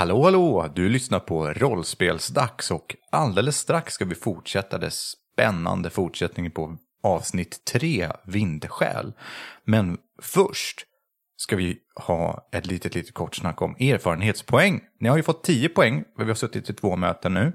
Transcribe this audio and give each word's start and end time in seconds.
Hallå, 0.00 0.24
hallå! 0.24 0.72
Du 0.74 0.88
lyssnar 0.88 1.20
på 1.20 1.46
Rollspelsdags 1.46 2.70
och 2.70 2.96
alldeles 3.10 3.58
strax 3.58 3.94
ska 3.94 4.04
vi 4.04 4.14
fortsätta 4.14 4.78
det 4.78 4.90
spännande 4.90 5.90
fortsättningen 5.90 6.52
på 6.52 6.76
avsnitt 7.02 7.64
3, 7.64 8.08
Vindskäl. 8.24 9.12
Men 9.64 9.98
först 10.22 10.86
ska 11.36 11.56
vi 11.56 11.78
ha 11.94 12.48
ett 12.52 12.66
litet, 12.66 12.94
litet 12.94 13.14
kort 13.14 13.36
snack 13.36 13.62
om 13.62 13.76
erfarenhetspoäng. 13.80 14.80
Ni 15.00 15.08
har 15.08 15.16
ju 15.16 15.22
fått 15.22 15.44
10 15.44 15.68
poäng, 15.68 16.04
för 16.16 16.24
vi 16.24 16.30
har 16.30 16.34
suttit 16.34 16.70
i 16.70 16.74
två 16.74 16.96
möten 16.96 17.34
nu. 17.34 17.52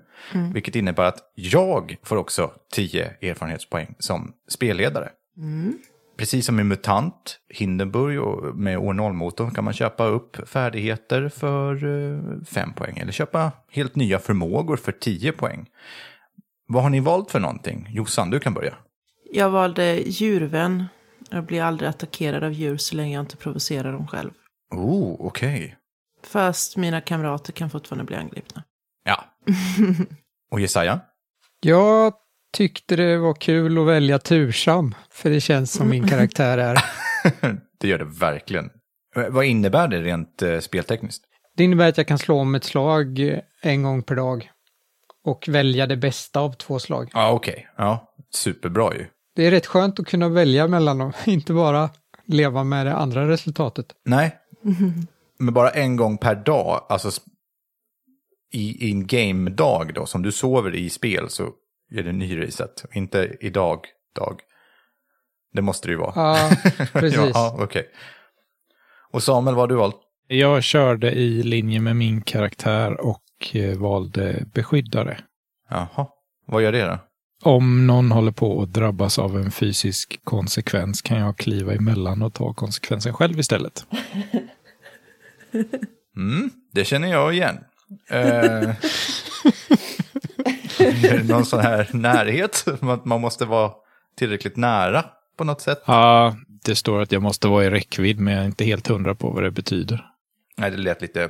Vilket 0.54 0.76
innebär 0.76 1.04
att 1.04 1.32
jag 1.36 1.98
får 2.04 2.16
också 2.16 2.52
10 2.72 3.14
erfarenhetspoäng 3.22 3.96
som 4.00 4.34
spelledare. 4.48 5.10
Precis 6.18 6.46
som 6.46 6.60
i 6.60 6.64
MUTANT, 6.64 7.40
Hindenburg 7.50 8.22
och 8.22 8.56
med 8.56 8.78
år 8.78 8.94
0-motorn 8.94 9.52
kan 9.52 9.64
man 9.64 9.74
köpa 9.74 10.06
upp 10.06 10.50
färdigheter 10.50 11.30
för 11.30 12.46
5 12.46 12.74
poäng. 12.74 12.98
Eller 12.98 13.12
köpa 13.12 13.52
helt 13.72 13.96
nya 13.96 14.20
förmågor 14.20 14.78
för 14.78 14.92
10 14.92 15.32
poäng. 15.32 15.70
Vad 16.68 16.84
har 16.84 16.90
ni 16.90 17.00
valt 17.00 17.32
för 17.32 17.40
någonting? 17.40 17.88
Jossan, 17.90 18.30
du 18.30 18.40
kan 18.40 18.54
börja. 18.54 18.74
Jag 19.32 19.50
valde 19.50 19.96
djurvän. 19.96 20.86
Jag 21.30 21.46
blir 21.46 21.62
aldrig 21.62 21.90
attackerad 21.90 22.44
av 22.44 22.54
djur 22.54 22.78
så 22.78 22.96
länge 22.96 23.14
jag 23.14 23.24
inte 23.24 23.38
provocerar 23.38 23.92
dem 23.92 24.08
själv. 24.08 24.32
Oh, 24.72 25.16
okej. 25.20 25.78
Fast 26.24 26.78
mina 26.78 27.02
kamrater 27.02 27.54
kan 27.54 27.70
fortfarande 27.70 28.04
bli 28.04 28.16
angripna. 28.16 28.64
Ja. 29.04 29.24
Och 30.52 30.60
Jesaja? 30.60 31.00
Jag 31.60 32.14
tyckte 32.56 32.96
det 32.96 33.18
var 33.18 33.34
kul 33.34 33.78
att 33.78 33.88
välja 33.88 34.20
tursam, 34.20 34.96
för 35.10 35.30
det 35.30 35.42
känns 35.42 35.72
som 35.72 35.90
min 35.90 36.08
karaktär 36.08 36.58
är. 36.58 36.78
det 37.80 37.88
gör 37.88 37.98
det 37.98 38.06
verkligen. 38.06 38.70
Vad 39.30 39.46
innebär 39.46 39.88
det 39.88 40.02
rent 40.02 40.42
eh, 40.42 40.60
speltekniskt? 40.60 41.24
Det 41.58 41.64
innebär 41.64 41.90
att 41.90 41.98
jag 41.98 42.08
kan 42.08 42.20
slå 42.20 42.40
om 42.40 42.56
ett 42.56 42.64
slag 42.64 43.20
eh, 43.20 43.40
en 43.62 43.84
gång 43.84 44.04
per 44.04 44.16
dag 44.16 44.52
och 45.26 45.48
välja 45.48 45.88
det 45.88 45.98
bästa 45.98 46.40
av 46.40 46.54
två 46.54 46.80
slag. 46.80 47.10
Ja, 47.14 47.32
okej. 47.32 47.68
Ja, 47.78 48.14
superbra 48.34 48.94
ju. 48.94 49.06
Det 49.36 49.48
är 49.48 49.52
rätt 49.52 49.66
skönt 49.66 50.00
att 50.00 50.08
kunna 50.08 50.30
välja 50.30 50.68
mellan 50.68 50.98
dem, 50.98 51.14
inte 51.26 51.54
bara 51.54 51.90
leva 52.26 52.64
med 52.64 52.86
det 52.86 52.96
andra 52.96 53.30
resultatet. 53.30 53.86
Nej. 54.06 54.36
Men 55.40 55.54
bara 55.54 55.70
en 55.70 55.96
gång 55.96 56.18
per 56.18 56.36
dag, 56.36 56.86
alltså 56.90 57.12
i 58.52 58.92
en 58.92 59.08
game-dag 59.08 59.94
då, 59.94 60.06
som 60.06 60.22
du 60.22 60.32
sover 60.32 60.76
i 60.76 60.90
spel 60.90 61.30
så 61.30 61.52
är 61.92 62.04
det 62.04 62.12
ny 62.12 62.38
reset. 62.40 62.86
Inte 62.94 63.36
idag, 63.40 63.80
dag. 64.16 64.40
Det 65.54 65.62
måste 65.62 65.88
det 65.88 65.92
ju 65.92 65.98
vara. 65.98 66.14
Ja, 66.16 66.50
precis. 66.94 67.32
ja, 67.34 67.58
okej. 67.60 67.90
Och 69.12 69.24
Samuel, 69.24 69.56
vad 69.56 69.62
har 69.64 69.68
du 69.68 69.76
valt? 69.76 70.02
Jag 70.28 70.64
körde 70.64 71.12
i 71.12 71.44
linje 71.44 71.82
med 71.82 71.96
min 71.96 72.22
karaktär 72.22 73.02
och 73.02 73.22
eh, 73.54 73.78
valde 73.78 74.46
beskyddare. 74.54 75.20
Jaha, 75.70 76.08
vad 76.48 76.64
gör 76.64 76.72
det 76.72 76.86
då? 76.86 77.00
Om 77.44 77.88
någon 77.88 78.12
håller 78.12 78.32
på 78.32 78.62
att 78.62 78.74
drabbas 78.74 79.20
av 79.20 79.38
en 79.38 79.52
fysisk 79.52 80.20
konsekvens 80.24 81.02
kan 81.02 81.20
jag 81.20 81.38
kliva 81.38 81.74
emellan 81.74 82.22
och 82.22 82.34
ta 82.34 82.54
konsekvensen 82.54 83.14
själv 83.14 83.40
istället. 83.40 83.86
Mm, 86.16 86.52
det 86.74 86.86
känner 86.86 87.08
jag 87.08 87.34
igen. 87.34 87.58
Eh, 88.10 88.70
någon 91.24 91.46
sån 91.46 91.60
här 91.60 91.90
närhet? 91.94 92.66
Man 93.04 93.22
måste 93.22 93.46
vara 93.46 93.72
tillräckligt 94.18 94.58
nära 94.58 95.06
på 95.38 95.44
något 95.44 95.62
sätt? 95.62 95.84
Ja, 95.86 96.36
det 96.66 96.76
står 96.76 97.02
att 97.02 97.12
jag 97.12 97.22
måste 97.22 97.48
vara 97.48 97.66
i 97.66 97.70
räckvidd, 97.70 98.20
men 98.20 98.34
jag 98.34 98.42
är 98.42 98.46
inte 98.46 98.66
helt 98.66 98.88
hundra 98.88 99.16
på 99.16 99.30
vad 99.30 99.44
det 99.44 99.52
betyder. 99.52 100.06
Nej, 100.58 100.72
det 100.72 100.78
lät 100.78 101.02
lite... 101.02 101.30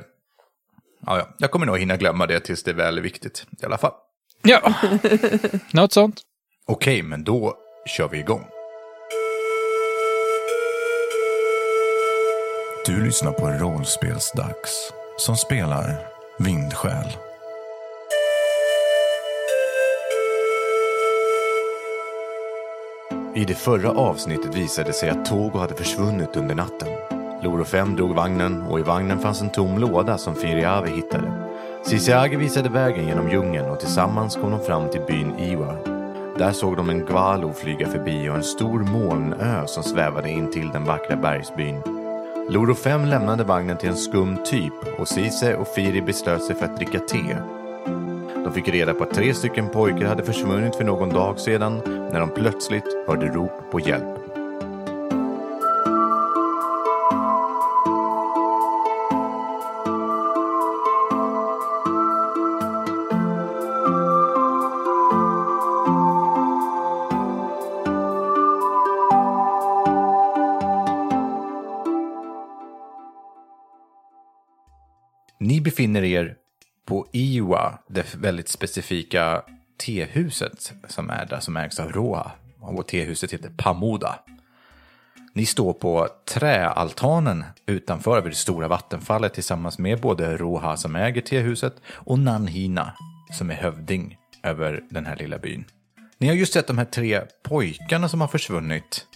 Ja, 1.06 1.18
ja. 1.18 1.28
Jag 1.38 1.50
kommer 1.50 1.66
nog 1.66 1.78
hinna 1.78 1.96
glömma 1.96 2.26
det 2.26 2.40
tills 2.40 2.62
det 2.62 2.72
väl 2.72 2.98
är 2.98 3.02
viktigt 3.02 3.46
i 3.62 3.64
alla 3.64 3.78
fall. 3.78 3.92
Ja, 4.42 4.74
något 5.72 5.92
sånt. 5.92 6.20
Okej, 6.66 7.02
men 7.02 7.24
då 7.24 7.56
kör 7.86 8.08
vi 8.08 8.18
igång. 8.18 8.44
Du 12.86 13.04
lyssnar 13.04 13.32
på 13.32 13.48
Rollspelsdags 13.48 14.92
som 15.18 15.36
spelar 15.36 15.98
Vindskäl. 16.38 17.16
I 23.36 23.44
det 23.44 23.54
förra 23.54 23.90
avsnittet 23.90 24.54
visade 24.54 24.92
sig 24.92 25.10
att 25.10 25.24
Togo 25.24 25.58
hade 25.58 25.74
försvunnit 25.74 26.36
under 26.36 26.54
natten. 26.54 26.88
Loro 27.42 27.64
5 27.64 27.96
drog 27.96 28.14
vagnen 28.14 28.62
och 28.62 28.80
i 28.80 28.82
vagnen 28.82 29.18
fanns 29.18 29.40
en 29.40 29.50
tom 29.50 29.78
låda 29.78 30.18
som 30.18 30.34
Firiave 30.34 30.90
hittade. 30.90 31.32
Sisiage 31.84 32.38
visade 32.38 32.68
vägen 32.68 33.06
genom 33.06 33.30
djungeln 33.30 33.70
och 33.70 33.80
tillsammans 33.80 34.36
kom 34.36 34.50
de 34.50 34.60
fram 34.60 34.90
till 34.90 35.00
byn 35.00 35.38
Iwa. 35.38 35.74
Där 36.38 36.52
såg 36.52 36.76
de 36.76 36.90
en 36.90 37.04
Gwalo 37.04 37.52
flyga 37.52 37.88
förbi 37.88 38.28
och 38.28 38.34
en 38.34 38.42
stor 38.42 38.78
molnö 38.78 39.66
som 39.66 39.82
svävade 39.82 40.30
in 40.30 40.50
till 40.50 40.68
den 40.68 40.84
vackra 40.84 41.16
bergsbyn. 41.16 41.82
Loro 42.50 42.74
5 42.74 43.04
lämnade 43.04 43.44
vagnen 43.44 43.76
till 43.76 43.88
en 43.88 43.96
skum 43.96 44.38
typ 44.44 44.98
och 44.98 45.08
Sise 45.08 45.56
och 45.56 45.68
Firi 45.68 46.02
beslöt 46.02 46.42
sig 46.42 46.56
för 46.56 46.64
att 46.64 46.76
dricka 46.76 46.98
te. 46.98 47.36
De 48.46 48.52
fick 48.52 48.68
reda 48.68 48.94
på 48.94 49.04
att 49.04 49.14
tre 49.14 49.34
stycken 49.34 49.68
pojkar 49.68 50.06
hade 50.06 50.24
försvunnit 50.24 50.76
för 50.76 50.84
någon 50.84 51.08
dag 51.08 51.38
sedan 51.40 51.80
när 51.86 52.20
de 52.20 52.30
plötsligt 52.30 52.84
hörde 53.06 53.26
rop 53.26 53.70
på 53.70 53.80
hjälp. 53.80 54.18
Ni 75.38 75.60
befinner 75.60 76.04
er 76.04 76.36
på 76.86 77.06
Iwa, 77.12 77.78
det 77.88 78.14
väldigt 78.14 78.48
specifika 78.48 79.42
tehuset 79.76 80.72
som 80.88 81.10
är 81.10 81.26
där, 81.26 81.40
som 81.40 81.56
ägs 81.56 81.80
av 81.80 81.92
Roa. 81.92 82.30
Och 82.60 82.86
tehuset 82.86 83.32
heter 83.32 83.50
Pamoda. 83.56 84.18
Ni 85.32 85.46
står 85.46 85.72
på 85.72 86.08
träaltanen 86.24 87.44
utanför 87.66 88.20
vid 88.20 88.32
det 88.32 88.36
stora 88.36 88.68
vattenfallet 88.68 89.34
tillsammans 89.34 89.78
med 89.78 90.00
både 90.00 90.36
Roha 90.36 90.76
som 90.76 90.96
äger 90.96 91.20
tehuset 91.20 91.74
och 91.92 92.18
Nanhina 92.18 92.92
som 93.32 93.50
är 93.50 93.54
hövding 93.54 94.16
över 94.42 94.84
den 94.90 95.06
här 95.06 95.16
lilla 95.16 95.38
byn. 95.38 95.64
Ni 96.18 96.28
har 96.28 96.34
just 96.34 96.52
sett 96.52 96.66
de 96.66 96.78
här 96.78 96.84
tre 96.84 97.22
pojkarna 97.42 98.08
som 98.08 98.20
har 98.20 98.28
försvunnit. 98.28 99.06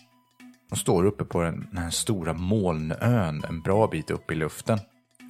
De 0.71 0.77
står 0.77 1.05
uppe 1.05 1.25
på 1.25 1.43
den, 1.43 1.67
den 1.73 1.83
här 1.83 1.91
stora 1.91 2.33
molnön 2.33 3.45
en 3.49 3.63
bra 3.63 3.87
bit 3.87 4.11
upp 4.11 4.31
i 4.31 4.35
luften. 4.35 4.79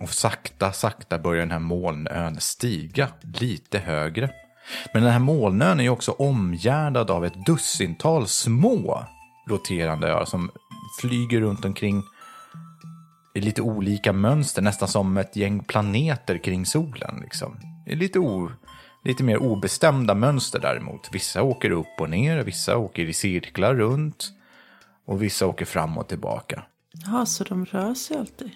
Och 0.01 0.11
sakta, 0.11 0.73
sakta 0.73 1.19
börjar 1.19 1.41
den 1.41 1.51
här 1.51 1.59
molnön 1.59 2.41
stiga 2.41 3.09
lite 3.23 3.79
högre. 3.79 4.31
Men 4.95 5.03
den 5.03 5.13
här 5.13 5.19
molnön 5.19 5.81
är 5.81 5.85
ju 5.85 5.91
också 5.91 6.13
omgärdad 6.13 7.11
av 7.11 7.25
ett 7.25 7.47
dussintal 7.47 8.29
små 8.29 9.05
roterande 9.49 10.09
öar 10.09 10.25
som 10.25 10.51
flyger 11.01 11.41
runt 11.41 11.65
omkring 11.65 12.03
i 13.35 13.41
lite 13.41 13.63
olika 13.63 14.13
mönster, 14.13 14.63
nästan 14.63 14.89
som 14.89 15.17
ett 15.17 15.37
gäng 15.37 15.65
planeter 15.65 16.39
kring 16.39 16.67
solen. 16.67 17.21
Liksom. 17.21 17.57
Det 17.87 17.93
är 17.93 17.97
lite, 17.97 18.19
o, 18.19 18.51
lite 19.05 19.25
mer 19.25 19.37
obestämda 19.37 20.15
mönster 20.15 20.61
däremot. 20.61 21.09
Vissa 21.13 21.43
åker 21.43 21.71
upp 21.71 22.01
och 22.01 22.11
ner, 22.11 22.45
vissa 22.45 22.77
åker 22.77 23.03
i 23.03 23.13
cirklar 23.13 23.75
runt 23.75 24.29
och 25.07 25.23
vissa 25.23 25.47
åker 25.47 25.65
fram 25.65 25.99
och 25.99 26.09
tillbaka. 26.09 26.63
Ja, 26.93 27.27
så 27.27 27.45
de 27.45 27.65
rör 27.65 27.95
sig 27.95 28.17
alltid. 28.17 28.51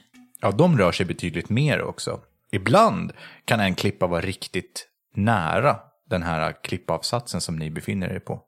Ja, 0.44 0.50
de 0.50 0.78
rör 0.78 0.92
sig 0.92 1.06
betydligt 1.06 1.48
mer 1.50 1.82
också. 1.82 2.20
Ibland 2.52 3.12
kan 3.44 3.60
en 3.60 3.74
klippa 3.74 4.06
vara 4.06 4.20
riktigt 4.20 4.88
nära 5.14 5.76
den 6.10 6.22
här 6.22 6.52
klippavsatsen 6.62 7.40
som 7.40 7.56
ni 7.56 7.70
befinner 7.70 8.08
er 8.08 8.18
på. 8.18 8.42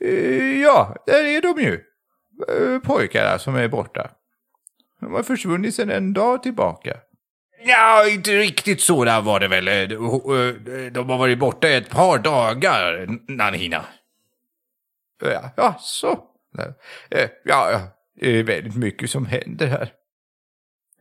Eh, 0.00 0.60
Ja, 0.62 0.96
där 1.06 1.24
är 1.24 1.40
de 1.40 1.62
ju. 1.62 1.80
Eh, 2.48 2.78
Pojkarna 2.80 3.38
som 3.38 3.56
är 3.56 3.68
borta. 3.68 4.10
De 5.00 5.12
har 5.14 5.22
försvunnit 5.22 5.74
sedan 5.74 5.90
en 5.90 6.12
dag 6.12 6.42
tillbaka. 6.42 6.96
Ja, 7.64 8.08
inte 8.08 8.30
riktigt 8.38 8.80
så 8.80 9.04
där 9.04 9.20
var 9.20 9.40
det 9.40 9.48
väl. 9.48 9.68
Eh, 9.68 9.88
De 10.92 11.10
har 11.10 11.18
varit 11.18 11.38
borta 11.38 11.68
ett 11.68 11.90
par 11.90 12.18
dagar, 12.18 13.06
Nanhina. 13.28 13.84
Ja 15.56 15.76
så. 15.80 16.18
Ja, 17.08 17.22
ja, 17.44 17.80
det 18.20 18.38
är 18.38 18.42
väldigt 18.42 18.76
mycket 18.76 19.10
som 19.10 19.26
händer 19.26 19.66
här. 19.66 19.92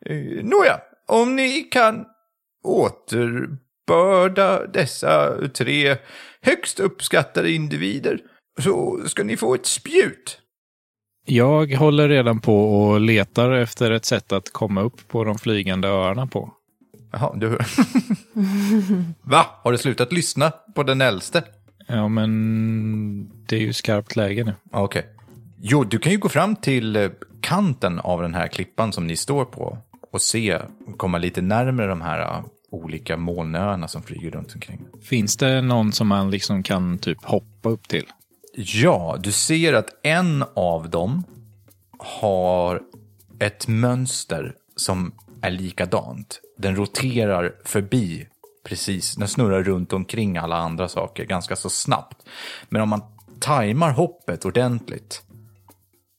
Eh, 0.09 0.43
Nåja, 0.43 0.79
om 1.07 1.35
ni 1.35 1.61
kan 1.61 2.05
återbörda 2.63 4.67
dessa 4.67 5.47
tre 5.47 5.97
högst 6.41 6.79
uppskattade 6.79 7.51
individer 7.51 8.19
så 8.59 8.99
ska 9.05 9.23
ni 9.23 9.37
få 9.37 9.55
ett 9.55 9.65
spjut. 9.65 10.39
Jag 11.25 11.73
håller 11.75 12.09
redan 12.09 12.39
på 12.39 12.81
och 12.81 13.01
letar 13.01 13.51
efter 13.51 13.91
ett 13.91 14.05
sätt 14.05 14.31
att 14.31 14.53
komma 14.53 14.81
upp 14.81 15.07
på 15.07 15.23
de 15.23 15.37
flygande 15.37 15.87
öarna 15.87 16.27
på. 16.27 16.53
Jaha, 17.11 17.35
du... 17.35 17.47
Va? 19.21 19.45
Har 19.63 19.71
du 19.71 19.77
slutat 19.77 20.13
lyssna 20.13 20.51
på 20.75 20.83
den 20.83 21.01
äldste? 21.01 21.43
Ja, 21.87 22.07
men 22.07 23.31
det 23.47 23.55
är 23.55 23.59
ju 23.59 23.73
skarpt 23.73 24.15
läge 24.15 24.43
nu. 24.43 24.53
Okej. 24.71 25.05
Jo, 25.61 25.83
du 25.83 25.99
kan 25.99 26.11
ju 26.11 26.17
gå 26.17 26.29
fram 26.29 26.55
till 26.55 26.95
eh, 26.95 27.09
kanten 27.41 27.99
av 27.99 28.21
den 28.21 28.33
här 28.33 28.47
klippan 28.47 28.93
som 28.93 29.07
ni 29.07 29.15
står 29.15 29.45
på 29.45 29.77
och 30.15 30.21
se, 30.21 30.59
komma 30.97 31.17
lite 31.17 31.41
närmare 31.41 31.87
de 31.87 32.01
här 32.01 32.19
eh, 32.19 32.45
olika 32.71 33.17
molnöarna 33.17 33.87
som 33.87 34.03
flyger 34.03 34.31
runt 34.31 34.53
omkring. 34.55 34.85
Finns 35.01 35.37
det 35.37 35.61
någon 35.61 35.91
som 35.91 36.07
man 36.07 36.31
liksom 36.31 36.63
kan 36.63 36.97
typ 36.97 37.23
hoppa 37.23 37.69
upp 37.69 37.87
till? 37.87 38.05
Ja, 38.53 39.17
du 39.19 39.31
ser 39.31 39.73
att 39.73 39.89
en 40.03 40.43
av 40.53 40.89
dem 40.89 41.23
har 41.99 42.81
ett 43.39 43.67
mönster 43.67 44.55
som 44.75 45.11
är 45.41 45.51
likadant. 45.51 46.41
Den 46.57 46.75
roterar 46.75 47.55
förbi 47.65 48.27
precis, 48.63 49.15
den 49.15 49.27
snurrar 49.27 49.63
runt 49.63 49.93
omkring 49.93 50.37
alla 50.37 50.55
andra 50.55 50.87
saker 50.87 51.25
ganska 51.25 51.55
så 51.55 51.69
snabbt. 51.69 52.27
Men 52.69 52.81
om 52.81 52.89
man 52.89 53.01
tajmar 53.39 53.91
hoppet 53.91 54.45
ordentligt 54.45 55.23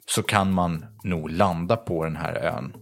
så 0.06 0.22
kan 0.22 0.52
man 0.52 0.84
nog 1.02 1.30
landa 1.30 1.76
på 1.76 2.04
den 2.04 2.16
här 2.16 2.34
ön. 2.34 2.72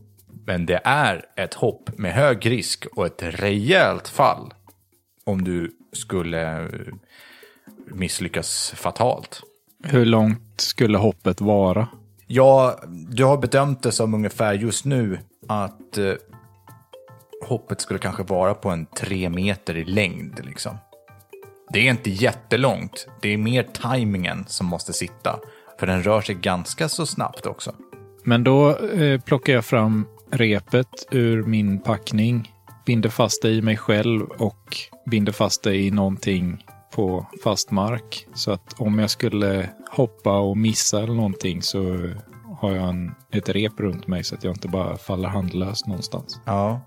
Men 0.46 0.66
det 0.66 0.80
är 0.84 1.24
ett 1.36 1.54
hopp 1.54 1.98
med 1.98 2.12
hög 2.12 2.50
risk 2.50 2.86
och 2.86 3.06
ett 3.06 3.22
rejält 3.22 4.08
fall 4.08 4.54
om 5.24 5.44
du 5.44 5.70
skulle 5.92 6.62
eh, 6.62 6.68
misslyckas 7.86 8.72
fatalt. 8.76 9.42
Hur 9.84 10.04
långt 10.04 10.60
skulle 10.60 10.98
hoppet 10.98 11.40
vara? 11.40 11.88
Ja, 12.26 12.80
du 12.88 13.24
har 13.24 13.36
bedömt 13.36 13.82
det 13.82 13.92
som 13.92 14.14
ungefär 14.14 14.54
just 14.54 14.84
nu 14.84 15.18
att 15.48 15.98
eh, 15.98 16.12
hoppet 17.46 17.80
skulle 17.80 17.98
kanske 17.98 18.22
vara 18.22 18.54
på 18.54 18.70
en 18.70 18.86
tre 18.86 19.28
meter 19.28 19.76
i 19.76 19.84
längd. 19.84 20.40
Liksom. 20.44 20.78
Det 21.72 21.78
är 21.78 21.90
inte 21.90 22.10
jättelångt. 22.10 23.08
Det 23.20 23.28
är 23.28 23.36
mer 23.36 23.62
tajmingen 23.62 24.44
som 24.46 24.66
måste 24.66 24.92
sitta. 24.92 25.38
För 25.80 25.86
den 25.86 26.02
rör 26.02 26.20
sig 26.20 26.34
ganska 26.34 26.88
så 26.88 27.06
snabbt 27.06 27.46
också. 27.46 27.74
Men 28.24 28.44
då 28.44 28.76
eh, 28.78 29.20
plockar 29.20 29.52
jag 29.52 29.64
fram 29.64 30.06
repet 30.30 31.06
ur 31.10 31.42
min 31.42 31.80
packning, 31.80 32.52
binder 32.86 33.08
fast 33.08 33.42
det 33.42 33.50
i 33.50 33.62
mig 33.62 33.76
själv 33.76 34.22
och 34.22 34.76
binder 35.10 35.32
fast 35.32 35.62
det 35.62 35.76
i 35.76 35.90
någonting 35.90 36.64
på 36.94 37.26
fast 37.44 37.70
mark. 37.70 38.26
Så 38.34 38.52
att 38.52 38.80
om 38.80 38.98
jag 38.98 39.10
skulle 39.10 39.70
hoppa 39.90 40.38
och 40.38 40.56
missa 40.56 41.02
eller 41.02 41.14
någonting 41.14 41.62
så 41.62 42.10
har 42.60 42.72
jag 42.72 42.88
en, 42.88 43.14
ett 43.32 43.48
rep 43.48 43.80
runt 43.80 44.06
mig 44.06 44.24
så 44.24 44.34
att 44.34 44.44
jag 44.44 44.54
inte 44.54 44.68
bara 44.68 44.96
faller 44.96 45.28
handlös 45.28 45.86
någonstans. 45.86 46.40
Ja. 46.44 46.80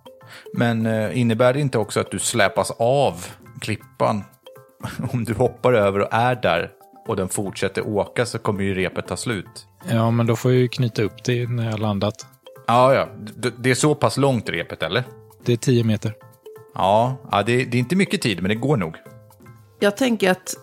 Men 0.54 0.86
eh, 0.86 1.20
innebär 1.20 1.54
det 1.54 1.60
inte 1.60 1.78
också 1.78 2.00
att 2.00 2.12
du 2.12 2.20
släpas 2.20 2.72
av 2.80 3.26
klippan? 3.60 4.24
Om 5.14 5.24
du 5.24 5.34
hoppar 5.34 5.74
över 5.74 6.00
och 6.00 6.14
är 6.14 6.36
där 6.36 6.72
och 7.08 7.16
den 7.16 7.30
fortsätter 7.30 7.88
åka 7.88 8.26
så 8.26 8.40
kommer 8.40 8.64
ju 8.64 8.74
repet 8.74 9.08
ta 9.08 9.18
slut. 9.18 9.68
Ja, 9.90 10.12
men 10.12 10.26
då 10.26 10.36
får 10.36 10.52
jag 10.52 10.62
ju 10.62 10.68
knyta 10.68 11.04
upp 11.04 11.24
det 11.24 11.50
när 11.50 11.70
jag 11.70 11.80
landat. 11.80 12.28
Ja, 12.68 12.94
ja. 12.94 13.10
Det 13.58 13.70
är 13.72 13.76
så 13.76 13.96
pass 13.96 14.18
långt 14.18 14.50
repet, 14.50 14.84
eller? 14.84 15.04
Det 15.44 15.54
är 15.54 15.58
10 15.58 15.84
meter. 15.84 16.14
Ja, 16.74 17.18
ja 17.32 17.44
det, 17.44 17.66
det 17.66 17.78
är 17.78 17.80
inte 17.80 17.96
mycket 17.96 18.22
tid, 18.22 18.42
men 18.42 18.50
det 18.50 18.56
går 18.56 18.78
nog. 18.78 18.96
Jag 19.80 19.98
tänker 19.98 20.32
att 20.32 20.56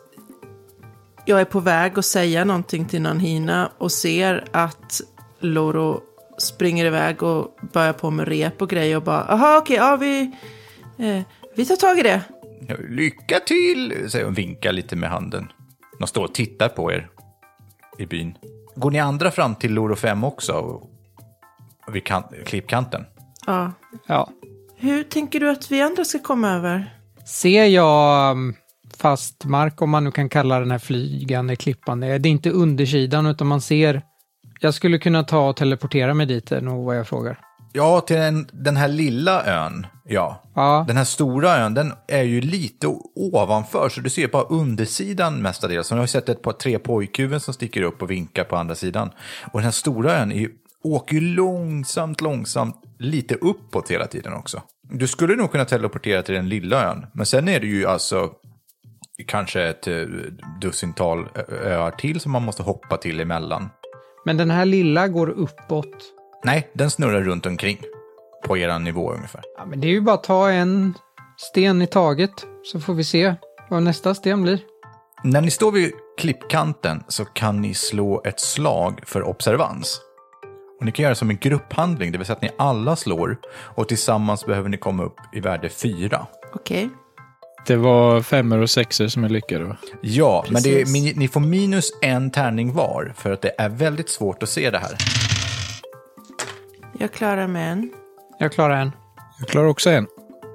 jag 1.24 1.40
är 1.40 1.44
på 1.44 1.60
väg 1.60 1.98
att 1.98 2.04
säga 2.04 2.44
någonting 2.44 2.84
till 2.84 3.02
Nanhina 3.02 3.72
och 3.78 3.92
ser 3.92 4.44
att 4.50 5.00
Loro 5.40 6.00
springer 6.38 6.84
iväg 6.84 7.22
och 7.22 7.58
börjar 7.72 7.92
på 7.92 8.10
med 8.10 8.28
rep 8.28 8.62
och 8.62 8.70
grejer 8.70 8.96
och 8.96 9.02
bara, 9.02 9.24
aha 9.24 9.58
okej, 9.58 9.76
ja 9.76 9.96
vi, 9.96 10.20
eh, 10.98 11.22
vi 11.56 11.66
tar 11.66 11.76
tag 11.76 11.98
i 11.98 12.02
det. 12.02 12.20
Lycka 12.88 13.40
till, 13.40 14.10
säger 14.10 14.24
hon 14.24 14.32
och 14.32 14.38
vinkar 14.38 14.72
lite 14.72 14.96
med 14.96 15.10
handen. 15.10 15.52
De 15.98 16.06
står 16.06 16.24
och 16.24 16.34
tittar 16.34 16.68
på 16.68 16.92
er 16.92 17.08
i 17.98 18.06
byn. 18.06 18.38
Går 18.76 18.90
ni 18.90 19.00
andra 19.00 19.30
fram 19.30 19.54
till 19.54 19.72
Loro 19.72 19.96
5 19.96 20.24
också? 20.24 20.52
Och 20.52 20.90
Vid 21.92 22.04
kan- 22.04 22.24
klippkanten? 22.46 23.04
Ja. 23.46 23.72
Ja. 24.06 24.30
Hur 24.76 25.02
tänker 25.02 25.40
du 25.40 25.50
att 25.50 25.70
vi 25.70 25.82
andra 25.82 26.04
ska 26.04 26.18
komma 26.18 26.50
över? 26.50 26.98
Ser 27.26 27.64
jag 27.64 28.30
um, 28.30 28.54
fast 28.98 29.44
mark, 29.44 29.82
om 29.82 29.90
man 29.90 30.04
nu 30.04 30.10
kan 30.10 30.28
kalla 30.28 30.60
den 30.60 30.70
här 30.70 30.78
flygande 30.78 31.56
klippan, 31.56 32.00
det 32.00 32.06
är 32.06 32.26
inte 32.26 32.50
undersidan 32.50 33.26
utan 33.26 33.46
man 33.46 33.60
ser... 33.60 34.02
Jag 34.60 34.74
skulle 34.74 34.98
kunna 34.98 35.22
ta 35.24 35.48
och 35.48 35.56
teleportera 35.56 36.14
mig 36.14 36.26
dit, 36.26 36.52
är 36.52 36.60
nog 36.60 36.84
vad 36.84 36.96
jag 36.96 37.08
frågar. 37.08 37.38
Ja, 37.72 38.00
till 38.00 38.16
den, 38.16 38.48
den 38.52 38.76
här 38.76 38.88
lilla 38.88 39.44
ön, 39.46 39.86
ja. 40.04 40.42
Ja, 40.54 40.84
Den 40.88 40.96
här 40.96 41.04
stora 41.04 41.56
ön, 41.56 41.74
den 41.74 41.92
är 42.08 42.22
ju 42.22 42.40
lite 42.40 42.86
ovanför, 43.14 43.88
så 43.88 44.00
du 44.00 44.10
ser 44.10 44.28
bara 44.28 44.42
undersidan 44.42 45.42
mestadels. 45.42 45.86
Så 45.86 45.94
ni 45.94 46.00
har 46.00 46.06
sett 46.06 46.28
ett 46.28 46.42
par 46.42 46.52
tre 46.52 46.78
pojkhuvuden 46.78 47.40
som 47.40 47.54
sticker 47.54 47.82
upp 47.82 48.02
och 48.02 48.10
vinkar 48.10 48.44
på 48.44 48.56
andra 48.56 48.74
sidan. 48.74 49.10
Och 49.52 49.58
den 49.60 49.64
här 49.64 49.70
stora 49.70 50.16
ön 50.16 50.32
är 50.32 50.36
ju, 50.36 50.50
åker 50.84 51.14
ju 51.14 51.20
långsamt, 51.20 52.20
långsamt, 52.20 52.76
lite 52.98 53.34
uppåt 53.34 53.90
hela 53.90 54.06
tiden 54.06 54.32
också. 54.32 54.62
Du 54.82 55.06
skulle 55.06 55.36
nog 55.36 55.52
kunna 55.52 55.64
teleportera 55.64 56.22
till 56.22 56.34
den 56.34 56.48
lilla 56.48 56.90
ön, 56.90 57.06
men 57.14 57.26
sen 57.26 57.48
är 57.48 57.60
det 57.60 57.66
ju 57.66 57.86
alltså 57.86 58.30
kanske 59.26 59.62
ett 59.62 59.86
eh, 59.86 60.04
dussintal 60.60 61.28
öar 61.64 61.90
till 61.90 62.20
som 62.20 62.32
man 62.32 62.42
måste 62.42 62.62
hoppa 62.62 62.96
till 62.96 63.20
emellan. 63.20 63.68
men 64.24 64.36
den 64.36 64.50
här 64.50 64.64
lilla 64.64 65.08
går 65.08 65.30
uppåt. 65.30 66.12
Nej, 66.44 66.70
den 66.74 66.90
snurrar 66.90 67.20
runt 67.20 67.46
omkring. 67.46 67.78
På 68.44 68.58
eran 68.58 68.84
nivå 68.84 69.12
ungefär. 69.12 69.42
Ja, 69.58 69.66
men 69.66 69.80
det 69.80 69.86
är 69.86 69.90
ju 69.90 70.00
bara 70.00 70.14
att 70.14 70.24
ta 70.24 70.50
en 70.50 70.94
sten 71.36 71.82
i 71.82 71.86
taget, 71.86 72.46
så 72.62 72.80
får 72.80 72.94
vi 72.94 73.04
se 73.04 73.34
vad 73.70 73.82
nästa 73.82 74.14
sten 74.14 74.42
blir. 74.42 74.60
När 75.24 75.40
ni 75.40 75.50
står 75.50 75.72
vid 75.72 75.92
klippkanten 76.18 77.04
så 77.08 77.24
kan 77.24 77.60
ni 77.60 77.74
slå 77.74 78.22
ett 78.24 78.40
slag 78.40 79.00
för 79.06 79.22
observans. 79.22 80.00
Och 80.84 80.86
ni 80.86 80.92
kan 80.92 81.02
göra 81.02 81.14
som 81.14 81.30
en 81.30 81.36
grupphandling, 81.36 82.12
det 82.12 82.18
vill 82.18 82.26
säga 82.26 82.36
att 82.36 82.42
ni 82.42 82.50
alla 82.58 82.96
slår 82.96 83.36
och 83.54 83.88
tillsammans 83.88 84.46
behöver 84.46 84.68
ni 84.68 84.76
komma 84.76 85.04
upp 85.04 85.16
i 85.32 85.40
värde 85.40 85.68
4. 85.68 86.26
Okej. 86.54 86.90
Det 87.66 87.76
var 87.76 88.20
femmor 88.22 88.58
och 88.58 88.70
sexor 88.70 89.08
som 89.08 89.22
jag 89.22 89.32
lyckades 89.32 89.68
va? 89.68 89.76
Ja, 90.00 90.44
men 90.50 90.62
det 90.62 90.80
är, 90.80 90.84
Precis. 90.84 91.16
ni 91.16 91.28
får 91.28 91.40
minus 91.40 91.90
en 92.02 92.30
tärning 92.30 92.72
var 92.72 93.12
för 93.16 93.32
att 93.32 93.42
det 93.42 93.52
är 93.58 93.68
väldigt 93.68 94.08
svårt 94.08 94.42
att 94.42 94.48
se 94.48 94.70
det 94.70 94.78
här. 94.78 94.96
Jag 96.98 97.12
klarar 97.12 97.46
med 97.46 97.72
en. 97.72 97.92
Jag 98.38 98.52
klarar 98.52 98.80
en. 98.80 98.92
Jag 99.38 99.48
klarar 99.48 99.66
också 99.66 99.90
en. 99.90 100.06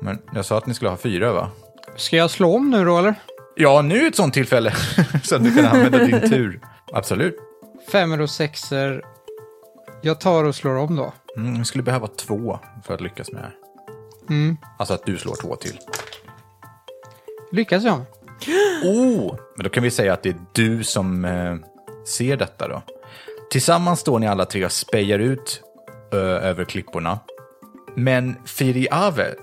Men 0.02 0.22
jag 0.34 0.46
sa 0.46 0.58
att 0.58 0.66
ni 0.66 0.74
skulle 0.74 0.90
ha 0.90 0.98
fyra 0.98 1.34
va? 1.34 1.52
Ska 1.96 2.18
jag 2.18 2.32
slå 2.32 2.56
om 2.56 2.70
nu 2.70 2.86
då, 2.86 2.98
eller? 2.98 3.16
Ja, 3.56 3.82
nu 3.82 4.04
är 4.04 4.08
ett 4.08 4.16
sånt 4.16 4.34
tillfälle 4.34 4.74
så 5.24 5.36
att 5.36 5.44
du 5.44 5.56
kan 5.56 5.66
använda 5.66 5.98
din 5.98 6.30
tur. 6.30 6.60
Absolut. 6.94 7.36
Femmor 7.92 8.22
och 8.22 8.30
sexor. 8.30 9.04
Jag 10.02 10.20
tar 10.20 10.44
och 10.44 10.56
slår 10.56 10.76
om 10.76 10.96
då. 10.96 11.14
Mm, 11.38 11.66
skulle 11.66 11.84
behöva 11.84 12.08
två 12.08 12.60
för 12.84 12.94
att 12.94 13.02
lyckas 13.02 13.32
med 13.32 13.42
det 13.42 13.46
här. 13.46 13.56
Mm. 14.30 14.58
Alltså 14.78 14.94
att 14.94 15.06
du 15.06 15.18
slår 15.18 15.36
två 15.36 15.56
till. 15.56 15.80
Lyckas 17.52 17.84
jag? 17.84 18.02
Oh! 18.84 19.36
Men 19.56 19.64
då 19.64 19.70
kan 19.70 19.84
vi 19.84 19.92
säga 19.92 20.14
att 20.14 20.24
det 20.24 20.30
är 20.30 20.40
du 20.54 20.84
som 20.84 21.26
eh, 21.26 21.56
ser 22.06 22.38
detta 22.38 22.68
då. 22.68 22.82
Tillsammans 23.52 24.00
står 24.00 24.20
ni 24.20 24.28
alla 24.28 24.46
tre 24.46 24.66
och 24.66 24.72
spejar 24.72 25.20
ut 25.20 25.62
ö, 26.12 26.18
över 26.20 26.64
klipporna. 26.64 27.20
Men 27.96 28.36
Firiave, 28.46 29.36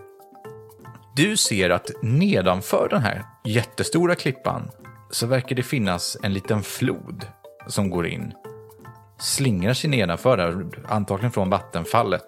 du 1.16 1.36
ser 1.36 1.70
att 1.70 1.90
nedanför 2.02 2.88
den 2.90 3.02
här 3.02 3.24
jättestora 3.44 4.14
klippan 4.14 4.70
så 5.10 5.26
verkar 5.26 5.56
det 5.56 5.62
finnas 5.62 6.16
en 6.22 6.32
liten 6.32 6.62
flod 6.62 7.26
som 7.66 7.90
går 7.90 8.06
in. 8.06 8.32
Slingrar 9.18 9.74
sig 9.74 9.90
nedanför 9.90 10.36
där, 10.36 10.66
antagligen 10.88 11.32
från 11.32 11.50
vattenfallet. 11.50 12.24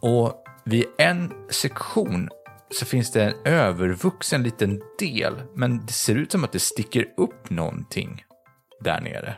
Och 0.00 0.44
vid 0.64 0.84
en 0.98 1.32
sektion 1.50 2.28
så 2.70 2.84
finns 2.86 3.12
det 3.12 3.24
en 3.24 3.34
övervuxen 3.44 4.42
liten 4.42 4.80
del, 4.98 5.34
men 5.54 5.86
det 5.86 5.92
ser 5.92 6.14
ut 6.14 6.32
som 6.32 6.44
att 6.44 6.52
det 6.52 6.58
sticker 6.58 7.06
upp 7.16 7.50
någonting 7.50 8.24
där 8.80 9.00
nere. 9.00 9.36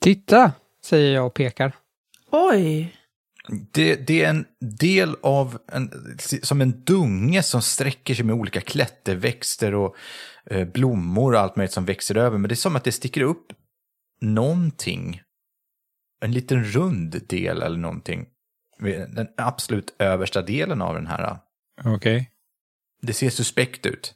Titta, 0.00 0.52
säger 0.84 1.14
jag 1.14 1.26
och 1.26 1.34
pekar. 1.34 1.76
Oj! 2.30 2.96
Det, 3.72 3.94
det 4.06 4.24
är 4.24 4.30
en 4.30 4.44
del 4.60 5.16
av, 5.22 5.58
en, 5.72 5.90
som 6.42 6.60
en 6.60 6.84
dunge 6.84 7.42
som 7.42 7.62
sträcker 7.62 8.14
sig 8.14 8.24
med 8.24 8.34
olika 8.34 8.60
klätterväxter 8.60 9.74
och 9.74 9.96
eh, 10.50 10.68
blommor 10.68 11.34
och 11.34 11.40
allt 11.40 11.56
möjligt 11.56 11.72
som 11.72 11.84
växer 11.84 12.16
över. 12.16 12.38
Men 12.38 12.48
det 12.48 12.52
är 12.52 12.56
som 12.56 12.76
att 12.76 12.84
det 12.84 12.92
sticker 12.92 13.22
upp 13.22 13.46
någonting. 14.20 15.20
En 16.20 16.32
liten 16.32 16.64
rund 16.64 17.22
del 17.28 17.62
eller 17.62 17.78
någonting. 17.78 18.26
Den 19.08 19.28
absolut 19.36 19.94
översta 19.98 20.42
delen 20.42 20.82
av 20.82 20.94
den 20.94 21.06
här. 21.06 21.38
Okej. 21.84 22.30
Det 23.02 23.12
ser 23.12 23.30
suspekt 23.30 23.86
ut. 23.86 24.14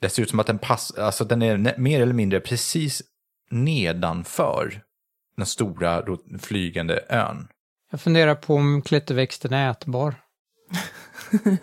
Det 0.00 0.08
ser 0.08 0.22
ut 0.22 0.30
som 0.30 0.40
att 0.40 0.46
den 0.46 0.58
pass, 0.58 0.90
alltså 0.98 1.24
den 1.24 1.42
är 1.42 1.78
mer 1.78 2.02
eller 2.02 2.12
mindre 2.12 2.40
precis 2.40 3.02
nedanför 3.50 4.82
den 5.36 5.46
stora 5.46 6.04
flygande 6.40 7.04
ön. 7.08 7.48
Jag 7.90 8.00
funderar 8.00 8.34
på 8.34 8.54
om 8.54 8.82
klätterväxten 8.82 9.52
är 9.52 9.70
ätbar. 9.70 10.14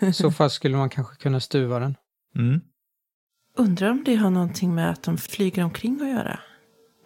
I 0.00 0.12
så 0.12 0.30
fall 0.30 0.50
skulle 0.50 0.76
man 0.76 0.90
kanske 0.90 1.16
kunna 1.16 1.40
stuva 1.40 1.78
den. 1.78 1.96
Mm. 2.34 2.60
Undrar 3.56 3.90
om 3.90 4.04
det 4.04 4.14
har 4.14 4.30
någonting 4.30 4.74
med 4.74 4.90
att 4.90 5.02
de 5.02 5.18
flyger 5.18 5.64
omkring 5.64 6.00
att 6.02 6.08
göra? 6.08 6.40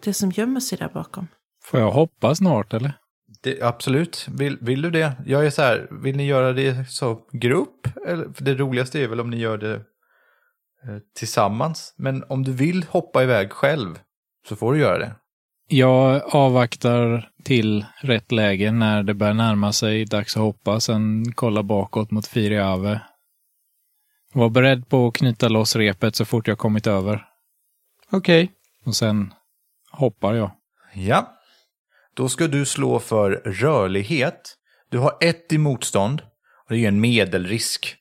Det 0.03 0.13
som 0.13 0.31
gömmer 0.31 0.59
sig 0.59 0.77
där 0.77 0.89
bakom. 0.89 1.27
Får 1.63 1.79
jag 1.79 1.91
hoppa 1.91 2.35
snart 2.35 2.73
eller? 2.73 2.93
Det, 3.43 3.61
absolut. 3.61 4.27
Vill, 4.31 4.57
vill 4.61 4.81
du 4.81 4.91
det? 4.91 5.13
Jag 5.25 5.45
är 5.45 5.49
så 5.49 5.61
här, 5.61 5.87
vill 5.91 6.17
ni 6.17 6.25
göra 6.25 6.53
det 6.53 6.89
så 6.89 7.19
grupp? 7.31 7.87
Eller, 8.07 8.33
för 8.33 8.43
det 8.43 8.55
roligaste 8.55 8.99
är 8.99 9.07
väl 9.07 9.19
om 9.19 9.29
ni 9.29 9.37
gör 9.37 9.57
det 9.57 9.73
eh, 9.73 10.97
tillsammans. 11.15 11.93
Men 11.97 12.23
om 12.29 12.43
du 12.43 12.51
vill 12.51 12.83
hoppa 12.83 13.23
iväg 13.23 13.51
själv 13.51 13.99
så 14.47 14.55
får 14.55 14.73
du 14.73 14.79
göra 14.79 14.97
det. 14.97 15.15
Jag 15.67 16.21
avvaktar 16.35 17.29
till 17.43 17.85
rätt 18.01 18.31
läge 18.31 18.71
när 18.71 19.03
det 19.03 19.13
börjar 19.13 19.33
närma 19.33 19.73
sig 19.73 20.05
dags 20.05 20.37
att 20.37 20.43
hoppa, 20.43 20.79
sen 20.79 21.31
kolla 21.33 21.63
bakåt 21.63 22.11
mot 22.11 22.27
Firiave. 22.27 23.01
Var 24.33 24.49
beredd 24.49 24.89
på 24.89 25.07
att 25.07 25.13
knyta 25.13 25.49
loss 25.49 25.75
repet 25.75 26.15
så 26.15 26.25
fort 26.25 26.47
jag 26.47 26.57
kommit 26.57 26.87
över. 26.87 27.25
Okej. 28.11 28.51
Och 28.85 28.95
sen 28.95 29.33
hoppar 29.91 30.33
jag. 30.33 30.51
Ja. 30.93 31.37
Då 32.13 32.29
ska 32.29 32.47
du 32.47 32.65
slå 32.65 32.99
för 32.99 33.31
rörlighet. 33.31 34.57
Du 34.89 34.97
har 34.97 35.17
ett 35.21 35.53
i 35.53 35.57
motstånd. 35.57 36.21
Och 36.65 36.75
det 36.75 36.83
är 36.83 36.87
en 36.87 37.01
medelrisk. 37.01 37.95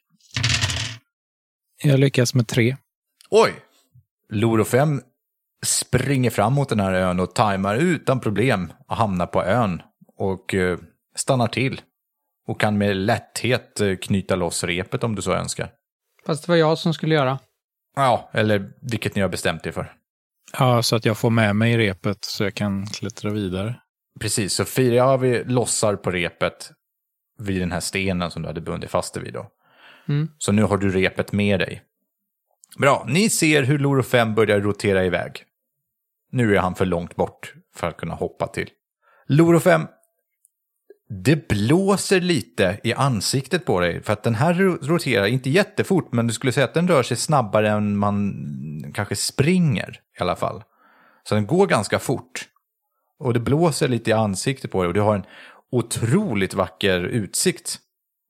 Jag 1.82 2.00
lyckas 2.00 2.34
med 2.34 2.48
tre. 2.48 2.76
Oj! 3.30 3.54
Loro 4.28 4.64
5 4.64 5.02
springer 5.66 6.30
fram 6.30 6.52
mot 6.52 6.68
den 6.68 6.80
här 6.80 6.92
ön 6.92 7.20
och 7.20 7.34
tajmar 7.34 7.76
utan 7.76 8.20
problem 8.20 8.72
och 8.88 8.96
hamnar 8.96 9.26
på 9.26 9.44
ön. 9.44 9.82
Och 10.16 10.54
eh, 10.54 10.78
stannar 11.16 11.48
till. 11.48 11.80
Och 12.48 12.60
kan 12.60 12.78
med 12.78 12.96
lätthet 12.96 13.80
eh, 13.80 13.96
knyta 13.96 14.36
loss 14.36 14.64
repet 14.64 15.04
om 15.04 15.14
du 15.14 15.22
så 15.22 15.32
önskar. 15.32 15.70
Fast 16.26 16.46
det 16.46 16.52
var 16.52 16.56
jag 16.56 16.78
som 16.78 16.94
skulle 16.94 17.14
göra. 17.14 17.38
Ja, 17.96 18.30
eller 18.32 18.72
vilket 18.82 19.14
ni 19.14 19.22
har 19.22 19.28
bestämt 19.28 19.66
er 19.66 19.72
för. 19.72 19.92
Ja, 20.58 20.82
så 20.82 20.96
att 20.96 21.04
jag 21.04 21.18
får 21.18 21.30
med 21.30 21.56
mig 21.56 21.78
repet 21.78 22.24
så 22.24 22.44
jag 22.44 22.54
kan 22.54 22.86
klättra 22.86 23.30
vidare. 23.30 23.80
Precis, 24.20 24.54
så 24.54 24.64
Firiavi 24.64 25.44
lossar 25.44 25.96
på 25.96 26.10
repet 26.10 26.70
vid 27.38 27.60
den 27.62 27.72
här 27.72 27.80
stenen 27.80 28.30
som 28.30 28.42
du 28.42 28.48
hade 28.48 28.60
bundit 28.60 28.90
fast 28.90 29.14
dig 29.14 29.22
vid 29.22 29.32
då. 29.32 29.50
Mm. 30.08 30.28
Så 30.38 30.52
nu 30.52 30.62
har 30.62 30.76
du 30.76 30.90
repet 30.90 31.32
med 31.32 31.60
dig. 31.60 31.82
Bra, 32.78 33.04
ni 33.08 33.30
ser 33.30 33.62
hur 33.62 33.78
Loro 33.78 34.02
5 34.02 34.34
börjar 34.34 34.60
rotera 34.60 35.04
iväg. 35.04 35.44
Nu 36.32 36.56
är 36.56 36.60
han 36.60 36.74
för 36.74 36.86
långt 36.86 37.16
bort 37.16 37.54
för 37.74 37.88
att 37.88 37.96
kunna 37.96 38.14
hoppa 38.14 38.46
till. 38.46 38.70
Loro 39.26 39.60
5, 39.60 39.86
det 41.08 41.48
blåser 41.48 42.20
lite 42.20 42.80
i 42.84 42.92
ansiktet 42.94 43.64
på 43.64 43.80
dig. 43.80 44.02
För 44.02 44.12
att 44.12 44.22
den 44.22 44.34
här 44.34 44.54
ro- 44.54 44.78
roterar 44.82 45.26
inte 45.26 45.50
jättefort, 45.50 46.12
men 46.12 46.26
du 46.26 46.32
skulle 46.32 46.52
säga 46.52 46.64
att 46.64 46.74
den 46.74 46.88
rör 46.88 47.02
sig 47.02 47.16
snabbare 47.16 47.70
än 47.70 47.96
man 47.96 48.34
kanske 48.94 49.16
springer 49.16 50.00
i 50.18 50.22
alla 50.22 50.36
fall. 50.36 50.62
Så 51.22 51.34
den 51.34 51.46
går 51.46 51.66
ganska 51.66 51.98
fort. 51.98 52.48
Och 53.20 53.34
det 53.34 53.40
blåser 53.40 53.88
lite 53.88 54.10
i 54.10 54.12
ansiktet 54.12 54.70
på 54.70 54.82
dig 54.82 54.88
och 54.88 54.94
du 54.94 55.00
har 55.00 55.14
en 55.14 55.24
otroligt 55.72 56.54
vacker 56.54 57.00
utsikt 57.00 57.78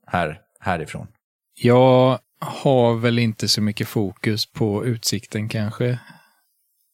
här, 0.07 0.41
härifrån. 0.61 1.07
Jag 1.55 2.19
har 2.41 2.95
väl 2.95 3.19
inte 3.19 3.49
så 3.49 3.63
mycket 3.63 3.89
fokus 3.89 4.53
på 4.53 4.85
utsikten 4.85 5.49
kanske. 5.49 5.99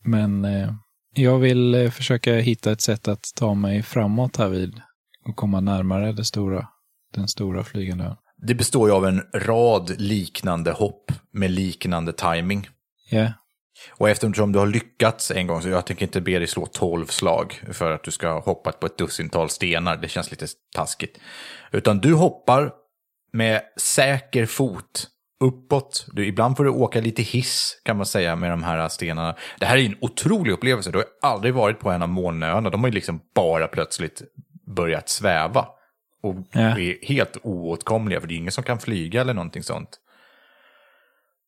Men 0.04 0.44
eh, 0.44 0.72
jag 1.14 1.38
vill 1.38 1.74
eh, 1.74 1.90
försöka 1.90 2.34
hitta 2.34 2.72
ett 2.72 2.80
sätt 2.80 3.08
att 3.08 3.24
ta 3.36 3.54
mig 3.54 3.82
framåt 3.82 4.36
här 4.36 4.48
vid 4.48 4.80
och 5.28 5.36
komma 5.36 5.60
närmare 5.60 6.12
det 6.12 6.24
stora, 6.24 6.68
den 7.14 7.28
stora 7.28 7.64
flygande 7.64 8.04
ön. 8.04 8.16
Det 8.36 8.54
består 8.54 8.88
ju 8.88 8.94
av 8.94 9.06
en 9.06 9.22
rad 9.34 10.00
liknande 10.00 10.72
hopp 10.72 11.12
med 11.32 11.50
liknande 11.50 12.12
timing. 12.12 12.68
Ja, 13.10 13.32
Och 13.90 14.08
eftersom 14.10 14.52
du 14.52 14.58
har 14.58 14.66
lyckats 14.66 15.30
en 15.30 15.46
gång 15.46 15.62
så 15.62 15.68
jag 15.68 15.86
tänker 15.86 16.06
inte 16.06 16.20
be 16.20 16.38
dig 16.38 16.46
slå 16.46 16.66
12 16.66 17.06
slag 17.06 17.62
för 17.72 17.90
att 17.92 18.04
du 18.04 18.10
ska 18.10 18.28
ha 18.28 18.40
hoppat 18.40 18.80
på 18.80 18.86
ett 18.86 18.98
dussintal 18.98 19.50
stenar. 19.50 19.96
Det 19.96 20.08
känns 20.08 20.30
lite 20.30 20.46
taskigt. 20.74 21.18
Utan 21.72 21.98
du 21.98 22.14
hoppar 22.14 22.72
med 23.32 23.62
säker 23.76 24.46
fot 24.46 25.06
uppåt. 25.44 26.06
Du, 26.12 26.26
ibland 26.26 26.56
får 26.56 26.64
du 26.64 26.70
åka 26.70 27.00
lite 27.00 27.22
hiss 27.22 27.80
kan 27.84 27.96
man 27.96 28.06
säga 28.06 28.36
med 28.36 28.50
de 28.50 28.62
här 28.62 28.88
stenarna. 28.88 29.36
Det 29.58 29.66
här 29.66 29.76
är 29.76 29.86
en 29.86 29.96
otrolig 30.00 30.52
upplevelse. 30.52 30.90
Du 30.90 30.98
har 30.98 31.06
aldrig 31.22 31.54
varit 31.54 31.78
på 31.80 31.90
en 31.90 32.02
av 32.02 32.08
molnöarna. 32.08 32.70
De 32.70 32.80
har 32.80 32.88
ju 32.88 32.94
liksom 32.94 33.20
bara 33.34 33.68
plötsligt 33.68 34.22
börjat 34.66 35.08
sväva. 35.08 35.66
Och 36.22 36.34
Ja. 36.52 36.60
är 36.60 37.06
helt 37.06 37.36
oåtkomliga 37.42 38.20
för 38.20 38.28
det 38.28 38.34
är 38.34 38.36
ingen 38.36 38.52
som 38.52 38.64
kan 38.64 38.78
flyga 38.78 39.20
eller 39.20 39.34
någonting 39.34 39.62
sånt. 39.62 40.00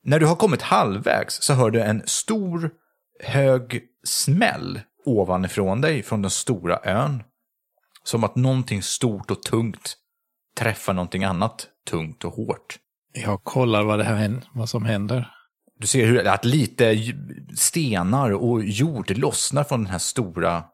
När 0.05 0.21
du 0.21 0.27
har 0.27 0.37
kommit 0.37 0.63
halvvägs 0.63 1.43
så 1.43 1.55
hör 1.55 1.71
du 1.71 1.81
en 1.81 2.03
stor 2.07 2.71
hög 3.21 3.83
smäll 4.05 4.81
ovanifrån 5.05 5.81
dig 5.81 6.03
från 6.03 6.23
den 6.23 6.31
stora 6.31 6.81
ön. 6.85 7.23
Som 8.03 8.25
att 8.25 8.37
någonting 8.37 8.83
stort 8.83 9.31
och 9.31 9.43
tungt 9.43 9.97
träffar 10.57 10.93
någonting 10.93 11.25
annat 11.25 11.67
tungt 11.91 12.25
och 12.25 12.33
hårt. 12.33 12.79
jag 13.13 13.45
kollar 13.45 13.83
vad, 13.83 13.99
det 13.99 14.05
här, 14.05 14.41
vad 14.53 14.69
som 14.69 14.85
händer. 14.85 15.31
Du 15.79 15.87
ser 15.87 16.07
hur 16.07 16.27
att 16.27 16.45
lite 16.45 16.97
stenar 17.57 18.31
och 18.31 18.65
jord 18.65 19.19
lossnar 19.19 19.65
från 19.65 19.85
den 19.85 19.93
här 19.93 19.99
stora 19.99 20.65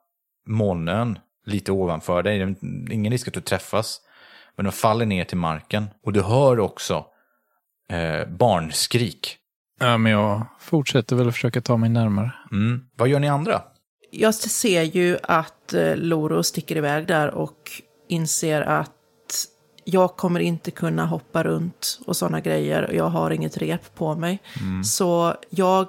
molnön 0.47 1.19
lite 1.47 1.73
ovanför 1.73 2.23
dig. 2.23 2.57
Ingen 2.91 3.13
risk 3.13 3.29
att 3.29 3.35
du 3.35 3.41
träffas. 3.41 4.01
Men 4.57 4.65
de 4.65 4.73
faller 4.73 5.07
ner 5.07 5.25
till 5.25 5.37
marken. 5.37 5.87
Och 6.05 6.13
du 6.13 6.23
hör 6.23 6.61
också 6.61 7.07
eh, 7.93 8.29
barnskrik. 8.29 9.37
Ja, 9.81 9.99
men 9.99 10.13
jag 10.13 10.47
fortsätter 10.61 11.17
väl 11.17 11.29
att 11.29 11.35
försöka 11.35 11.61
ta 11.61 11.77
mig 11.77 11.89
närmare. 11.91 12.33
Mm. 12.53 12.85
Vad 12.97 13.09
gör 13.09 13.21
ni 13.21 13.29
andra? 13.29 13.63
Jag 14.11 14.35
ser 14.35 14.83
ju 14.83 15.19
att 15.23 15.75
eh, 15.75 15.97
Loro 15.97 16.43
sticker 16.43 16.77
iväg 16.77 17.07
där 17.07 17.31
och 17.31 17.71
inser 18.09 18.61
att 18.61 18.91
jag 19.85 20.17
kommer 20.17 20.41
inte 20.41 20.71
kunna 20.71 21.07
hoppa 21.07 21.43
runt 21.45 22.01
och 22.07 22.17
sådana 22.17 22.41
grejer. 22.41 22.83
och 22.87 22.95
Jag 22.95 23.09
har 23.09 23.31
inget 23.31 23.57
rep 23.57 23.95
på 23.95 24.15
mig. 24.15 24.43
Så 24.85 25.35
jag 25.51 25.87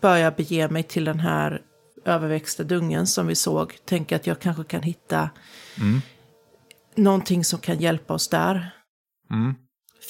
börjar 0.00 0.30
bege 0.30 0.68
mig 0.68 0.82
till 0.82 1.04
den 1.04 1.20
här 1.20 1.62
överväxta 2.04 2.62
dungen 2.64 3.06
som 3.06 3.26
vi 3.26 3.34
såg. 3.34 3.78
Tänker 3.84 4.16
att 4.16 4.26
jag 4.26 4.40
kanske 4.40 4.64
kan 4.64 4.82
hitta 4.82 5.30
någonting 6.94 7.44
som 7.44 7.58
kan 7.58 7.78
hjälpa 7.78 8.14
oss 8.14 8.28
där. 8.28 8.70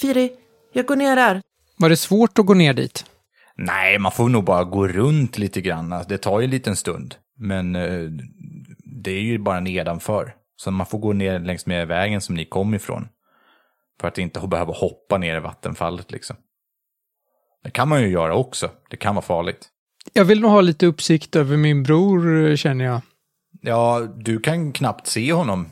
Firi, 0.01 0.31
jag 0.79 0.87
går 0.87 0.97
ner 0.97 1.17
där. 1.17 1.43
Var 1.77 1.89
det 1.89 1.97
svårt 1.97 2.39
att 2.39 2.47
gå 2.47 2.55
ner 2.55 2.75
dit? 2.75 3.05
Nej, 3.57 3.99
man 3.99 4.13
får 4.13 4.29
nog 4.29 4.45
bara 4.45 4.65
gå 4.65 4.89
runt 4.89 5.39
lite 5.39 5.61
grann. 5.61 5.93
Alltså, 5.93 6.09
Det 6.09 6.19
tar 6.19 6.41
ju 6.41 6.45
en 6.45 6.51
liten 6.51 6.77
stund. 6.77 7.15
Men 7.37 7.77
eh, 7.77 8.11
det 9.03 9.11
är 9.11 9.21
ju 9.23 9.39
bara 9.39 9.61
nedanför. 9.61 10.35
Så 10.57 10.71
man 10.71 10.87
får 10.87 10.99
gå 10.99 11.13
ner 11.13 11.39
längs 11.39 11.67
med 11.67 11.89
vägen 11.89 12.21
som 12.21 12.35
ni 12.35 12.45
kom 12.45 12.75
ifrån. 12.75 13.09
För 14.01 14.09
att 14.09 14.19
inte 14.19 14.41
behöva 14.47 14.73
hoppa 14.73 15.19
ner 15.19 15.37
i 15.37 15.41
vattenfallet 15.41 16.13
liksom. 16.13 16.37
Det 17.65 17.71
kan 17.71 17.89
man 17.89 18.03
ju 18.03 18.09
göra 18.09 18.35
också. 18.35 18.71
Det 18.91 18.97
kan 18.97 19.15
vara 19.15 19.25
farligt. 19.25 19.69
Jag 20.13 20.25
vill 20.25 20.41
nog 20.41 20.51
ha 20.51 20.61
lite 20.61 20.87
uppsikt 20.87 21.37
över 21.37 21.57
min 21.57 21.83
bror, 21.83 22.57
känner 22.57 22.85
jag. 22.85 23.01
Ja, 23.63 24.07
du 24.17 24.41
kan 24.41 24.73
knappt 24.73 25.07
se 25.07 25.33
honom. 25.33 25.67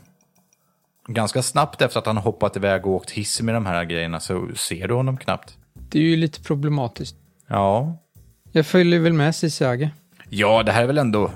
Ganska 1.07 1.41
snabbt 1.41 1.81
efter 1.81 1.99
att 1.99 2.05
han 2.05 2.17
har 2.17 2.23
hoppat 2.23 2.57
iväg 2.57 2.85
och 2.85 2.93
åkt 2.93 3.11
hiss 3.11 3.41
med 3.41 3.55
de 3.55 3.65
här 3.65 3.83
grejerna 3.83 4.19
så 4.19 4.47
ser 4.55 4.87
du 4.87 4.93
honom 4.93 5.17
knappt. 5.17 5.57
Det 5.73 5.99
är 5.99 6.03
ju 6.03 6.15
lite 6.15 6.41
problematiskt. 6.41 7.15
Ja, 7.47 7.97
Jag 8.51 8.65
följer 8.65 8.99
väl 8.99 9.13
med 9.13 9.35
Sisage. 9.35 9.89
Ja, 10.29 10.63
det 10.63 10.71
här 10.71 10.83
är 10.83 10.87
väl 10.87 10.97
ändå 10.97 11.31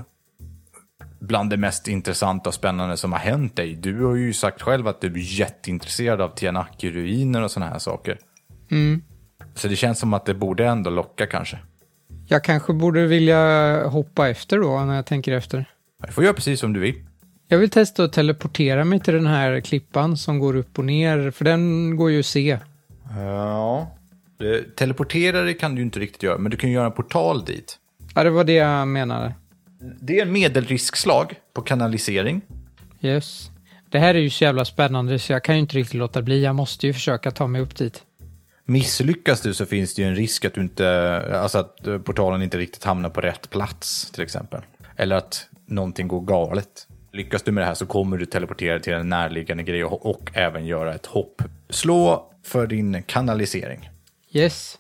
bland 1.20 1.50
det 1.50 1.58
mest 1.58 1.88
intressanta 1.88 2.50
och 2.50 2.54
spännande 2.54 2.98
som 2.98 3.12
har 3.12 3.20
hänt 3.20 3.56
dig. 3.56 3.76
Du 3.76 4.06
har 4.06 4.16
ju 4.16 4.34
sagt 4.34 4.62
själv 4.62 4.88
att 4.88 5.02
du 5.02 5.08
är 5.08 5.40
jätteintresserad 5.40 6.22
av 6.22 6.36
Tianaki-ruiner 6.36 7.42
och 7.42 7.52
sådana 7.52 7.72
här 7.72 7.80
saker. 7.80 8.20
Mm. 8.72 9.02
Så 9.56 9.68
det 9.68 9.76
känns 9.76 10.00
som 10.00 10.14
att 10.14 10.26
det 10.26 10.34
borde 10.34 10.68
ändå 10.68 10.90
locka 10.90 11.26
kanske. 11.26 11.60
Jag 12.28 12.44
kanske 12.44 12.74
borde 12.74 13.08
vilja 13.08 13.84
hoppa 13.88 14.30
efter 14.30 14.58
då, 14.58 14.80
när 14.86 14.96
jag 14.96 15.06
tänker 15.06 15.32
efter. 15.32 15.66
Du 16.06 16.12
får 16.12 16.24
göra 16.24 16.34
precis 16.34 16.60
som 16.60 16.74
du 16.74 16.80
vill. 16.80 17.06
Jag 17.52 17.58
vill 17.58 17.70
testa 17.70 18.04
att 18.04 18.14
teleportera 18.14 18.86
mig 18.86 19.00
till 19.00 19.14
den 19.14 19.28
här 19.28 19.60
klippan 19.60 20.18
som 20.18 20.40
går 20.40 20.56
upp 20.56 20.80
och 20.80 20.86
ner, 20.86 21.32
för 21.32 21.46
den 21.46 21.96
går 21.96 22.12
ju 22.12 22.20
att 22.20 22.26
se. 22.26 22.60
Ja. 23.16 23.92
Teleportera 24.76 25.42
dig 25.42 25.58
kan 25.58 25.76
du 25.76 25.82
ju 25.82 25.86
inte 25.86 26.00
riktigt 26.00 26.24
göra, 26.24 26.38
men 26.38 26.52
du 26.52 26.58
kan 26.58 26.70
ju 26.70 26.76
göra 26.76 26.86
en 26.86 26.92
portal 26.92 27.46
dit. 27.46 27.80
Ja, 28.16 28.24
det 28.24 28.30
var 28.30 28.44
det 28.44 28.54
jag 28.54 28.88
menade. 28.88 29.34
Det 30.02 30.20
är 30.20 30.22
en 30.22 30.32
medelriskslag 30.32 31.36
på 31.54 31.62
kanalisering. 31.62 32.42
Yes. 33.02 33.50
Det 33.90 34.00
här 34.00 34.16
är 34.16 34.20
ju 34.20 34.30
så 34.30 34.44
jävla 34.44 34.66
spännande 34.66 35.20
så 35.20 35.34
jag 35.34 35.44
kan 35.44 35.56
ju 35.56 35.62
inte 35.62 35.78
riktigt 35.78 35.94
låta 35.94 36.22
bli. 36.22 36.44
Jag 36.44 36.56
måste 36.56 36.88
ju 36.88 36.94
försöka 36.94 37.32
ta 37.32 37.48
mig 37.48 37.62
upp 37.62 37.76
dit. 37.76 38.04
Misslyckas 38.66 39.42
du 39.42 39.54
så 39.54 39.66
finns 39.66 39.96
det 39.96 40.02
ju 40.02 40.08
en 40.08 40.16
risk 40.16 40.46
att 40.46 40.54
du 40.54 40.62
inte, 40.62 41.40
alltså 41.42 41.58
att 41.58 41.88
eh, 41.88 41.98
portalen 41.98 42.42
inte 42.42 42.58
riktigt 42.58 42.84
hamnar 42.84 43.10
på 43.10 43.22
rätt 43.22 43.50
plats 43.50 44.12
till 44.12 44.24
exempel. 44.24 44.62
Eller 44.96 45.16
att 45.16 45.48
någonting 45.66 46.08
går 46.08 46.22
galet. 46.22 46.88
Lyckas 47.14 47.44
du 47.44 47.52
med 47.52 47.62
det 47.62 47.66
här 47.66 47.74
så 47.74 47.86
kommer 47.86 48.18
du 48.18 48.26
teleportera 48.26 48.80
till 48.80 48.94
en 48.94 49.10
närliggande 49.10 49.64
grej 49.64 49.84
och, 49.84 50.06
och 50.06 50.32
även 50.34 50.66
göra 50.66 50.94
ett 50.94 51.06
hopp. 51.06 51.42
Slå 51.70 52.32
för 52.44 52.68
din 52.68 53.04
kanalisering. 53.04 53.90
Yes. 54.32 54.78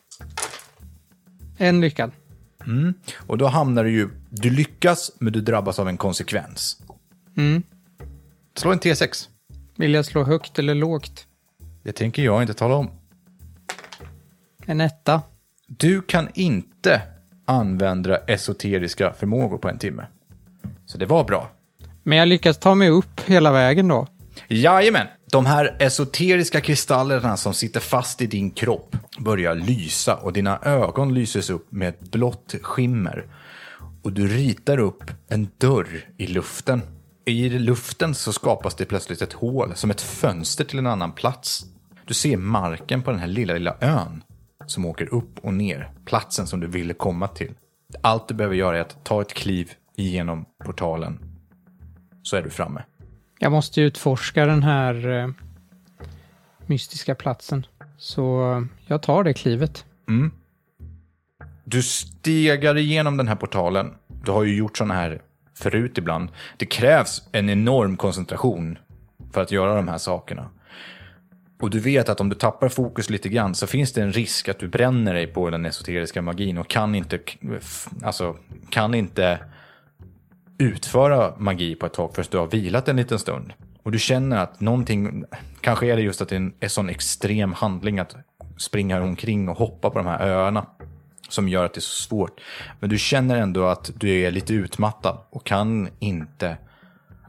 En 1.58 1.82
lyckad. 1.82 2.12
Och 3.28 3.38
då 3.38 3.48
hamnar 3.48 3.84
du 3.84 3.92
ju, 3.92 4.10
du 4.30 4.50
lyckas 4.50 5.12
men 5.20 5.34
du 5.34 5.42
drabbas 5.42 5.80
av 5.80 5.88
en 5.88 5.98
konsekvens. 5.98 6.82
Mm. 7.38 7.64
Slå 8.56 8.72
en 8.72 8.80
T6. 8.80 9.28
Vill 9.76 9.94
jag 9.94 10.06
slå 10.06 10.24
högt 10.24 10.60
eller 10.60 10.76
lågt? 10.76 11.28
Det 11.84 11.92
tänker 11.92 12.24
jag 12.24 12.44
inte 12.44 12.54
tala 12.54 12.76
om. 12.76 12.90
En 14.66 14.82
etta. 14.82 15.22
Du 15.68 16.02
kan 16.02 16.30
inte 16.34 17.02
använda 17.46 18.18
esoteriska 18.18 19.14
förmågor 19.14 19.58
på 19.58 19.70
en 19.70 19.78
timme. 19.78 20.06
Så 20.86 20.98
det 20.98 21.06
var 21.06 21.24
bra. 21.24 21.52
Men 22.04 22.18
jag 22.18 22.28
lyckas 22.28 22.58
ta 22.58 22.76
mig 22.76 22.90
upp 22.90 23.22
hela 23.26 23.52
vägen 23.52 23.88
då. 23.88 24.08
Jajamän! 24.48 25.08
De 25.32 25.46
här 25.46 25.76
esoteriska 25.80 26.62
kristallerna 26.62 27.38
som 27.38 27.54
sitter 27.54 27.80
fast 27.80 28.22
i 28.22 28.28
din 28.28 28.52
kropp 28.52 28.96
börjar 29.20 29.56
lysa 29.56 30.16
och 30.16 30.34
dina 30.34 30.60
ögon 30.60 31.14
lyses 31.14 31.50
upp 31.50 31.72
med 31.72 31.90
ett 31.90 32.12
blått 32.12 32.56
skimmer. 32.62 33.26
Och 34.04 34.14
du 34.14 34.28
ritar 34.28 34.78
upp 34.78 35.04
en 35.28 35.50
dörr 35.58 36.06
i 36.18 36.28
luften. 36.28 36.82
I 37.26 37.50
luften 37.50 38.16
så 38.16 38.34
skapas 38.34 38.76
det 38.76 38.86
plötsligt 38.86 39.22
ett 39.22 39.34
hål, 39.34 39.72
som 39.76 39.92
ett 39.92 40.02
fönster 40.02 40.64
till 40.64 40.80
en 40.80 40.88
annan 40.88 41.12
plats. 41.12 41.66
Du 42.06 42.14
ser 42.14 42.38
marken 42.38 43.02
på 43.02 43.12
den 43.12 43.20
här 43.20 43.28
lilla, 43.28 43.54
lilla 43.54 43.76
ön 43.82 44.24
som 44.66 44.86
åker 44.86 45.14
upp 45.14 45.40
och 45.40 45.54
ner. 45.54 45.92
Platsen 46.06 46.48
som 46.48 46.60
du 46.60 46.68
ville 46.68 46.94
komma 46.94 47.28
till. 47.28 47.54
Allt 48.02 48.28
du 48.28 48.34
behöver 48.34 48.56
göra 48.56 48.78
är 48.78 48.82
att 48.82 49.06
ta 49.06 49.22
ett 49.22 49.34
kliv 49.34 49.72
igenom 49.98 50.46
portalen. 50.66 51.31
Så 52.24 52.38
är 52.38 52.42
du 52.42 52.50
framme. 52.50 52.84
Jag 53.40 53.52
måste 53.52 53.82
utforska 53.82 54.46
den 54.46 54.64
här 54.64 55.10
eh, 55.10 55.30
mystiska 56.66 57.16
platsen. 57.16 57.66
Så 57.98 58.52
eh, 58.52 58.62
jag 58.86 59.02
tar 59.02 59.24
det 59.24 59.34
klivet. 59.34 59.86
Du 61.64 61.82
stegar 61.82 62.78
igenom 62.78 63.18
den 63.18 63.28
här 63.28 63.36
portalen. 63.36 63.94
Du 64.08 64.32
har 64.32 64.44
ju 64.44 64.56
gjort 64.56 64.78
sådana 64.78 64.94
här 64.94 65.22
förut 65.54 65.98
ibland. 65.98 66.30
Det 66.58 66.66
krävs 66.66 67.24
en 67.32 67.50
enorm 67.50 67.98
koncentration 67.98 68.78
för 69.34 69.42
att 69.42 69.52
göra 69.52 69.76
de 69.76 69.88
här 69.88 69.98
sakerna. 69.98 70.50
Och 71.60 71.70
du 71.70 71.80
vet 71.80 72.10
att 72.10 72.22
om 72.22 72.30
du 72.30 72.36
tappar 72.36 72.70
fokus 72.70 73.10
lite 73.10 73.30
grann 73.30 73.56
så 73.56 73.68
finns 73.68 73.94
det 73.94 74.02
en 74.02 74.12
risk 74.12 74.50
att 74.50 74.60
du 74.60 74.68
bränner 74.68 75.14
dig 75.14 75.28
på 75.28 75.50
den 75.50 75.66
esoteriska 75.66 76.22
magin 76.22 76.58
och 76.58 76.68
kan 76.68 76.96
inte, 76.96 77.20
alltså, 78.04 78.38
kan 78.70 78.94
inte 78.94 79.40
utföra 80.62 81.34
magi 81.38 81.76
på 81.76 81.86
ett 81.86 81.94
tag 81.94 82.16
förrän 82.16 82.28
du 82.32 82.38
har 82.38 82.48
vilat 82.48 82.88
en 82.88 82.96
liten 82.96 83.20
stund. 83.20 83.54
Och 83.84 83.92
du 83.92 84.00
känner 84.00 84.38
att 84.38 84.60
någonting, 84.60 85.26
kanske 85.62 85.88
är 85.88 85.96
det 85.96 86.02
just 86.02 86.22
att 86.22 86.30
det 86.30 86.36
är 86.36 86.38
en, 86.38 86.54
en 86.60 86.70
sån 86.70 86.90
extrem 86.90 87.54
handling 87.54 88.00
att 88.00 88.16
springa 88.58 89.02
omkring 89.02 89.50
och 89.50 89.58
hoppa 89.58 89.90
på 89.90 89.98
de 89.98 90.08
här 90.08 90.28
öarna 90.28 90.66
som 91.30 91.50
gör 91.50 91.66
att 91.66 91.74
det 91.74 91.78
är 91.78 91.82
så 91.82 92.08
svårt. 92.08 92.42
Men 92.80 92.90
du 92.90 92.98
känner 92.98 93.38
ändå 93.38 93.66
att 93.66 93.92
du 93.96 94.20
är 94.20 94.32
lite 94.32 94.54
utmattad 94.54 95.18
och 95.30 95.46
kan 95.46 95.90
inte 96.00 96.58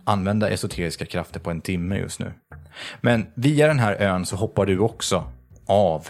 använda 0.05 0.49
esoteriska 0.49 1.07
krafter 1.07 1.41
på 1.41 1.51
en 1.51 1.61
timme 1.61 1.99
just 1.99 2.21
nu. 2.21 2.33
Men 3.01 3.27
via 3.35 3.67
den 3.67 3.79
här 3.79 3.95
ön 3.95 4.27
så 4.27 4.37
hoppar 4.37 4.67
du 4.67 4.79
också 4.79 5.25
av. 5.67 6.09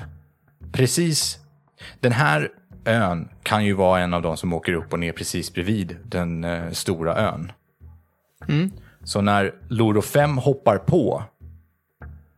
Precis, 0.73 1.38
den 2.00 2.12
här 2.12 2.49
ön 2.85 3.29
kan 3.43 3.65
ju 3.65 3.73
vara 3.73 4.01
en 4.01 4.15
av 4.15 4.23
de 4.23 4.37
som 4.37 4.53
åker 4.53 4.73
upp 4.73 4.93
och 4.93 4.99
ner 4.99 5.12
precis 5.12 5.53
bredvid 5.53 5.97
den 6.05 6.45
eh, 6.45 6.71
stora 6.71 7.17
ön. 7.17 7.53
Så 9.05 9.21
när 9.21 9.55
Loro 9.69 10.03
5 10.03 10.39
hoppar 10.39 10.79
på 10.79 11.25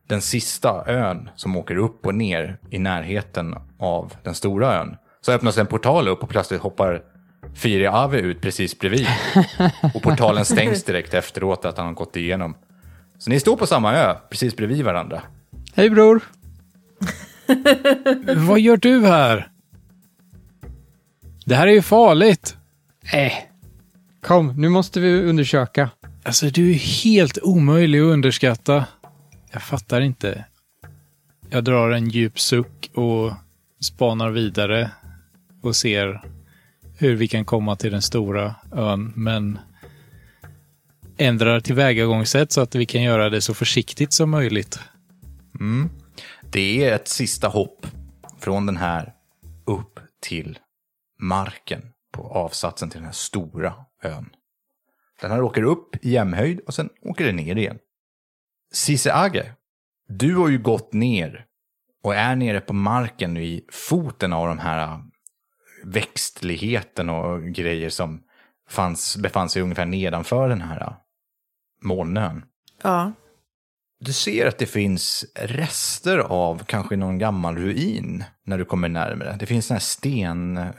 den 0.08 0.20
sista 0.20 0.84
ön 0.86 1.30
som 1.36 1.56
åker 1.56 1.76
upp 1.76 2.06
och 2.06 2.14
ner 2.14 2.58
i 2.70 2.78
närheten 2.78 3.54
av 3.78 4.14
den 4.22 4.34
stora 4.34 4.80
ön 4.80 4.96
så 5.20 5.32
öppnas 5.32 5.58
en 5.58 5.66
portal 5.66 6.08
upp 6.08 6.22
och 6.22 6.28
plötsligt 6.28 6.60
hoppar 6.60 7.02
Firi 7.54 7.86
Ave 7.86 8.18
ut 8.18 8.40
precis 8.40 8.78
bredvid. 8.78 9.06
Och 9.94 10.02
portalen 10.02 10.44
stängs 10.44 10.84
direkt 10.84 11.14
efteråt 11.14 11.64
att 11.64 11.78
han 11.78 11.86
har 11.86 11.94
gått 11.94 12.16
igenom. 12.16 12.56
Så 13.18 13.30
ni 13.30 13.40
står 13.40 13.56
på 13.56 13.66
samma 13.66 13.94
ö, 13.94 14.14
precis 14.30 14.56
bredvid 14.56 14.84
varandra. 14.84 15.22
Hej 15.74 15.90
bror! 15.90 16.22
Vad 18.48 18.60
gör 18.60 18.76
du 18.76 19.06
här? 19.06 19.48
Det 21.44 21.54
här 21.54 21.66
är 21.66 21.72
ju 21.72 21.82
farligt. 21.82 22.56
Äh. 23.12 23.32
Kom, 24.22 24.60
nu 24.60 24.68
måste 24.68 25.00
vi 25.00 25.22
undersöka. 25.22 25.90
Alltså, 26.22 26.46
du 26.46 26.70
är 26.70 26.74
helt 27.04 27.38
omöjlig 27.42 27.98
att 27.98 28.04
underskatta. 28.04 28.86
Jag 29.52 29.62
fattar 29.62 30.00
inte. 30.00 30.44
Jag 31.50 31.64
drar 31.64 31.90
en 31.90 32.08
djup 32.08 32.40
suck 32.40 32.90
och 32.94 33.32
spanar 33.80 34.30
vidare 34.30 34.90
och 35.62 35.76
ser 35.76 36.22
hur 36.98 37.14
vi 37.14 37.28
kan 37.28 37.44
komma 37.44 37.76
till 37.76 37.92
den 37.92 38.02
stora 38.02 38.54
ön, 38.72 39.12
men 39.16 39.58
ändrar 41.16 41.60
tillvägagångssätt 41.60 42.52
så 42.52 42.60
att 42.60 42.74
vi 42.74 42.86
kan 42.86 43.02
göra 43.02 43.30
det 43.30 43.40
så 43.40 43.54
försiktigt 43.54 44.12
som 44.12 44.30
möjligt. 44.30 44.80
Det 46.50 46.84
är 46.84 46.94
ett 46.94 47.08
sista 47.08 47.48
hopp 47.48 47.86
från 48.40 48.66
den 48.66 48.76
här 48.76 49.12
upp 49.64 50.00
till 50.20 50.58
marken 51.24 51.92
på 52.12 52.22
avsatsen 52.22 52.90
till 52.90 52.98
den 52.98 53.06
här 53.06 53.12
stora 53.12 53.74
ön. 54.02 54.30
Den 55.20 55.30
här 55.30 55.42
åker 55.42 55.62
upp 55.62 55.96
i 56.04 56.10
jämnhöjd 56.10 56.60
och 56.60 56.74
sen 56.74 56.88
åker 57.02 57.24
den 57.24 57.36
ner 57.36 57.56
igen. 57.56 57.78
Siseage, 58.72 59.52
du 60.08 60.36
har 60.36 60.48
ju 60.48 60.58
gått 60.58 60.92
ner 60.92 61.46
och 62.02 62.14
är 62.14 62.36
nere 62.36 62.60
på 62.60 62.72
marken 62.72 63.36
i 63.36 63.64
foten 63.72 64.32
av 64.32 64.48
de 64.48 64.58
här 64.58 64.78
äh, 64.78 64.98
växtligheten 65.84 67.10
och 67.10 67.42
grejer 67.42 67.90
som 67.90 68.22
fanns, 68.68 69.16
befann 69.16 69.48
sig 69.48 69.62
ungefär 69.62 69.86
nedanför 69.86 70.48
den 70.48 70.60
här 70.60 70.80
äh, 70.80 70.92
molnön. 71.82 72.44
Ja. 72.82 73.12
Du 74.00 74.12
ser 74.12 74.46
att 74.46 74.58
det 74.58 74.66
finns 74.66 75.24
rester 75.34 76.18
av 76.18 76.64
kanske 76.66 76.96
någon 76.96 77.18
gammal 77.18 77.56
ruin 77.56 78.24
när 78.44 78.58
du 78.58 78.64
kommer 78.64 78.88
närmare. 78.88 79.36
Det 79.40 79.46
finns 79.46 79.66
sådana 79.66 79.78
här 79.78 79.84
sten, 79.84 80.56
eh, 80.56 80.70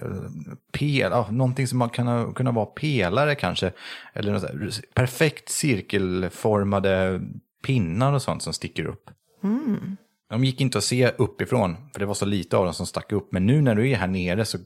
pel, 0.72 1.12
ja, 1.12 1.28
någonting 1.32 1.68
som 1.68 1.90
kan 1.90 2.34
kunna 2.34 2.52
vara 2.52 2.66
pelare 2.66 3.36
kanske. 3.36 3.72
Eller 4.14 4.34
något 4.34 4.44
här 4.44 4.72
perfekt 4.94 5.50
cirkelformade 5.50 7.22
pinnar 7.66 8.14
och 8.14 8.22
sånt 8.22 8.44
som 8.44 8.54
sticker 8.54 8.86
upp. 8.86 9.12
De 10.30 10.44
gick 10.44 10.62
inte 10.62 10.78
att 10.78 10.84
se 10.84 11.08
uppifrån, 11.08 11.78
för 11.94 12.00
det 12.00 12.06
var 12.06 12.14
så 12.14 12.26
lite 12.26 12.58
av 12.58 12.66
dem 12.66 12.74
som 12.74 12.86
stack 12.86 13.12
upp. 13.12 13.32
Men 13.32 13.46
nu 13.46 13.62
när 13.62 13.76
du 13.76 13.90
är 13.90 13.96
här 13.96 14.08
nere 14.08 14.46
så 14.46 14.58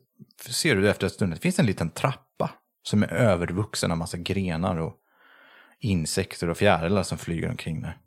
ser 0.50 0.76
du 0.76 0.90
efter 0.90 1.06
en 1.06 1.12
stund 1.12 1.34
att 1.34 1.40
det 1.40 1.44
finns 1.44 1.60
en 1.60 1.66
liten 1.66 1.90
trappa 1.90 2.52
som 2.84 3.04
är 3.04 3.14
övervuxen 3.14 3.92
av 3.92 3.98
massa 3.98 4.18
grenar 4.18 4.78
och 4.78 4.96
insekter 5.80 6.50
och 6.50 6.58
fjärilar 6.58 7.04
som 7.04 7.18
flyger 7.18 7.50
omkring 7.50 7.82
där. 7.82 7.98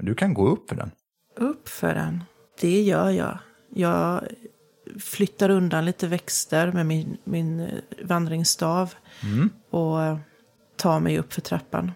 Men 0.00 0.06
du 0.06 0.14
kan 0.14 0.34
gå 0.34 0.48
upp 0.48 0.68
för 0.68 0.76
den. 0.76 0.90
Upp 1.36 1.68
för 1.68 1.94
den. 1.94 2.24
Det 2.60 2.82
gör 2.82 3.10
jag. 3.10 3.38
Jag 3.74 4.24
flyttar 5.00 5.50
undan 5.50 5.84
lite 5.84 6.06
växter 6.06 6.72
med 6.72 6.86
min, 6.86 7.16
min 7.24 7.60
eh, 7.60 7.68
vandringsstav. 8.02 8.94
Och 9.70 10.02
eh, 10.02 10.18
tar 10.76 11.00
mig 11.00 11.18
upp 11.18 11.32
för 11.32 11.40
trappan. 11.40 11.92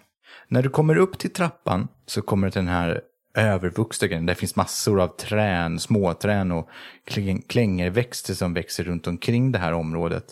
När 0.47 0.63
du 0.63 0.69
kommer 0.69 0.97
upp 0.97 1.17
till 1.17 1.33
trappan 1.33 1.87
så 2.05 2.21
kommer 2.21 2.49
den 2.51 2.67
här 2.67 3.01
övervuxna 3.37 4.07
grejen. 4.07 4.25
Där 4.25 4.33
finns 4.33 4.55
massor 4.55 5.01
av 5.01 5.07
trän, 5.07 5.79
småträn 5.79 6.51
och 6.51 6.69
kläng- 7.07 7.47
klängerväxter 7.47 8.33
som 8.33 8.53
växer 8.53 8.83
runt 8.83 9.07
omkring 9.07 9.51
det 9.51 9.59
här 9.59 9.73
området. 9.73 10.25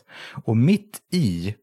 Och 0.45 0.57
mitt 0.57 1.01
i 1.11 1.55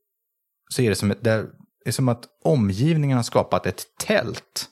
så 0.69 0.83
är 0.83 0.89
det 0.89 0.97
som, 0.97 1.11
ett, 1.11 1.25
det 1.25 1.47
är 1.85 1.93
som 1.93 2.09
att 2.09 2.25
omgivningen 2.45 3.17
har 3.17 3.23
skapat 3.23 3.67
ett 3.67 3.83
tält 3.99 4.67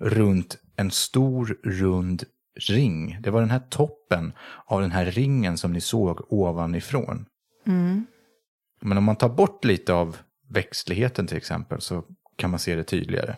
runt 0.00 0.56
en 0.76 0.90
stor 0.90 1.58
rund 1.64 2.24
ring. 2.68 3.18
Det 3.20 3.30
var 3.30 3.40
den 3.40 3.50
här 3.50 3.62
toppen 3.70 4.32
av 4.66 4.80
den 4.80 4.90
här 4.90 5.04
ringen 5.04 5.58
som 5.58 5.72
ni 5.72 5.80
såg 5.80 6.32
ovanifrån. 6.32 7.26
Men 8.80 8.98
om 8.98 9.04
man 9.04 9.16
tar 9.16 9.28
bort 9.28 9.64
lite 9.64 9.92
av 9.92 10.16
växtligheten 10.48 11.26
till 11.26 11.36
exempel 11.36 11.80
så 11.80 12.04
kan 12.36 12.50
man 12.50 12.58
se 12.58 12.74
det 12.74 12.84
tydligare. 12.84 13.36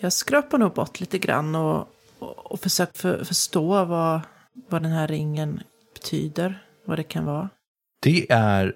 Jag 0.00 0.12
skrapar 0.12 0.58
nog 0.58 0.72
bort 0.72 1.00
lite 1.00 1.18
grann 1.18 1.54
och, 1.54 1.88
och, 2.18 2.52
och 2.52 2.60
försöker 2.60 2.98
för, 2.98 3.24
förstå 3.24 3.84
vad, 3.84 4.20
vad 4.68 4.82
den 4.82 4.92
här 4.92 5.08
ringen 5.08 5.62
betyder. 5.94 6.66
Vad 6.84 6.98
det 6.98 7.02
kan 7.02 7.24
vara. 7.24 7.48
Det 8.02 8.32
är 8.32 8.74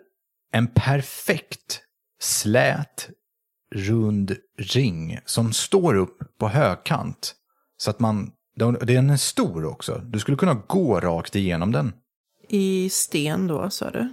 en 0.53 0.67
perfekt 0.67 1.83
slät 2.21 3.11
rund 3.75 4.37
ring 4.59 5.19
som 5.25 5.53
står 5.53 5.95
upp 5.95 6.39
på 6.39 6.49
högkant. 6.49 7.35
Så 7.77 7.91
att 7.91 8.01
man, 8.01 8.33
den 8.81 9.11
är 9.11 9.17
stor 9.17 9.65
också. 9.65 10.03
Du 10.05 10.19
skulle 10.19 10.37
kunna 10.37 10.63
gå 10.67 11.01
rakt 11.01 11.37
igenom 11.37 11.73
den. 11.73 11.93
I 12.49 12.91
sten 12.91 13.47
då, 13.47 13.71
sa 13.71 13.91
du? 13.91 14.13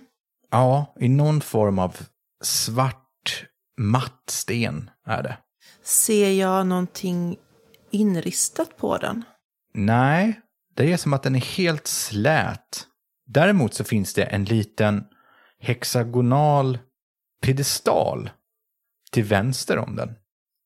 Ja, 0.52 0.96
i 1.00 1.10
någon 1.10 1.42
form 1.42 1.80
av 1.80 1.98
svart 2.44 3.46
matt 3.78 4.24
sten 4.30 4.90
är 5.06 5.24
det. 5.24 5.38
Ser 5.84 6.32
jag 6.32 6.68
någonting 6.68 7.38
inristat 7.92 8.78
på 8.78 8.98
den? 8.98 9.24
Nej, 9.74 10.40
det 10.76 10.94
är 10.94 10.98
som 10.98 11.14
att 11.14 11.24
den 11.24 11.36
är 11.36 11.58
helt 11.58 11.88
slät. 11.88 12.88
Däremot 13.26 13.74
så 13.74 13.84
finns 13.84 14.14
det 14.14 14.24
en 14.24 14.46
liten 14.46 15.04
hexagonal 15.60 16.78
piedestal 17.42 18.30
till 19.14 19.24
vänster 19.24 19.78
om 19.78 19.96
den. 19.96 20.16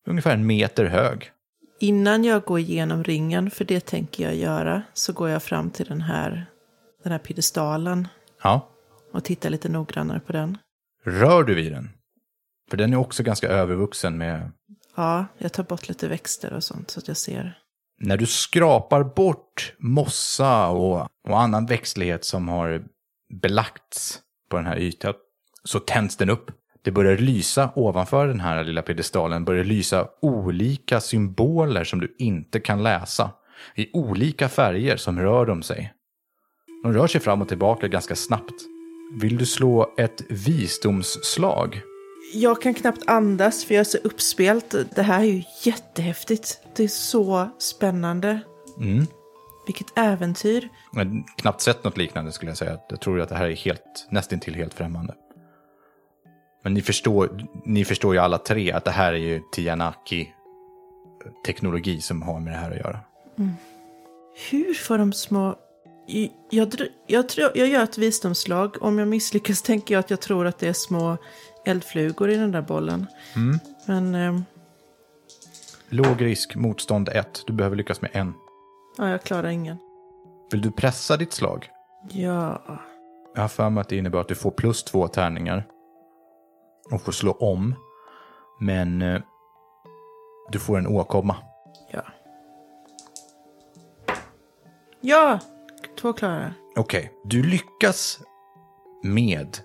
Ungefär 0.07 0.33
en 0.33 0.45
meter 0.47 0.86
hög. 0.86 1.31
Innan 1.79 2.23
jag 2.23 2.43
går 2.43 2.60
igenom 2.60 3.03
ringen, 3.03 3.51
för 3.51 3.65
det 3.65 3.79
tänker 3.86 4.23
jag 4.23 4.36
göra, 4.36 4.81
så 4.93 5.13
går 5.13 5.29
jag 5.29 5.43
fram 5.43 5.69
till 5.69 5.86
den 5.86 6.01
här, 6.01 6.45
den 7.03 7.12
här 7.12 7.19
piedestalen 7.19 8.07
Ja. 8.43 8.69
och 9.13 9.23
tittar 9.23 9.49
lite 9.49 9.69
noggrannare 9.69 10.19
på 10.19 10.31
den. 10.33 10.57
Rör 11.05 11.43
du 11.43 11.55
vid 11.55 11.71
den? 11.71 11.89
För 12.69 12.77
den 12.77 12.93
är 12.93 12.97
också 12.97 13.23
ganska 13.23 13.47
övervuxen 13.47 14.17
med... 14.17 14.51
Ja, 14.95 15.25
jag 15.38 15.53
tar 15.53 15.63
bort 15.63 15.88
lite 15.88 16.07
växter 16.07 16.53
och 16.53 16.63
sånt 16.63 16.91
så 16.91 16.99
att 16.99 17.07
jag 17.07 17.17
ser. 17.17 17.57
När 17.99 18.17
du 18.17 18.25
skrapar 18.25 19.03
bort 19.03 19.73
mossa 19.79 20.67
och, 20.67 21.07
och 21.27 21.39
annan 21.41 21.65
växtlighet 21.65 22.25
som 22.25 22.47
har 22.47 22.83
belagts 23.41 24.19
på 24.49 24.57
den 24.57 24.65
här 24.65 24.77
ytan 24.77 25.13
så 25.63 25.79
tänds 25.79 26.17
den 26.17 26.29
upp. 26.29 26.51
Det 26.81 26.91
börjar 26.91 27.17
lysa 27.17 27.69
ovanför 27.75 28.27
den 28.27 28.39
här 28.39 28.63
lilla 28.63 28.81
piedestalen, 28.81 29.45
börjar 29.45 29.63
lysa 29.63 30.07
olika 30.21 30.99
symboler 30.99 31.83
som 31.83 31.99
du 31.99 32.15
inte 32.19 32.59
kan 32.59 32.83
läsa. 32.83 33.31
I 33.75 33.89
olika 33.93 34.49
färger 34.49 34.97
som 34.97 35.19
rör 35.19 35.45
de 35.45 35.63
sig. 35.63 35.93
De 36.83 36.93
rör 36.93 37.07
sig 37.07 37.21
fram 37.21 37.41
och 37.41 37.47
tillbaka 37.47 37.87
ganska 37.87 38.15
snabbt. 38.15 38.53
Vill 39.21 39.37
du 39.37 39.45
slå 39.45 39.93
ett 39.97 40.21
visdomsslag? 40.29 41.81
Jag 42.33 42.61
kan 42.61 42.73
knappt 42.73 43.07
andas 43.07 43.65
för 43.65 43.73
jag 43.73 43.79
är 43.79 43.83
så 43.85 43.97
uppspelt. 43.97 44.75
Det 44.95 45.01
här 45.01 45.19
är 45.19 45.25
ju 45.25 45.43
jättehäftigt. 45.63 46.59
Det 46.75 46.83
är 46.83 46.87
så 46.87 47.49
spännande. 47.57 48.39
Mm. 48.79 49.05
Vilket 49.67 49.97
äventyr. 49.97 50.69
Jag 50.93 51.05
har 51.05 51.23
knappt 51.37 51.61
sett 51.61 51.83
något 51.83 51.97
liknande 51.97 52.31
skulle 52.31 52.51
jag 52.51 52.57
säga. 52.57 52.79
Jag 52.89 53.01
tror 53.01 53.21
att 53.21 53.29
det 53.29 53.35
här 53.35 53.47
är 53.47 53.55
helt, 53.55 54.07
nästintill 54.09 54.55
helt 54.55 54.73
främmande. 54.73 55.13
Men 56.67 56.73
ni 56.73 56.82
förstår, 56.82 57.47
ni 57.65 57.86
förstår 57.86 58.13
ju 58.13 58.19
alla 58.19 58.38
tre 58.38 58.71
att 58.71 58.86
det 58.86 58.91
här 58.91 59.13
är 59.13 59.17
ju 59.17 59.41
Tianaki-teknologi 59.51 62.01
som 62.01 62.21
har 62.21 62.39
med 62.39 62.53
det 62.53 62.58
här 62.58 62.71
att 62.71 62.77
göra. 62.77 62.99
Hur 64.51 64.73
får 64.73 64.97
de 64.97 65.13
små... 65.13 65.56
Jag, 66.49 66.75
jag, 67.08 67.30
tror, 67.30 67.51
jag 67.56 67.67
gör 67.67 67.84
ett 67.84 67.97
visdomslag. 67.97 68.84
Om 68.84 68.99
jag 68.99 69.08
misslyckas 69.08 69.62
tänker 69.65 69.95
jag 69.95 69.99
att 69.99 70.10
jag 70.10 70.21
tror 70.21 70.47
att 70.47 70.60
det 70.60 70.67
är 70.67 70.73
små 70.73 71.17
eldflugor 71.65 72.30
i 72.30 72.36
den 72.36 72.51
där 72.51 72.62
bollen. 72.62 73.06
Men 73.86 74.15
ehm, 74.15 74.45
Låg 75.89 76.21
risk, 76.21 76.56
motstånd 76.56 77.10
1. 77.10 77.43
Du 77.47 77.53
behöver 77.53 77.75
lyckas 77.75 78.01
med 78.01 78.12
en. 78.13 78.34
ja, 78.97 79.10
jag 79.10 79.23
klarar 79.23 79.49
ingen. 79.49 79.77
Vill 80.51 80.62
du 80.62 80.71
pressa 80.71 81.17
ditt 81.17 81.34
slag? 81.34 81.69
Ja, 82.12 82.62
Jag 83.36 83.41
har 83.41 83.49
för 83.49 83.69
mig 83.69 83.82
att 83.82 83.89
det 83.89 83.97
innebär 83.97 84.19
att 84.19 84.27
du 84.27 84.36
får 84.36 84.51
plus 84.51 84.84
två 84.84 85.08
tärningar. 85.08 85.63
Och 86.91 87.02
får 87.02 87.12
slå 87.12 87.32
om. 87.32 87.76
Men 88.60 89.02
eh, 89.02 89.21
du 90.52 90.60
får 90.60 90.78
en 90.78 90.88
åkomma. 90.88 91.36
ja. 91.91 92.02
Ja! 95.02 95.39
Två 96.02 96.13
klarar. 96.13 96.54
Okej, 96.76 97.12
du 97.26 97.43
lyckas 97.43 98.19
med 99.04 99.58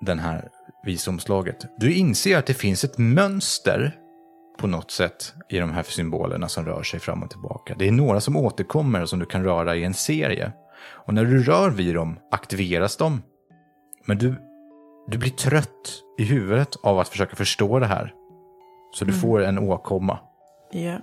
den 0.00 0.18
här 0.18 0.48
visdomslaget. 0.84 1.66
Du 1.78 1.94
inser 1.94 2.38
att 2.38 2.46
det 2.46 2.54
finns 2.54 2.84
ett 2.84 2.98
mönster 2.98 3.96
på 4.58 4.66
något 4.66 4.90
sätt 4.90 5.34
i 5.48 5.58
de 5.58 5.70
här 5.70 5.82
symbolerna 5.82 6.48
som 6.48 6.66
rör 6.66 6.82
sig 6.82 7.00
fram 7.00 7.22
och 7.22 7.30
tillbaka. 7.30 7.74
Det 7.78 7.88
är 7.88 7.92
några 7.92 8.20
som 8.20 8.36
återkommer 8.36 9.02
och 9.02 9.08
som 9.08 9.18
du 9.18 9.26
kan 9.26 9.44
röra 9.44 9.76
i 9.76 9.84
en 9.84 9.94
serie. 9.94 10.52
Och 10.84 11.14
när 11.14 11.24
du 11.24 11.42
rör 11.42 11.70
vid 11.70 11.94
dem 11.94 12.18
aktiveras 12.30 12.96
de. 12.96 13.22
Men 14.04 14.18
du, 14.18 14.34
du 15.06 15.18
blir 15.18 15.30
trött 15.30 16.02
i 16.18 16.24
huvudet 16.24 16.76
av 16.82 16.98
att 16.98 17.08
försöka 17.08 17.36
förstå 17.36 17.78
det 17.78 17.86
här. 17.86 18.14
Så 18.94 19.04
du 19.04 19.12
får 19.12 19.42
en 19.42 19.58
åkomma. 19.58 20.18
Ja. 20.72 20.98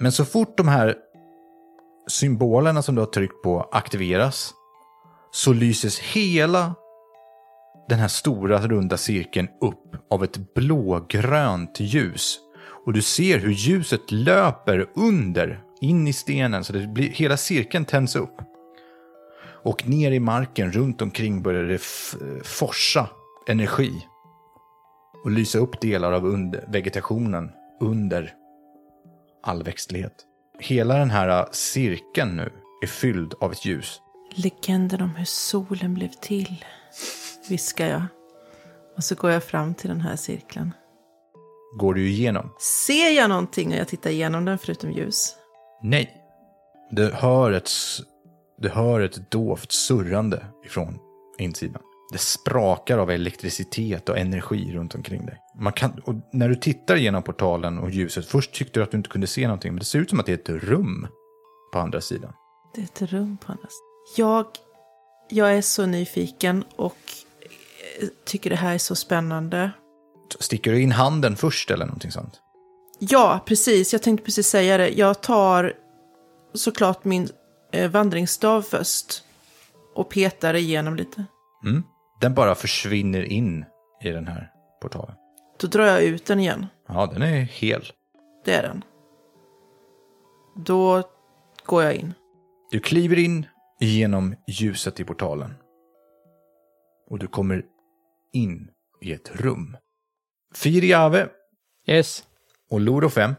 Men 0.00 0.12
så 0.12 0.24
fort 0.24 0.56
de 0.56 0.68
här 0.68 0.94
symbolerna 2.08 2.82
som 2.82 2.94
du 2.94 3.00
har 3.00 3.06
tryckt 3.06 3.42
på 3.42 3.68
aktiveras 3.72 4.54
så 5.30 5.52
lyses 5.52 5.98
hela 5.98 6.74
den 7.88 7.98
här 7.98 8.08
stora 8.08 8.58
runda 8.58 8.96
cirkeln 8.96 9.48
upp 9.60 9.96
av 10.10 10.24
ett 10.24 10.54
blågrönt 10.54 11.80
ljus. 11.80 12.38
Och 12.86 12.92
du 12.92 13.02
ser 13.02 13.38
hur 13.38 13.50
ljuset 13.50 14.10
löper 14.10 14.90
under, 14.94 15.62
in 15.80 16.08
i 16.08 16.12
stenen, 16.12 16.64
så 16.64 16.72
det 16.72 16.86
blir, 16.86 17.08
hela 17.08 17.36
cirkeln 17.36 17.84
tänds 17.84 18.16
upp. 18.16 18.40
Och 19.66 19.88
ner 19.88 20.12
i 20.12 20.20
marken 20.20 20.72
runt 20.72 21.02
omkring 21.02 21.42
börjar 21.42 21.62
det 21.62 21.78
forsa 22.44 23.08
energi. 23.48 24.06
Och 25.24 25.30
lysa 25.30 25.58
upp 25.58 25.80
delar 25.80 26.12
av 26.12 26.26
under, 26.26 26.64
vegetationen 26.68 27.50
under 27.80 28.34
all 29.42 29.62
växtlighet. 29.62 30.12
Hela 30.58 30.98
den 30.98 31.10
här 31.10 31.48
cirkeln 31.52 32.36
nu 32.36 32.52
är 32.82 32.86
fylld 32.86 33.34
av 33.40 33.52
ett 33.52 33.64
ljus. 33.64 34.00
Legenden 34.34 35.02
om 35.02 35.10
hur 35.10 35.24
solen 35.24 35.94
blev 35.94 36.08
till, 36.08 36.64
viskar 37.48 37.86
jag. 37.86 38.02
Och 38.96 39.04
så 39.04 39.14
går 39.14 39.30
jag 39.30 39.44
fram 39.44 39.74
till 39.74 39.88
den 39.88 40.00
här 40.00 40.16
cirkeln. 40.16 40.72
Går 41.78 41.94
du 41.94 42.08
igenom? 42.08 42.50
Ser 42.60 43.10
jag 43.10 43.28
någonting 43.28 43.68
när 43.68 43.76
jag 43.76 43.88
tittar 43.88 44.10
igenom 44.10 44.44
den 44.44 44.58
förutom 44.58 44.92
ljus? 44.92 45.36
Nej. 45.82 46.22
Du 46.90 47.12
hör 47.12 47.52
ett, 47.52 47.70
du 48.58 48.68
hör 48.68 49.00
ett 49.00 49.30
dovt 49.30 49.72
surrande 49.72 50.46
ifrån 50.64 50.98
insidan. 51.38 51.82
Det 52.12 52.18
sprakar 52.18 52.98
av 52.98 53.10
elektricitet 53.10 54.08
och 54.08 54.18
energi 54.18 54.72
runt 54.72 54.94
omkring 54.94 55.26
dig. 55.26 55.38
Man 55.58 55.72
kan, 55.72 56.02
när 56.32 56.48
du 56.48 56.54
tittar 56.54 56.96
genom 56.96 57.22
portalen 57.22 57.78
och 57.78 57.90
ljuset, 57.90 58.26
först 58.26 58.54
tyckte 58.54 58.80
du 58.80 58.84
att 58.84 58.90
du 58.90 58.96
inte 58.96 59.10
kunde 59.10 59.26
se 59.26 59.46
någonting, 59.46 59.72
men 59.72 59.78
det 59.78 59.84
ser 59.84 59.98
ut 59.98 60.10
som 60.10 60.20
att 60.20 60.26
det 60.26 60.32
är 60.32 60.56
ett 60.56 60.62
rum 60.64 61.08
på 61.72 61.78
andra 61.78 62.00
sidan. 62.00 62.32
Det 62.74 62.80
är 62.80 62.84
ett 62.84 63.02
rum 63.02 63.36
på 63.36 63.52
andra 63.52 63.68
sidan. 63.68 64.26
Jag, 64.28 64.46
jag 65.28 65.56
är 65.56 65.62
så 65.62 65.86
nyfiken 65.86 66.64
och 66.76 66.96
eh, 68.00 68.08
tycker 68.24 68.50
det 68.50 68.56
här 68.56 68.74
är 68.74 68.78
så 68.78 68.94
spännande. 68.94 69.70
Sticker 70.40 70.72
du 70.72 70.82
in 70.82 70.92
handen 70.92 71.36
först 71.36 71.70
eller 71.70 71.86
någonting 71.86 72.10
sånt? 72.10 72.40
Ja, 72.98 73.40
precis. 73.46 73.92
Jag 73.92 74.02
tänkte 74.02 74.24
precis 74.24 74.48
säga 74.48 74.78
det. 74.78 74.88
Jag 74.88 75.20
tar 75.20 75.72
såklart 76.54 77.04
min 77.04 77.28
vandringsstav 77.88 78.62
först. 78.62 79.22
Och 79.94 80.10
petar 80.10 80.54
igenom 80.54 80.96
lite. 80.96 81.24
Mm. 81.64 81.82
Den 82.20 82.34
bara 82.34 82.54
försvinner 82.54 83.22
in 83.22 83.64
i 84.02 84.10
den 84.10 84.26
här 84.26 84.50
portalen. 84.82 85.14
Då 85.58 85.66
drar 85.66 85.86
jag 85.86 86.02
ut 86.02 86.26
den 86.26 86.40
igen. 86.40 86.66
Ja, 86.88 87.06
den 87.06 87.22
är 87.22 87.40
hel. 87.40 87.84
Det 88.44 88.54
är 88.54 88.62
den. 88.62 88.84
Då 90.56 91.02
går 91.64 91.82
jag 91.82 91.94
in. 91.94 92.14
Du 92.70 92.80
kliver 92.80 93.18
in 93.18 93.46
genom 93.80 94.34
ljuset 94.48 95.00
i 95.00 95.04
portalen. 95.04 95.54
Och 97.10 97.18
du 97.18 97.26
kommer 97.26 97.62
in 98.32 98.70
i 99.00 99.12
ett 99.12 99.30
rum. 99.34 99.76
Firiave 100.54 101.28
Yes. 101.88 102.24
och 102.70 102.80
Loro 102.80 103.08
5, 103.10 103.34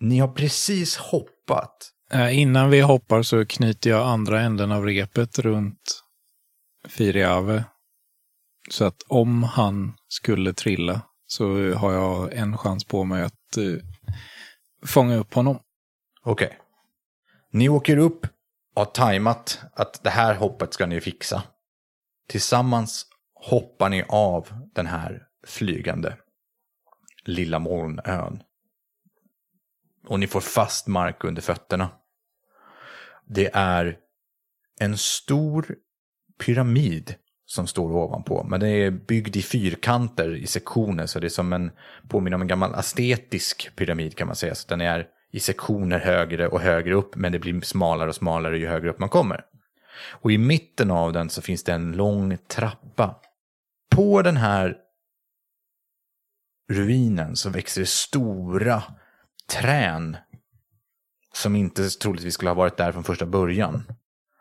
ni 0.00 0.18
har 0.18 0.28
precis 0.28 0.96
hoppat. 0.96 1.90
Eh, 2.14 2.38
innan 2.38 2.70
vi 2.70 2.80
hoppar 2.80 3.22
så 3.22 3.46
knyter 3.46 3.90
jag 3.90 4.08
andra 4.08 4.40
änden 4.40 4.72
av 4.72 4.84
repet 4.86 5.38
runt 5.38 6.02
Firiave. 6.88 7.64
Så 8.70 8.84
att 8.84 9.02
om 9.08 9.42
han 9.42 9.94
skulle 10.08 10.52
trilla 10.52 11.00
så 11.26 11.72
har 11.74 11.92
jag 11.92 12.32
en 12.32 12.58
chans 12.58 12.84
på 12.84 13.04
mig 13.04 13.22
att 13.22 13.58
uh, 13.58 13.78
fånga 14.86 15.16
upp 15.16 15.34
honom. 15.34 15.58
Okej. 16.22 16.58
Ni 17.50 17.68
åker 17.68 17.96
upp 17.96 18.26
och 18.74 18.84
har 18.84 18.84
tajmat 18.84 19.60
att 19.72 20.02
det 20.02 20.10
här 20.10 20.34
hoppet 20.34 20.74
ska 20.74 20.86
ni 20.86 21.00
fixa. 21.00 21.42
Tillsammans 22.28 23.06
hoppar 23.34 23.88
ni 23.88 24.04
av 24.08 24.48
den 24.74 24.86
här 24.86 25.22
flygande 25.46 26.16
lilla 27.24 27.58
molnön. 27.58 28.42
Och 30.06 30.20
ni 30.20 30.26
får 30.26 30.40
fast 30.40 30.86
mark 30.86 31.24
under 31.24 31.42
fötterna. 31.42 31.90
Det 33.26 33.50
är 33.54 33.96
en 34.80 34.98
stor 34.98 35.76
pyramid 36.44 37.14
som 37.46 37.66
står 37.66 37.92
ovanpå. 37.92 38.44
Men 38.44 38.60
den 38.60 38.68
är 38.68 38.90
byggd 38.90 39.36
i 39.36 39.42
fyrkanter 39.42 40.36
i 40.36 40.46
sektioner. 40.46 41.06
Så 41.06 41.20
det 41.20 41.26
är 41.26 41.28
som 41.28 41.52
en, 41.52 41.70
påminner 42.08 42.34
om 42.34 42.42
en 42.42 42.48
gammal 42.48 42.74
astetisk 42.74 43.76
pyramid 43.76 44.16
kan 44.16 44.26
man 44.26 44.36
säga. 44.36 44.54
Så 44.54 44.68
den 44.68 44.80
är 44.80 45.06
i 45.32 45.40
sektioner 45.40 45.98
högre 45.98 46.48
och 46.48 46.60
högre 46.60 46.94
upp. 46.94 47.16
Men 47.16 47.32
det 47.32 47.38
blir 47.38 47.60
smalare 47.60 48.08
och 48.08 48.14
smalare 48.14 48.58
ju 48.58 48.66
högre 48.66 48.90
upp 48.90 48.98
man 48.98 49.08
kommer. 49.08 49.44
Och 50.10 50.32
i 50.32 50.38
mitten 50.38 50.90
av 50.90 51.12
den 51.12 51.30
så 51.30 51.42
finns 51.42 51.64
det 51.64 51.72
en 51.72 51.92
lång 51.92 52.38
trappa. 52.48 53.20
På 53.90 54.22
den 54.22 54.36
här 54.36 54.76
ruinen 56.72 57.36
så 57.36 57.50
växer 57.50 57.80
det 57.80 57.86
stora 57.86 58.82
trän 59.52 60.16
som 61.36 61.56
inte 61.56 61.88
troligtvis 61.88 62.34
skulle 62.34 62.50
ha 62.50 62.54
varit 62.54 62.76
där 62.76 62.92
från 62.92 63.04
första 63.04 63.26
början. 63.26 63.84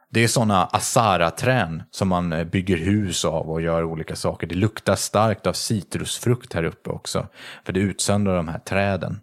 Det 0.10 0.24
är 0.24 0.28
sådana 0.28 0.66
Asara-trän 0.66 1.84
som 1.92 2.08
man 2.08 2.34
eh, 2.34 2.44
bygger 2.44 2.78
hus 2.78 3.26
av 3.26 3.50
och 3.50 3.62
gör 3.62 3.84
olika 3.84 4.16
saker. 4.16 4.48
Det 4.48 4.56
luktar 4.56 4.96
starkt 4.96 5.48
av 5.48 5.54
citrusfrukt 5.54 6.54
här 6.54 6.64
uppe 6.64 6.90
också, 6.90 7.28
för 7.66 7.74
det 7.74 7.80
utsöndrar 7.80 8.36
de 8.36 8.48
här 8.48 8.60
träden. 8.60 9.20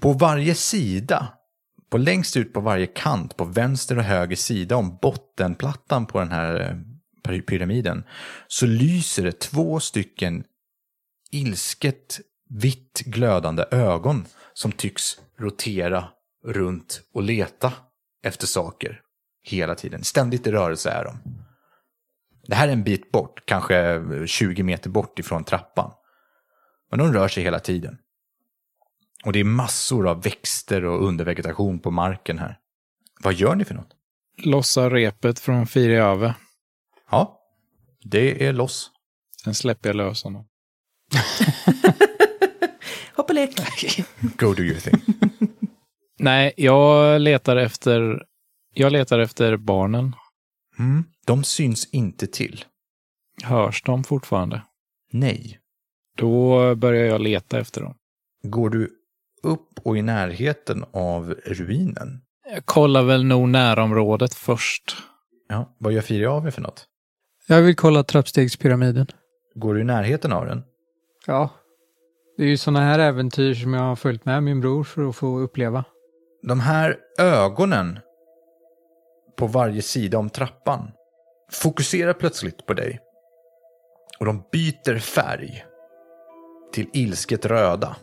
På 0.00 0.12
varje 0.12 0.54
sida, 0.54 1.28
på 1.90 1.98
längst 1.98 2.36
ut 2.36 2.52
på 2.52 2.60
varje 2.60 2.86
kant, 2.86 3.36
på 3.36 3.44
vänster 3.44 3.98
och 3.98 4.04
höger 4.04 4.36
sida 4.36 4.76
om 4.76 4.98
bottenplattan 5.02 6.06
på 6.06 6.18
den 6.18 6.32
här 6.32 6.80
eh, 7.28 7.40
pyramiden, 7.40 8.04
så 8.46 8.66
lyser 8.66 9.24
det 9.24 9.40
två 9.40 9.80
stycken 9.80 10.44
ilsket 11.30 12.20
vitt 12.48 13.02
glödande 13.04 13.64
ögon 13.70 14.24
som 14.54 14.72
tycks 14.72 15.20
rotera 15.38 16.08
runt 16.44 17.02
och 17.14 17.22
leta 17.22 17.72
efter 18.22 18.46
saker 18.46 19.00
hela 19.42 19.74
tiden. 19.74 20.04
Ständigt 20.04 20.46
i 20.46 20.52
rörelse 20.52 20.90
är 20.90 21.04
de. 21.04 21.18
Det 22.46 22.54
här 22.54 22.68
är 22.68 22.72
en 22.72 22.84
bit 22.84 23.12
bort, 23.12 23.46
kanske 23.46 24.02
20 24.26 24.62
meter 24.62 24.90
bort 24.90 25.18
ifrån 25.18 25.44
trappan. 25.44 25.92
Men 26.90 26.98
de 26.98 27.12
rör 27.12 27.28
sig 27.28 27.42
hela 27.42 27.58
tiden. 27.58 27.98
Och 29.24 29.32
det 29.32 29.40
är 29.40 29.44
massor 29.44 30.08
av 30.08 30.22
växter 30.22 30.84
och 30.84 31.06
undervegetation 31.06 31.78
på 31.78 31.90
marken 31.90 32.38
här. 32.38 32.58
Vad 33.20 33.34
gör 33.34 33.54
ni 33.54 33.64
för 33.64 33.74
något? 33.74 33.96
Lossa 34.36 34.90
repet 34.90 35.38
från 35.38 35.66
Firiave. 35.66 36.34
Ja, 37.10 37.40
det 38.04 38.46
är 38.46 38.52
loss. 38.52 38.90
Sen 39.44 39.54
släpper 39.54 39.88
jag 39.88 39.96
lös 39.96 40.24
honom. 40.24 40.46
Hoppa 43.16 43.32
lek. 43.32 43.56
Go 44.36 44.54
do 44.54 44.62
your 44.62 44.80
thing. 44.80 45.02
Nej, 46.22 46.52
jag 46.56 47.20
letar 47.20 47.56
efter... 47.56 48.22
Jag 48.74 48.92
letar 48.92 49.18
efter 49.18 49.56
barnen. 49.56 50.16
Mm. 50.78 51.04
De 51.26 51.44
syns 51.44 51.88
inte 51.90 52.26
till. 52.26 52.64
Hörs 53.42 53.82
de 53.82 54.04
fortfarande? 54.04 54.62
Nej. 55.12 55.58
Då 56.16 56.74
börjar 56.74 57.04
jag 57.04 57.20
leta 57.20 57.58
efter 57.58 57.80
dem. 57.80 57.94
Går 58.42 58.70
du 58.70 58.90
upp 59.42 59.80
och 59.82 59.98
i 59.98 60.02
närheten 60.02 60.84
av 60.92 61.34
ruinen? 61.44 62.20
Jag 62.52 62.66
kollar 62.66 63.02
väl 63.02 63.24
nog 63.24 63.48
närområdet 63.48 64.34
först. 64.34 64.96
Ja, 65.48 65.76
vad 65.78 65.92
gör 65.92 66.00
Firiave 66.00 66.50
för 66.50 66.62
något? 66.62 66.86
Jag 67.46 67.62
vill 67.62 67.76
kolla 67.76 68.02
trappstegspyramiden. 68.02 69.06
Går 69.54 69.74
du 69.74 69.80
i 69.80 69.84
närheten 69.84 70.32
av 70.32 70.46
den? 70.46 70.62
Ja. 71.26 71.50
Det 72.36 72.42
är 72.42 72.48
ju 72.48 72.56
sådana 72.56 72.80
här 72.80 72.98
äventyr 72.98 73.54
som 73.54 73.74
jag 73.74 73.82
har 73.82 73.96
följt 73.96 74.24
med 74.24 74.42
min 74.42 74.60
bror 74.60 74.84
för 74.84 75.08
att 75.08 75.16
få 75.16 75.38
uppleva. 75.38 75.84
De 76.42 76.60
här 76.60 76.96
ögonen 77.18 77.98
på 79.36 79.46
varje 79.46 79.82
sida 79.82 80.18
om 80.18 80.30
trappan 80.30 80.90
fokuserar 81.52 82.12
plötsligt 82.12 82.66
på 82.66 82.74
dig. 82.74 83.00
Och 84.18 84.26
de 84.26 84.42
byter 84.52 84.98
färg 84.98 85.64
till 86.72 86.86
ilsket 86.92 87.46
röda. 87.46 87.96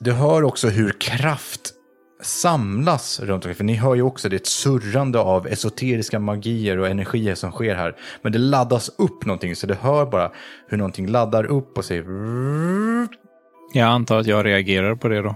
Du 0.00 0.12
hör 0.12 0.44
också 0.44 0.68
hur 0.68 1.00
kraft 1.00 1.74
samlas 2.22 3.20
runt 3.20 3.44
omkring. 3.44 3.54
För 3.54 3.64
ni 3.64 3.74
hör 3.74 3.94
ju 3.94 4.02
också 4.02 4.28
det 4.28 4.36
är 4.36 4.40
ett 4.40 4.46
surrande 4.46 5.18
av 5.18 5.46
esoteriska 5.46 6.18
magier 6.18 6.78
och 6.78 6.88
energier 6.88 7.34
som 7.34 7.52
sker 7.52 7.74
här. 7.74 7.96
Men 8.22 8.32
det 8.32 8.38
laddas 8.38 8.90
upp 8.98 9.26
någonting 9.26 9.56
så 9.56 9.66
du 9.66 9.74
hör 9.74 10.06
bara 10.06 10.32
hur 10.68 10.78
någonting 10.78 11.06
laddar 11.06 11.44
upp 11.44 11.78
och 11.78 11.84
säger 11.84 12.04
Jag 13.74 13.88
antar 13.88 14.18
att 14.18 14.26
jag 14.26 14.46
reagerar 14.46 14.94
på 14.94 15.08
det 15.08 15.22
då. 15.22 15.34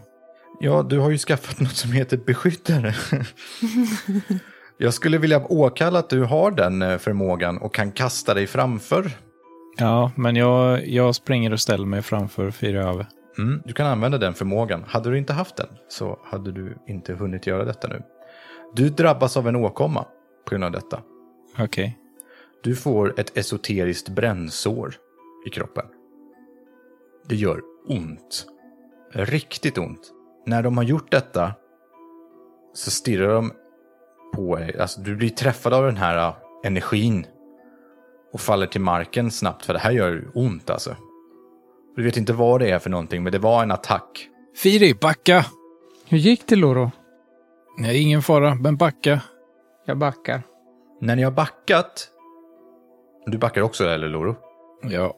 Ja, 0.64 0.82
du 0.82 0.98
har 0.98 1.10
ju 1.10 1.18
skaffat 1.18 1.60
något 1.60 1.76
som 1.76 1.92
heter 1.92 2.16
beskyddare. 2.16 2.94
Jag 4.78 4.94
skulle 4.94 5.18
vilja 5.18 5.46
åkalla 5.46 5.98
att 5.98 6.10
du 6.10 6.22
har 6.22 6.50
den 6.50 6.82
eh, 6.82 6.98
förmågan 6.98 7.58
och 7.58 7.74
kan 7.74 7.92
kasta 7.92 8.34
dig 8.34 8.46
framför. 8.46 9.10
Ja, 9.76 10.12
men 10.16 10.36
jag, 10.36 10.88
jag 10.88 11.14
springer 11.14 11.52
och 11.52 11.60
ställer 11.60 11.86
mig 11.86 12.02
framför 12.02 12.50
Firiave. 12.50 13.06
Mm, 13.38 13.62
du 13.64 13.72
kan 13.72 13.86
använda 13.86 14.18
den 14.18 14.34
förmågan. 14.34 14.84
Hade 14.86 15.10
du 15.10 15.18
inte 15.18 15.32
haft 15.32 15.56
den 15.56 15.68
så 15.88 16.18
hade 16.24 16.52
du 16.52 16.76
inte 16.88 17.14
hunnit 17.14 17.46
göra 17.46 17.64
detta 17.64 17.88
nu. 17.88 18.02
Du 18.74 18.88
drabbas 18.88 19.36
av 19.36 19.48
en 19.48 19.56
åkomma 19.56 20.04
på 20.44 20.50
grund 20.50 20.64
av 20.64 20.72
detta. 20.72 21.00
Okej. 21.58 21.98
Du 22.62 22.76
får 22.76 23.20
ett 23.20 23.38
esoteriskt 23.38 24.08
brännsår 24.08 24.94
i 25.46 25.50
kroppen. 25.50 25.86
Det 27.28 27.36
gör 27.36 27.60
ont. 27.88 28.46
Riktigt 29.12 29.78
ont. 29.78 30.13
När 30.46 30.62
de 30.62 30.76
har 30.76 30.84
gjort 30.84 31.10
detta 31.10 31.52
så 32.74 32.90
stirrar 32.90 33.34
de 33.34 33.52
på 34.34 34.56
dig. 34.56 34.78
Alltså, 34.78 35.00
du 35.00 35.16
blir 35.16 35.30
träffad 35.30 35.74
av 35.74 35.84
den 35.84 35.96
här 35.96 36.28
uh, 36.28 36.36
energin 36.64 37.26
och 38.32 38.40
faller 38.40 38.66
till 38.66 38.80
marken 38.80 39.30
snabbt 39.30 39.64
för 39.64 39.72
det 39.72 39.78
här 39.78 39.90
gör 39.90 40.24
ont 40.34 40.70
alltså. 40.70 40.96
Du 41.96 42.02
vet 42.02 42.16
inte 42.16 42.32
vad 42.32 42.60
det 42.60 42.70
är 42.70 42.78
för 42.78 42.90
någonting 42.90 43.22
men 43.22 43.32
det 43.32 43.38
var 43.38 43.62
en 43.62 43.70
attack. 43.70 44.28
Firi, 44.56 44.94
backa! 44.94 45.46
Hur 46.08 46.18
gick 46.18 46.46
det 46.46 46.56
Loro? 46.56 46.90
Nej, 47.78 48.02
ingen 48.02 48.22
fara, 48.22 48.54
men 48.54 48.76
backa. 48.76 49.20
Jag 49.86 49.98
backar. 49.98 50.42
När 51.00 51.16
ni 51.16 51.22
har 51.22 51.30
backat, 51.30 52.08
du 53.26 53.38
backar 53.38 53.62
också 53.62 53.84
eller 53.84 54.08
Loro? 54.08 54.36
Ja. 54.82 55.16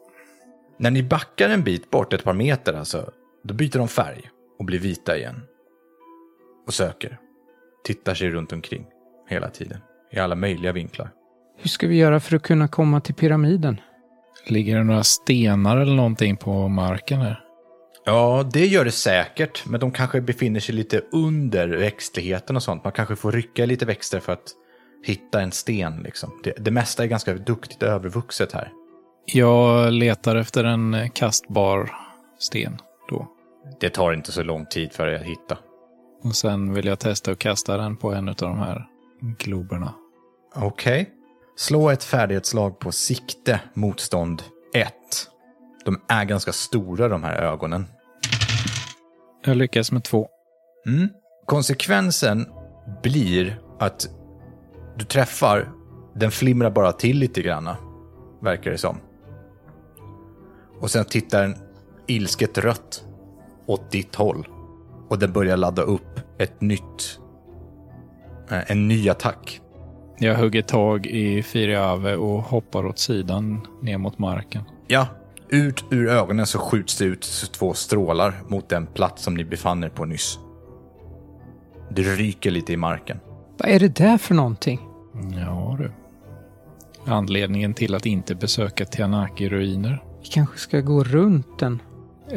När 0.78 0.90
ni 0.90 1.02
backar 1.02 1.48
en 1.48 1.64
bit 1.64 1.90
bort, 1.90 2.12
ett 2.12 2.24
par 2.24 2.32
meter 2.32 2.74
alltså, 2.74 3.10
då 3.42 3.54
byter 3.54 3.78
de 3.78 3.88
färg 3.88 4.30
och 4.58 4.64
blir 4.64 4.78
vita 4.78 5.16
igen. 5.16 5.42
Och 6.66 6.74
söker. 6.74 7.18
Tittar 7.84 8.14
sig 8.14 8.30
runt 8.30 8.52
omkring 8.52 8.86
hela 9.28 9.50
tiden. 9.50 9.78
I 10.12 10.18
alla 10.18 10.34
möjliga 10.34 10.72
vinklar. 10.72 11.10
Hur 11.58 11.68
ska 11.68 11.86
vi 11.86 11.96
göra 11.96 12.20
för 12.20 12.36
att 12.36 12.42
kunna 12.42 12.68
komma 12.68 13.00
till 13.00 13.14
pyramiden? 13.14 13.80
Ligger 14.46 14.76
det 14.76 14.84
några 14.84 15.04
stenar 15.04 15.76
eller 15.76 15.94
någonting 15.94 16.36
på 16.36 16.68
marken 16.68 17.20
här? 17.20 17.42
Ja, 18.04 18.50
det 18.52 18.66
gör 18.66 18.84
det 18.84 18.90
säkert, 18.90 19.66
men 19.66 19.80
de 19.80 19.90
kanske 19.90 20.20
befinner 20.20 20.60
sig 20.60 20.74
lite 20.74 21.00
under 21.12 21.68
växtligheten 21.68 22.56
och 22.56 22.62
sånt. 22.62 22.84
Man 22.84 22.92
kanske 22.92 23.16
får 23.16 23.32
rycka 23.32 23.66
lite 23.66 23.86
växter 23.86 24.20
för 24.20 24.32
att 24.32 24.52
hitta 25.04 25.40
en 25.40 25.52
sten. 25.52 26.02
Liksom. 26.02 26.40
Det, 26.44 26.52
det 26.58 26.70
mesta 26.70 27.02
är 27.02 27.06
ganska 27.06 27.34
duktigt 27.34 27.82
övervuxet 27.82 28.52
här. 28.52 28.72
Jag 29.26 29.92
letar 29.92 30.36
efter 30.36 30.64
en 30.64 31.10
kastbar 31.14 31.90
sten 32.38 32.78
då. 33.08 33.35
Det 33.80 33.90
tar 33.90 34.12
inte 34.12 34.32
så 34.32 34.42
lång 34.42 34.66
tid 34.66 34.92
för 34.92 35.06
er 35.06 35.14
att 35.14 35.22
hitta. 35.22 35.58
Och 36.22 36.34
sen 36.34 36.74
vill 36.74 36.86
jag 36.86 36.98
testa 36.98 37.30
att 37.30 37.38
kasta 37.38 37.76
den 37.76 37.96
på 37.96 38.12
en 38.12 38.28
av 38.28 38.34
de 38.34 38.58
här 38.58 38.86
globerna. 39.38 39.94
Okej. 40.54 41.10
Slå 41.56 41.90
ett 41.90 42.04
färdighetslag 42.04 42.78
på 42.78 42.92
sikte, 42.92 43.60
motstånd 43.74 44.42
1. 44.74 44.94
De 45.84 46.00
är 46.08 46.24
ganska 46.24 46.52
stora 46.52 47.08
de 47.08 47.24
här 47.24 47.42
ögonen. 47.42 47.86
Jag 49.44 49.56
lyckas 49.56 49.92
med 49.92 50.04
två. 50.04 50.28
Mm. 50.86 51.08
Konsekvensen 51.46 52.46
blir 53.02 53.60
att 53.78 54.08
du 54.96 55.04
träffar, 55.04 55.72
den 56.14 56.30
flimrar 56.30 56.70
bara 56.70 56.92
till 56.92 57.18
lite 57.18 57.42
granna, 57.42 57.76
verkar 58.42 58.70
det 58.70 58.78
som. 58.78 58.98
Och 60.80 60.90
sen 60.90 61.04
tittar 61.04 61.42
den 61.42 61.56
ilsket 62.06 62.58
rött 62.58 63.05
åt 63.66 63.90
ditt 63.90 64.14
håll. 64.14 64.46
Och 65.08 65.18
den 65.18 65.32
börjar 65.32 65.56
ladda 65.56 65.82
upp 65.82 66.20
ett 66.38 66.60
nytt, 66.60 67.20
eh, 68.50 68.70
en 68.70 68.88
ny 68.88 69.08
attack. 69.08 69.60
Jag 70.18 70.34
hugger 70.34 70.62
tag 70.62 71.06
i 71.06 71.42
Firiave 71.42 72.16
och 72.16 72.42
hoppar 72.42 72.86
åt 72.86 72.98
sidan 72.98 73.66
ner 73.82 73.98
mot 73.98 74.18
marken. 74.18 74.62
Ja, 74.86 75.06
ut 75.48 75.84
ur 75.90 76.08
ögonen 76.08 76.46
så 76.46 76.58
skjuts 76.58 76.98
det 76.98 77.04
ut 77.04 77.50
två 77.52 77.74
strålar 77.74 78.34
mot 78.48 78.68
den 78.68 78.86
plats 78.86 79.22
som 79.22 79.34
ni 79.34 79.44
befann 79.44 79.84
er 79.84 79.88
på 79.88 80.04
nyss. 80.04 80.38
Det 81.90 82.02
ryker 82.02 82.50
lite 82.50 82.72
i 82.72 82.76
marken. 82.76 83.20
Vad 83.58 83.68
är 83.68 83.80
det 83.80 83.96
där 83.96 84.18
för 84.18 84.34
någonting? 84.34 84.80
Ja 85.34 85.76
du. 85.78 85.92
Anledningen 87.06 87.74
till 87.74 87.94
att 87.94 88.06
inte 88.06 88.34
besöka 88.34 88.84
Tianaki-ruiner. 88.84 90.02
Vi 90.22 90.26
kanske 90.26 90.58
ska 90.58 90.80
gå 90.80 91.04
runt 91.04 91.58
den. 91.58 91.82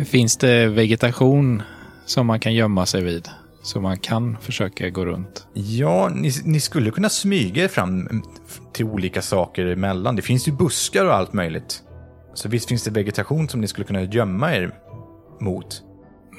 Finns 0.05 0.37
det 0.37 0.67
vegetation 0.67 1.61
som 2.05 2.27
man 2.27 2.39
kan 2.39 2.53
gömma 2.53 2.85
sig 2.85 3.03
vid? 3.03 3.29
Så 3.61 3.81
man 3.81 3.97
kan 3.97 4.37
försöka 4.41 4.89
gå 4.89 5.05
runt? 5.05 5.47
Ja, 5.53 6.09
ni, 6.13 6.31
ni 6.43 6.59
skulle 6.59 6.91
kunna 6.91 7.09
smyga 7.09 7.63
er 7.63 7.67
fram 7.67 8.07
mm, 8.07 8.23
till 8.73 8.85
olika 8.85 9.21
saker 9.21 9.65
emellan. 9.65 10.15
Det 10.15 10.21
finns 10.21 10.47
ju 10.47 10.51
buskar 10.51 11.05
och 11.05 11.13
allt 11.13 11.33
möjligt. 11.33 11.83
Så 12.33 12.49
visst 12.49 12.69
finns 12.69 12.83
det 12.83 12.91
vegetation 12.91 13.49
som 13.49 13.61
ni 13.61 13.67
skulle 13.67 13.85
kunna 13.85 14.03
gömma 14.03 14.55
er 14.55 14.71
mot. 15.39 15.83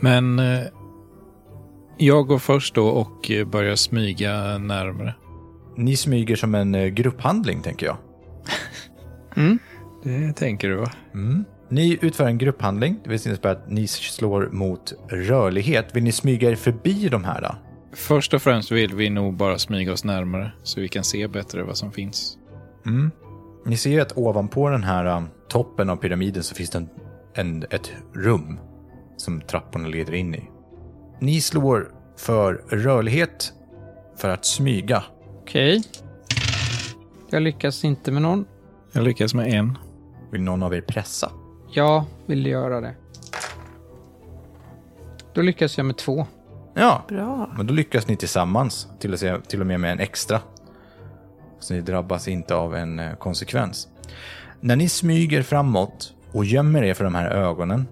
Men 0.01 0.39
eh, 0.39 0.61
jag 1.99 2.27
går 2.27 2.39
först 2.39 2.75
då 2.75 2.89
och 2.89 3.31
eh, 3.31 3.47
börjar 3.47 3.77
smyga 3.77 4.59
närmre. 4.59 5.15
Ni 5.77 5.97
smyger 5.97 6.37
som 6.37 6.55
en 6.55 6.75
eh, 6.75 6.87
grupphandling, 6.87 7.63
tänker 7.63 7.87
jag. 7.87 7.97
Det 10.05 10.33
tänker 10.33 10.69
du 10.69 10.77
va? 10.77 10.91
Mm. 11.15 11.45
Ni 11.71 11.99
utför 12.03 12.25
en 12.25 12.39
grupphandling, 12.39 13.01
det 13.05 13.11
vill 13.11 13.21
säga 13.21 13.51
att 13.51 13.71
ni 13.71 13.87
slår 13.87 14.49
mot 14.53 14.93
rörlighet. 15.09 15.97
Vill 15.97 16.05
ni 16.05 16.13
smyga 16.13 16.51
er 16.51 16.57
förbi 16.57 17.09
de 17.09 17.25
här? 17.25 17.41
Då? 17.41 17.55
Först 17.93 18.35
och 18.35 18.43
främst 18.43 18.73
vill 18.73 18.95
vi 18.95 19.11
nog 19.11 19.35
bara 19.35 19.59
smyga 19.59 19.93
oss 19.93 20.05
närmare 20.05 20.53
så 20.63 20.81
vi 20.81 20.89
kan 20.89 21.05
se 21.05 21.29
bättre 21.29 21.63
vad 21.63 21.77
som 21.77 21.93
finns. 21.93 22.39
Ni 23.65 23.77
ser 23.77 23.91
ju 23.91 24.01
att 24.01 24.17
ovanpå 24.17 24.69
den 24.69 24.83
här 24.85 25.05
ä, 25.05 25.25
toppen 25.49 25.91
av 25.91 25.97
pyramiden 25.97 26.43
så 26.43 26.55
finns 26.55 26.71
det 26.71 26.79
en, 26.79 26.89
en, 27.35 27.65
ett 27.71 27.93
rum 28.15 28.59
som 29.17 29.41
trapporna 29.41 29.89
leder 29.89 30.15
in 30.15 30.35
i. 30.35 30.51
Ni 31.21 31.41
slår 31.41 31.93
för 32.17 32.55
rörlighet 32.69 33.53
för 34.17 34.29
att 34.29 34.45
smyga. 34.45 35.05
Okej. 35.41 35.83
Jag 37.31 37.43
lyckas 37.43 37.85
inte 37.85 38.13
med 38.13 38.23
någon. 38.23 38.45
Jag 38.93 39.05
lyckas 39.05 39.35
med 39.35 39.53
en. 39.53 39.79
Vill 40.33 40.43
någon 40.43 40.63
av 40.63 40.75
er 40.75 40.81
pressa? 40.81 41.33
Jag 41.73 42.05
vill 42.27 42.47
göra 42.47 42.81
det. 42.81 42.95
Då 45.33 45.43
lyckas 45.43 45.77
jag 45.77 45.87
med 45.87 45.97
två. 45.97 46.27
Ja, 46.75 47.05
Bra. 47.09 47.51
men 47.57 47.67
då 47.67 47.75
lyckas 47.75 48.09
ni 48.09 48.17
tillsammans, 48.17 48.89
till 48.99 49.13
och, 49.13 49.19
se, 49.19 49.41
till 49.41 49.61
och 49.61 49.67
med 49.67 49.81
med 49.81 49.93
en 49.93 49.99
extra. 49.99 50.41
Så 51.59 51.75
ni 51.75 51.81
drabbas 51.81 52.29
inte 52.29 52.55
av 52.55 52.77
en 52.77 52.99
eh, 52.99 53.15
konsekvens. 53.15 53.89
När 54.61 54.77
ni 54.77 54.89
smyger 54.89 55.43
framåt 55.43 56.15
och 56.33 56.45
gömmer 56.45 56.83
er 56.83 56.95
för 56.95 57.05
de 57.05 57.15
här 57.15 57.31
ögonen 57.31 57.89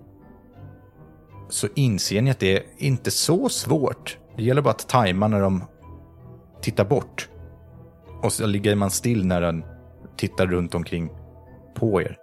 så 1.48 1.68
inser 1.74 2.22
ni 2.22 2.30
att 2.30 2.38
det 2.38 2.56
är 2.56 2.62
inte 2.76 3.10
så 3.10 3.48
svårt. 3.48 4.18
Det 4.36 4.42
gäller 4.42 4.62
bara 4.62 4.70
att 4.70 4.88
tajma 4.88 5.28
när 5.28 5.40
de 5.40 5.64
tittar 6.60 6.84
bort. 6.84 7.28
Och 8.22 8.32
så 8.32 8.46
ligger 8.46 8.74
man 8.74 8.90
still 8.90 9.26
när 9.26 9.40
den 9.40 9.64
tittar 10.16 10.46
runt 10.46 10.74
omkring 10.74 11.10
på 11.74 12.02
er. 12.02 12.16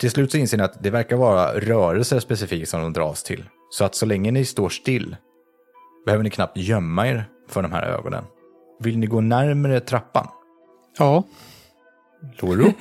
Till 0.00 0.10
slut 0.10 0.30
så 0.32 0.38
inser 0.38 0.56
ni 0.58 0.62
att 0.64 0.82
det 0.82 0.90
verkar 0.90 1.16
vara 1.16 1.60
rörelser 1.60 2.20
specifikt 2.20 2.68
som 2.68 2.82
de 2.82 2.92
dras 2.92 3.22
till. 3.22 3.44
Så 3.70 3.84
att 3.84 3.94
så 3.94 4.06
länge 4.06 4.30
ni 4.30 4.44
står 4.44 4.68
still 4.68 5.16
behöver 6.06 6.24
ni 6.24 6.30
knappt 6.30 6.56
gömma 6.56 7.08
er 7.08 7.24
för 7.48 7.62
de 7.62 7.72
här 7.72 7.82
ögonen. 7.82 8.24
Vill 8.80 8.98
ni 8.98 9.06
gå 9.06 9.20
närmare 9.20 9.80
trappan? 9.80 10.26
Ja. 10.98 11.24
Loro? 12.38 12.72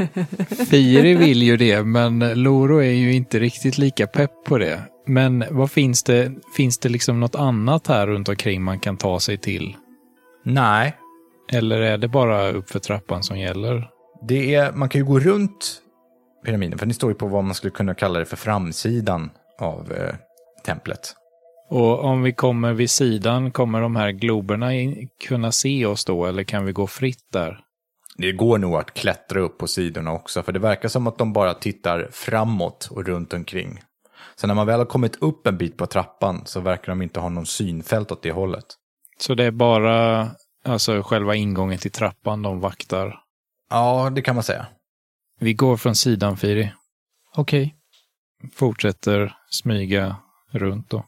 Firi 0.69 1.15
vill 1.15 1.43
ju 1.43 1.57
det, 1.57 1.83
men 1.83 2.19
Loro 2.43 2.77
är 2.77 2.91
ju 2.91 3.13
inte 3.13 3.39
riktigt 3.39 3.77
lika 3.77 4.07
pepp 4.07 4.31
på 4.45 4.57
det. 4.57 4.81
Men 5.07 5.43
vad 5.51 5.71
finns 5.71 6.03
det? 6.03 6.31
Finns 6.57 6.77
det 6.77 6.89
liksom 6.89 7.19
något 7.19 7.35
annat 7.35 7.87
här 7.87 8.07
runt 8.07 8.29
omkring 8.29 8.61
man 8.61 8.79
kan 8.79 8.97
ta 8.97 9.19
sig 9.19 9.37
till? 9.37 9.75
Nej, 10.45 10.95
Eller 11.51 11.81
är 11.81 11.97
det 11.97 12.07
bara 12.07 12.51
uppför 12.51 12.79
trappan 12.79 13.23
som 13.23 13.39
gäller? 13.39 13.89
det 14.27 14.55
är, 14.55 14.71
man 14.71 14.89
kan 14.89 15.01
ju 15.01 15.05
gå 15.05 15.19
runt 15.19 15.81
pyramiden, 16.45 16.79
för 16.79 16.85
ni 16.85 16.93
står 16.93 17.11
ju 17.11 17.15
på 17.15 17.27
vad 17.27 17.43
man 17.43 17.55
skulle 17.55 17.71
kunna 17.71 17.93
kalla 17.93 18.19
det 18.19 18.25
för 18.25 18.37
framsidan 18.37 19.29
av 19.59 19.91
eh, 19.91 20.15
templet. 20.65 21.15
Och 21.69 22.03
om 22.03 22.21
vi 22.21 22.33
kommer 22.33 22.73
vid 22.73 22.89
sidan, 22.89 23.51
kommer 23.51 23.81
de 23.81 23.95
här 23.95 24.11
globerna 24.11 24.73
in, 24.73 25.09
kunna 25.27 25.51
se 25.51 25.85
oss 25.85 26.05
då, 26.05 26.25
eller 26.25 26.43
kan 26.43 26.65
vi 26.65 26.71
gå 26.71 26.87
fritt 26.87 27.31
där? 27.31 27.59
Det 28.17 28.31
går 28.31 28.57
nog 28.57 28.75
att 28.75 28.93
klättra 28.93 29.39
upp 29.39 29.57
på 29.57 29.67
sidorna 29.67 30.11
också, 30.11 30.43
för 30.43 30.51
det 30.51 30.59
verkar 30.59 30.89
som 30.89 31.07
att 31.07 31.17
de 31.17 31.33
bara 31.33 31.53
tittar 31.53 32.07
framåt 32.11 32.87
och 32.91 33.05
runt 33.05 33.33
omkring. 33.33 33.79
Så 34.35 34.47
när 34.47 34.55
man 34.55 34.67
väl 34.67 34.79
har 34.79 34.85
kommit 34.85 35.15
upp 35.15 35.47
en 35.47 35.57
bit 35.57 35.77
på 35.77 35.85
trappan 35.85 36.41
så 36.45 36.59
verkar 36.59 36.91
de 36.91 37.01
inte 37.01 37.19
ha 37.19 37.29
någon 37.29 37.45
synfält 37.45 38.11
åt 38.11 38.23
det 38.23 38.31
hållet. 38.31 38.65
Så 39.19 39.35
det 39.35 39.43
är 39.43 39.51
bara 39.51 40.29
alltså 40.65 41.01
själva 41.03 41.35
ingången 41.35 41.77
till 41.77 41.91
trappan 41.91 42.41
de 42.41 42.59
vaktar. 42.59 43.15
Ja, 43.69 44.11
det 44.15 44.21
kan 44.21 44.35
man 44.35 44.43
säga. 44.43 44.65
Vi 45.39 45.53
går 45.53 45.77
från 45.77 45.95
sidan, 45.95 46.37
Firi. 46.37 46.71
Okej. 47.35 47.75
Fortsätter 48.53 49.35
smyga 49.49 50.15
runt 50.51 50.89
då. 50.89 51.05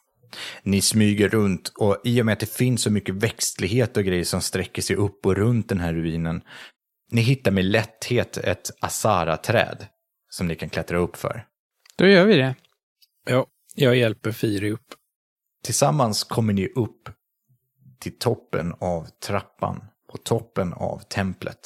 Ni 0.64 0.82
smyger 0.82 1.30
runt 1.30 1.68
och 1.68 2.02
i 2.04 2.22
och 2.22 2.26
med 2.26 2.34
att 2.34 2.40
det 2.40 2.54
finns 2.54 2.82
så 2.82 2.92
mycket 2.92 3.16
växtlighet 3.16 3.98
och 3.98 4.04
grejer 4.04 4.24
som 4.24 4.42
sträcker 4.42 4.82
sig 4.82 4.96
upp 4.96 5.26
och 5.26 5.36
runt 5.36 5.70
den 5.70 5.80
här 5.80 5.94
ruinen. 5.94 6.42
Ni 7.12 7.22
hittar 7.22 7.52
med 7.52 7.66
lätthet 7.66 8.38
ett 8.38 8.72
Asara-träd 8.82 9.88
som 10.30 10.48
ni 10.48 10.56
kan 10.56 10.70
klättra 10.70 10.98
upp 10.98 11.16
för. 11.16 11.46
Då 11.96 12.08
gör 12.08 12.26
vi 12.26 12.38
det. 12.38 12.56
Ja, 13.26 13.46
jag 13.76 13.96
hjälper 13.96 14.32
Firi 14.32 14.72
upp. 14.72 14.88
Tillsammans 15.64 16.24
kommer 16.24 16.54
ni 16.54 16.68
upp 16.68 17.10
till 18.00 18.18
toppen 18.20 18.74
av 18.80 19.08
trappan, 19.28 19.84
på 20.12 20.18
toppen 20.18 20.74
av 20.74 21.00
templet. 21.00 21.60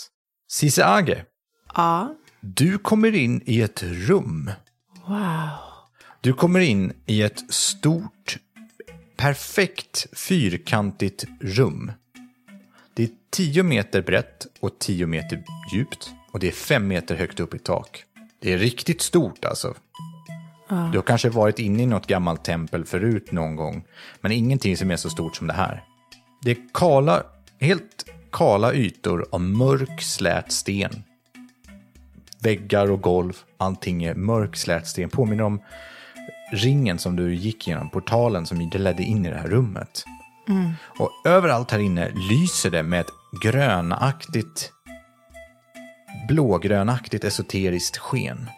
Siseage, 0.47 1.25
Ja. 1.75 2.15
Du 2.45 2.77
kommer 2.77 3.15
in 3.15 3.41
i 3.45 3.62
ett 3.62 3.84
rum. 3.84 4.51
Wow. 5.05 5.49
Du 6.21 6.34
kommer 6.34 6.60
in 6.60 6.93
i 7.05 7.21
ett 7.21 7.53
stort, 7.53 8.38
perfekt 9.17 10.08
fyrkantigt 10.13 11.25
rum. 11.39 11.91
Det 12.93 13.03
är 13.03 13.10
10 13.29 13.63
meter 13.63 14.01
brett 14.01 14.47
och 14.60 14.79
10 14.79 15.05
meter 15.08 15.43
djupt 15.73 16.12
och 16.31 16.39
det 16.39 16.47
är 16.47 16.51
5 16.51 16.88
meter 16.88 17.15
högt 17.15 17.39
upp 17.39 17.53
i 17.53 17.60
tak. 17.60 18.03
Det 18.39 18.53
är 18.53 18.58
riktigt 18.58 19.01
stort 19.01 19.45
alltså. 19.45 19.73
Du 20.69 20.97
har 20.97 21.01
kanske 21.01 21.29
varit 21.29 21.60
inne 21.60 21.84
i 21.84 21.86
något 21.86 22.08
gammalt 22.08 22.43
tempel 22.43 22.86
förut 22.86 23.31
någon 23.31 23.55
gång, 23.55 23.84
men 24.21 24.31
ingenting 24.31 24.77
som 24.77 24.91
är 24.91 24.97
så 24.97 25.10
stort 25.10 25.36
som 25.36 25.47
det 25.47 25.53
här. 25.53 25.84
Det 26.41 26.51
är 26.51 26.58
kala, 26.73 27.23
helt 27.60 28.05
kala 28.31 28.73
ytor 28.73 29.25
av 29.31 29.41
mörk 29.41 30.01
slät 30.01 30.51
sten. 30.51 31.03
Väggar 32.39 32.91
och 32.91 33.02
golv, 33.02 33.34
allting 33.58 34.04
är 34.04 34.15
mörk 34.15 34.56
slät 34.56 34.88
sten. 34.88 35.10
Påminner 35.10 35.43
om 35.43 35.62
ringen 36.52 37.00
som 37.00 37.15
du 37.15 37.36
gick 37.36 37.67
genom, 37.67 37.89
portalen 37.89 38.45
som 38.45 38.69
ledde 38.74 39.04
in 39.04 39.26
i 39.26 39.30
det 39.30 39.38
här 39.38 39.48
rummet. 39.48 40.06
Och 41.00 41.12
överallt 41.26 41.71
här 41.71 41.80
inne 41.80 42.12
lyser 42.30 42.71
det 42.71 42.84
med 42.84 43.02
ett 43.02 43.12
grönaktigt, 43.41 44.71
blågrönaktigt 46.28 47.24
esoteriskt 47.24 47.98
sken. 47.98 48.50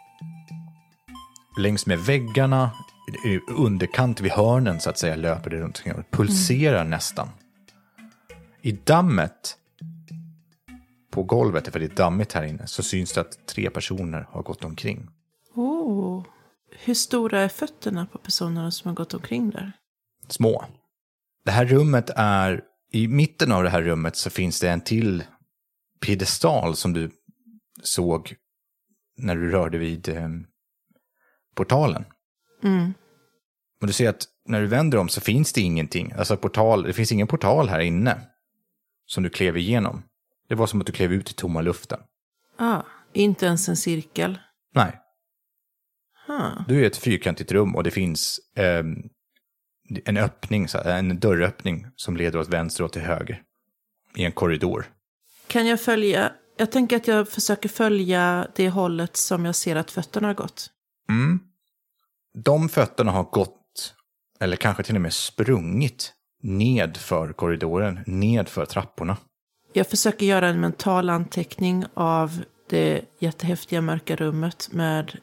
Längs 1.59 1.85
med 1.85 1.99
väggarna, 1.99 2.71
i 3.25 3.39
underkant 3.51 4.21
vid 4.21 4.31
hörnen 4.31 4.79
så 4.79 4.89
att 4.89 4.97
säga, 4.97 5.15
löper 5.15 5.49
det 5.49 5.57
runt 5.57 5.83
och 5.97 6.11
pulserar 6.11 6.83
nästan. 6.83 7.29
I 8.61 8.71
dammet 8.71 9.57
på 11.17 11.23
golvet, 11.23 11.67
för 11.67 11.79
det 11.79 11.85
är 11.85 11.95
dammigt 11.95 12.33
här 12.33 12.43
inne, 12.43 12.67
så 12.67 12.83
syns 12.83 13.13
det 13.13 13.21
att 13.21 13.47
tre 13.47 13.69
personer 13.69 14.27
har 14.29 14.43
gått 14.43 14.63
omkring. 14.63 15.07
Oh. 15.55 16.25
Hur 16.71 16.93
stora 16.93 17.39
är 17.41 17.49
fötterna 17.49 18.05
på 18.05 18.17
personerna 18.17 18.71
som 18.71 18.89
har 18.89 18.95
gått 18.95 19.13
omkring 19.13 19.49
där? 19.49 19.71
små. 20.27 20.65
Det 21.45 21.51
här 21.51 21.65
rummet 21.65 22.09
är, 22.15 22.61
i 22.91 23.07
mitten 23.07 23.51
av 23.51 23.63
det 23.63 23.69
här 23.69 23.81
rummet 23.81 24.15
så 24.15 24.29
finns 24.29 24.59
det 24.59 24.69
en 24.69 24.81
till 24.81 25.23
piedestal 26.05 26.75
som 26.75 26.93
du 26.93 27.11
såg 27.83 28.35
när 29.17 29.35
du 29.35 29.51
rörde 29.51 29.77
vid 29.77 30.09
eh, 30.09 30.29
portalen. 31.55 32.05
Mm. 32.63 32.93
Och 33.81 33.87
du 33.87 33.93
ser 33.93 34.09
att 34.09 34.25
när 34.45 34.61
du 34.61 34.67
vänder 34.67 34.97
om 34.97 35.09
så 35.09 35.21
finns 35.21 35.53
det 35.53 35.61
ingenting. 35.61 36.13
Alltså 36.17 36.37
portal, 36.37 36.83
det 36.83 36.93
finns 36.93 37.11
ingen 37.11 37.27
portal 37.27 37.69
här 37.69 37.79
inne 37.79 38.21
som 39.05 39.23
du 39.23 39.29
klev 39.29 39.57
igenom. 39.57 40.03
Det 40.47 40.55
var 40.55 40.67
som 40.67 40.79
att 40.81 40.85
du 40.87 40.91
klev 40.93 41.13
ut 41.13 41.31
i 41.31 41.33
tomma 41.33 41.61
luften. 41.61 41.99
Ah, 42.57 42.81
inte 43.13 43.45
ens 43.45 43.69
en 43.69 43.77
cirkel. 43.77 44.39
Nej, 44.73 44.99
Huh. 46.27 46.61
du 46.67 46.79
är 46.79 46.83
i 46.83 46.85
ett 46.85 46.97
fyrkantigt 46.97 47.51
rum 47.51 47.75
och 47.75 47.83
det 47.83 47.91
finns 47.91 48.39
ehm, 48.55 48.95
en 50.05 50.17
öppning, 50.17 50.67
en 50.85 51.19
dörröppning 51.19 51.87
som 51.95 52.17
leder 52.17 52.39
åt 52.39 52.47
vänster 52.47 52.83
och 52.83 52.91
till 52.93 53.01
höger. 53.01 53.41
I 54.15 54.25
en 54.25 54.31
korridor. 54.31 54.85
Kan 55.47 55.67
jag 55.67 55.81
följa? 55.81 56.31
Jag 56.57 56.71
tänker 56.71 56.97
att 56.97 57.07
jag 57.07 57.29
försöker 57.29 57.69
följa 57.69 58.47
det 58.55 58.69
hållet 58.69 59.17
som 59.17 59.45
jag 59.45 59.55
ser 59.55 59.75
att 59.75 59.91
fötterna 59.91 60.27
har 60.27 60.33
gått. 60.35 60.69
Mm. 61.09 61.39
De 62.43 62.69
fötterna 62.69 63.11
har 63.11 63.23
gått, 63.23 63.93
eller 64.39 64.55
kanske 64.55 64.83
till 64.83 64.95
och 64.95 65.01
med 65.01 65.13
sprungit, 65.13 66.13
ned 66.43 66.97
för 66.97 67.33
korridoren, 67.33 67.99
ned 68.05 68.49
för 68.49 68.65
trapporna. 68.65 69.17
Jag 69.77 69.87
försöker 69.87 70.25
göra 70.25 70.47
en 70.47 70.59
mental 70.59 71.09
anteckning 71.09 71.85
av 71.93 72.43
det 72.69 73.01
jättehäftiga 73.19 73.81
mörka 73.81 74.15
rummet 74.15 74.69
med 74.71 75.17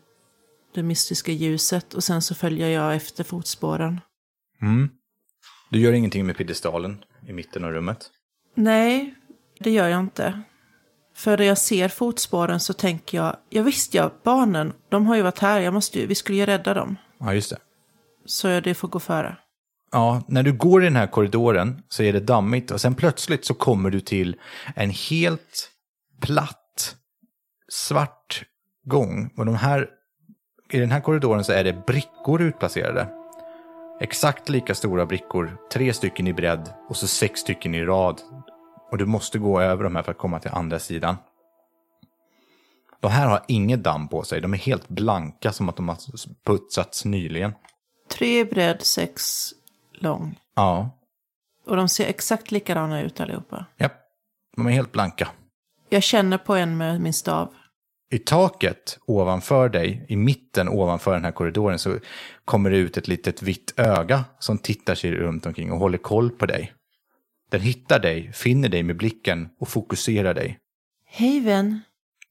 det 0.74 0.82
mystiska 0.82 1.32
ljuset 1.32 1.94
och 1.94 2.04
sen 2.04 2.22
så 2.22 2.34
följer 2.34 2.68
jag 2.68 2.94
efter 2.94 3.24
fotspåren. 3.24 4.00
Mm. 4.62 4.90
Du 5.70 5.80
gör 5.80 5.92
ingenting 5.92 6.26
med 6.26 6.36
piedestalen 6.36 7.04
i 7.28 7.32
mitten 7.32 7.64
av 7.64 7.72
rummet. 7.72 8.10
Nej, 8.54 9.14
det 9.60 9.70
gör 9.70 9.88
jag 9.88 10.00
inte. 10.00 10.42
För 11.14 11.38
när 11.38 11.44
jag 11.44 11.58
ser 11.58 11.88
fotspåren 11.88 12.60
så 12.60 12.72
tänker 12.72 13.18
jag, 13.18 13.36
ja 13.48 13.62
visst 13.62 13.94
ja, 13.94 14.10
barnen, 14.22 14.72
de 14.88 15.06
har 15.06 15.16
ju 15.16 15.22
varit 15.22 15.38
här, 15.38 15.60
jag 15.60 15.74
måste 15.74 16.06
vi 16.06 16.14
skulle 16.14 16.38
ju 16.38 16.46
rädda 16.46 16.74
dem. 16.74 16.96
Ja, 17.18 17.34
just 17.34 17.50
det. 17.50 17.58
Så 18.24 18.60
det 18.60 18.74
får 18.74 18.88
gå 18.88 19.00
före. 19.00 19.36
Ja, 19.94 20.22
när 20.28 20.42
du 20.42 20.52
går 20.52 20.82
i 20.82 20.84
den 20.84 20.96
här 20.96 21.06
korridoren 21.06 21.82
så 21.88 22.02
är 22.02 22.12
det 22.12 22.20
dammigt 22.20 22.70
och 22.70 22.80
sen 22.80 22.94
plötsligt 22.94 23.44
så 23.44 23.54
kommer 23.54 23.90
du 23.90 24.00
till 24.00 24.36
en 24.76 24.90
helt 24.90 25.70
platt, 26.20 26.96
svart 27.68 28.44
gång. 28.84 29.30
Och 29.36 29.46
de 29.46 29.54
här 29.54 29.88
I 30.72 30.78
den 30.78 30.90
här 30.90 31.00
korridoren 31.00 31.44
så 31.44 31.52
är 31.52 31.64
det 31.64 31.86
brickor 31.86 32.42
utplacerade. 32.42 33.08
Exakt 34.00 34.48
lika 34.48 34.74
stora 34.74 35.06
brickor, 35.06 35.56
tre 35.72 35.92
stycken 35.92 36.26
i 36.26 36.32
bredd 36.32 36.72
och 36.88 36.96
så 36.96 37.06
sex 37.06 37.40
stycken 37.40 37.74
i 37.74 37.84
rad. 37.84 38.20
Och 38.90 38.98
du 38.98 39.06
måste 39.06 39.38
gå 39.38 39.60
över 39.60 39.84
de 39.84 39.96
här 39.96 40.02
för 40.02 40.12
att 40.12 40.18
komma 40.18 40.38
till 40.38 40.50
andra 40.50 40.78
sidan. 40.78 41.16
De 43.00 43.10
här 43.10 43.26
har 43.26 43.44
inget 43.48 43.82
damm 43.82 44.08
på 44.08 44.22
sig, 44.22 44.40
de 44.40 44.54
är 44.54 44.58
helt 44.58 44.88
blanka 44.88 45.52
som 45.52 45.68
att 45.68 45.76
de 45.76 45.88
har 45.88 45.98
putsats 46.46 47.04
nyligen. 47.04 47.52
Tre 48.10 48.40
i 48.40 48.44
bredd, 48.44 48.82
sex 48.82 49.50
lång. 50.04 50.38
Ja, 50.54 50.90
Och 51.66 51.76
de 51.76 51.88
ser 51.88 52.06
exakt 52.06 52.50
likadana 52.50 53.00
ut 53.02 53.20
allihopa. 53.20 53.66
ja. 53.76 53.88
de 54.56 54.66
är 54.66 54.70
helt 54.70 54.92
blanka. 54.92 55.28
Jag 55.88 56.02
känner 56.02 56.38
på 56.38 56.54
en 56.54 56.76
med 56.76 57.00
min 57.00 57.12
stav. 57.12 57.54
I 58.10 58.18
taket 58.18 58.98
ovanför 59.06 59.68
dig, 59.68 60.06
i 60.08 60.16
mitten 60.16 60.68
ovanför 60.68 61.12
den 61.14 61.24
här 61.24 61.32
korridoren, 61.32 61.78
så 61.78 61.98
kommer 62.44 62.70
det 62.70 62.76
ut 62.76 62.96
ett 62.96 63.08
litet 63.08 63.42
vitt 63.42 63.74
öga 63.76 64.24
som 64.38 64.58
tittar 64.58 64.94
sig 64.94 65.12
runt 65.12 65.46
omkring 65.46 65.72
och 65.72 65.78
håller 65.78 65.98
koll 65.98 66.30
på 66.30 66.46
dig. 66.46 66.72
Den 67.50 67.60
hittar 67.60 67.98
dig, 68.00 68.32
finner 68.32 68.68
dig 68.68 68.82
med 68.82 68.96
blicken 68.96 69.48
och 69.60 69.68
fokuserar 69.68 70.34
dig. 70.34 70.58
Hej 71.06 71.40
vän, 71.40 71.80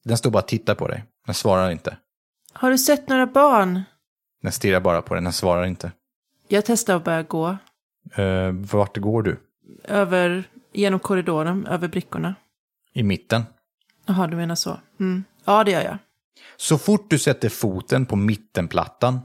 Den 0.03 0.17
står 0.17 0.31
bara 0.31 0.39
och 0.43 0.47
tittar 0.47 0.75
på 0.75 0.87
dig. 0.87 1.03
Den 1.25 1.35
svarar 1.35 1.71
inte. 1.71 1.97
har 2.53 2.69
du 2.71 2.77
sett 2.77 3.09
några 3.09 3.25
barn? 3.27 3.81
Den 4.41 4.51
stirrar 4.51 4.79
bara 4.79 5.01
på 5.01 5.13
dig, 5.13 5.23
den 5.23 5.33
svarar 5.33 5.65
inte. 5.65 5.91
Jag 6.53 6.65
testar 6.65 6.95
att 6.95 7.03
börja 7.03 7.23
gå. 7.23 7.57
Uh, 8.19 8.51
vart 8.51 8.97
går 8.97 9.23
du? 9.23 9.39
Över, 9.83 10.43
genom 10.73 10.99
korridoren, 10.99 11.67
över 11.67 11.87
brickorna. 11.87 12.35
I 12.93 13.03
mitten. 13.03 13.43
Jaha, 14.05 14.27
du 14.27 14.37
menar 14.37 14.55
så. 14.55 14.79
Mm. 14.99 15.23
Ja, 15.45 15.63
det 15.63 15.71
gör 15.71 15.81
jag. 15.81 15.97
Så 16.57 16.77
fort 16.77 17.09
du 17.09 17.19
sätter 17.19 17.49
foten 17.49 18.05
på 18.05 18.15
mittenplattan 18.15 19.19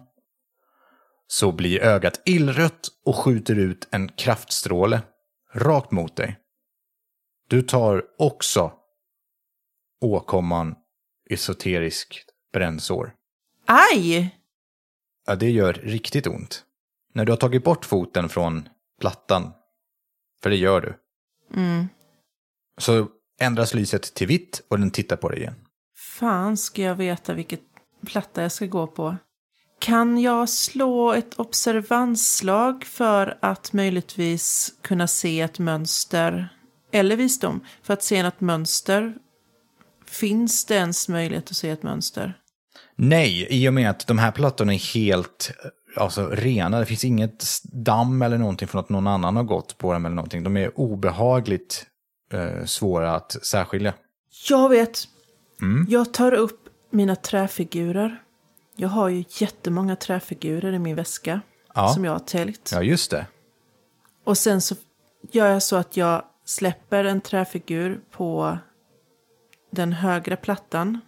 så 1.27 1.53
blir 1.53 1.81
ögat 1.81 2.23
illrött 2.25 2.89
och 3.05 3.17
skjuter 3.17 3.59
ut 3.59 3.89
en 3.91 4.09
kraftstråle 4.09 5.03
rakt 5.55 5.91
mot 5.91 6.17
dig. 6.17 6.37
Du 7.49 7.63
tar 7.63 8.05
också 8.19 8.73
åkomman 10.01 10.75
esoterisk 11.31 12.25
brännsår. 12.53 13.15
Aj! 13.67 14.35
Ja, 15.27 15.37
det 15.37 15.51
gör 15.51 15.73
riktigt 15.73 16.27
ont. 16.27 16.65
När 17.15 17.25
du 17.25 17.33
har 17.33 17.37
tagit 17.37 17.65
bort 17.65 17.85
foten 17.85 18.29
från 18.29 18.69
plattan, 19.01 19.53
för 20.43 20.51
det 20.51 20.57
gör 20.57 20.81
du, 20.81 20.95
Mm. 21.55 21.89
så 22.79 23.09
ändras 23.41 23.75
lyset 23.75 24.15
till 24.15 24.27
vitt 24.27 24.63
och 24.69 24.79
den 24.79 24.91
tittar 24.91 25.17
på 25.17 25.29
dig 25.29 25.39
igen. 25.39 25.55
Fan 26.19 26.57
ska 26.57 26.83
jag 26.83 26.95
veta 26.95 27.35
vilket 27.35 27.61
platta 28.07 28.43
jag 28.43 28.53
ska 28.53 28.67
gå 28.67 28.87
på. 28.87 29.17
Kan 29.81 30.19
jag 30.21 30.49
slå 30.49 31.13
ett 31.13 31.35
observansslag 31.39 32.85
för 32.85 33.39
att 33.43 33.73
möjligtvis 33.73 34.75
kunna 34.83 35.07
se 35.07 35.41
ett 35.41 35.59
mönster? 35.59 36.49
Eller 36.93 37.17
visdom, 37.17 37.65
för 37.83 37.95
att 37.95 38.03
se 38.03 38.23
något 38.23 38.41
mönster? 38.41 39.15
Finns 40.07 40.65
det 40.65 40.75
ens 40.75 41.09
möjlighet 41.09 41.51
att 41.51 41.57
se 41.57 41.71
ett 41.71 41.83
mönster? 41.83 42.35
Nej, 42.97 43.47
i 43.51 43.69
och 43.69 43.75
med 43.75 43.91
att 43.91 44.07
de 44.07 44.19
här 44.19 44.33
plattorna 44.33 44.75
är 44.75 44.95
helt 44.95 45.51
eh, 45.65 45.71
alltså, 45.97 46.29
rena. 46.29 46.79
Det 46.81 46.87
finns 46.87 47.05
inget 47.05 47.45
damm 47.65 48.23
eller 48.23 48.39
någonting 48.39 48.69
från 48.69 48.81
att 48.81 48.89
någon 48.89 49.07
annan 49.07 49.37
har 49.37 49.43
gått 49.45 49.79
på 49.79 49.93
dem 49.93 50.07
eller 50.07 50.17
någonting. 50.17 50.43
De 50.43 50.57
är 50.57 50.81
obehagligt 50.81 51.87
eh, 52.33 52.65
svåra 52.65 53.15
att 53.15 53.37
särskilja. 53.43 53.95
Jag 54.49 54.69
vet. 54.69 54.99
Jag 55.89 56.13
tar 56.15 56.33
upp 56.33 56.69
mina 56.91 57.17
träfigurer. 57.17 58.23
Jag 58.77 58.89
har 58.89 59.09
ju 59.09 59.25
jättemånga 59.29 59.97
träfigurer 59.97 60.73
i 60.73 60.79
min 60.79 60.97
väska. 60.97 61.41
Ja. 61.75 61.89
Som 61.89 62.05
jag 62.05 62.13
har 62.13 62.19
täljt. 62.19 62.71
Ja, 62.75 62.83
just 62.83 63.11
det. 63.11 63.27
Och 64.25 64.39
sen 64.39 64.61
så 64.61 64.75
gör 65.33 65.47
jag 65.47 65.63
så 65.63 65.77
att 65.77 65.97
jag 65.97 66.23
släpper 66.45 67.05
en 67.05 67.21
träfigur 67.21 68.01
på 68.11 68.59
den 69.73 69.93
högra 69.93 70.37
plattan 70.37 71.01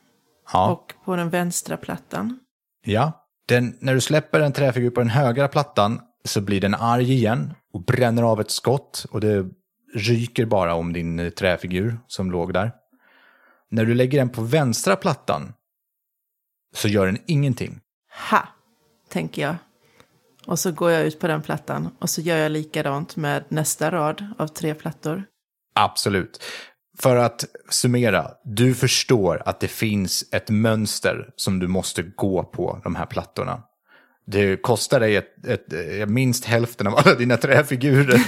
Ja. 0.53 0.71
och 0.73 0.95
på 1.05 1.17
den 1.17 1.31
vänstra 1.31 1.77
plattan. 1.77 2.39
ja. 2.85 3.20
Den, 3.51 3.77
när 3.81 3.95
du 3.95 4.01
släpper 4.01 4.41
en 4.41 4.53
träfigur 4.53 4.91
på 4.91 5.01
den 5.01 5.11
högra 5.11 5.49
plattan 5.49 6.01
så 6.25 6.41
blir 6.41 6.61
den 6.61 6.75
arg 6.75 7.13
igen 7.13 7.55
och 7.73 7.85
bränner 7.85 8.23
av 8.23 8.41
ett 8.41 8.51
skott 8.51 9.07
och 9.11 9.21
det 9.21 9.47
ryker 9.95 10.45
bara 10.45 10.75
om 10.75 10.93
din 10.93 11.19
eh, 11.19 11.31
träfigur 11.31 11.99
som 12.07 12.31
låg 12.31 12.53
där. 12.53 12.73
När 13.71 13.85
du 13.85 13.95
lägger 13.95 14.19
den 14.19 14.29
på 14.29 14.43
vänstra 14.43 14.97
plattan 14.97 15.53
så 16.75 16.89
gör 16.89 17.07
den 17.07 17.19
ingenting. 17.27 17.81
Ha! 18.31 18.49
Tänker 19.09 19.43
jag. 19.43 19.57
Och 20.47 20.59
så 20.59 20.73
går 20.73 20.91
jag 20.91 21.03
ut 21.03 21.21
på 21.21 21.27
den 21.27 21.43
plattan 21.43 21.91
och 21.99 22.11
så 22.11 22.21
gör 22.21 22.37
jag 22.37 22.53
likadant 22.53 23.17
med 23.17 23.45
nästa 23.49 23.91
rad 23.91 24.27
av 24.39 24.47
tre 24.47 24.75
plattor. 24.75 25.25
Absolut. 25.75 26.43
För 27.03 27.17
att 27.17 27.45
summera, 27.69 28.31
du 28.45 28.75
förstår 28.75 29.43
att 29.47 29.61
det 29.61 29.69
finns 29.69 30.25
ett 30.33 30.51
mönster 30.51 31.31
som 31.37 31.59
du 31.59 31.69
måste 31.69 32.03
gå 32.03 32.45
på 32.45 32.81
de 32.85 32.95
här 32.95 33.07
plattorna. 33.07 33.63
Det 34.27 34.57
kostar 34.57 35.01
dig 35.01 35.17
ett, 35.17 35.47
ett, 35.47 35.73
eh, 35.73 36.07
minst 36.07 36.45
hälften 36.45 36.87
av 36.87 36.97
alla 36.97 37.15
dina 37.15 37.37
träfigurer. 37.37 38.21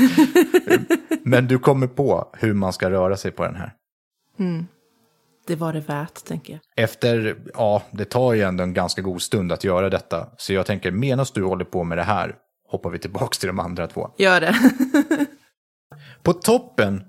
Men 1.29 1.47
du 1.47 1.59
kommer 1.59 1.87
på 1.87 2.31
hur 2.39 2.55
man 2.55 2.73
ska 2.73 2.91
röra 2.91 3.16
sig 3.16 3.31
på 3.31 3.45
den 3.45 3.57
här. 3.57 3.73
Det 5.47 5.57
var 5.57 5.73
det 5.73 5.81
värt, 5.81 6.25
tänker 6.25 6.53
jag. 6.53 6.85
Efter, 6.85 7.37
ja, 7.55 7.83
det 7.91 8.05
tar 8.05 8.33
ju 8.33 8.43
ändå 8.43 8.62
en 8.62 8.75
ganska 8.75 9.03
god 9.03 9.23
stund 9.23 9.53
att 9.53 9.64
göra 9.64 9.91
detta. 9.91 10.29
Så 10.37 10.53
jag 10.53 10.66
tänker, 10.66 10.91
medan 10.91 11.27
du 11.35 11.45
håller 11.45 11.64
på 11.64 11.85
med 11.85 11.99
det 11.99 12.05
här, 12.05 12.35
hoppar 12.68 12.91
vi 12.91 12.99
tillbaka 12.99 13.35
till 13.41 13.47
de 13.47 13.59
andra 13.59 13.87
två. 13.87 14.11
Gör 14.18 14.41
det. 14.41 14.57
På 16.23 16.33
toppen 16.33 17.05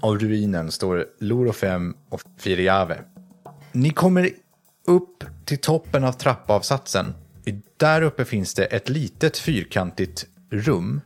av 0.00 0.18
ruinen 0.18 0.70
står 0.70 1.06
Lorofem 1.18 1.96
och 2.08 2.22
Firiave. 2.36 3.04
Ni 3.72 3.90
kommer 3.90 4.30
upp 4.86 5.24
till 5.44 5.58
toppen 5.58 6.04
av 6.04 6.12
trappavsatsen. 6.12 7.14
Där 7.76 8.02
uppe 8.02 8.24
finns 8.24 8.54
det 8.54 8.64
ett 8.64 8.88
litet 8.88 9.38
fyrkantigt 9.38 10.26
rum 10.50 11.00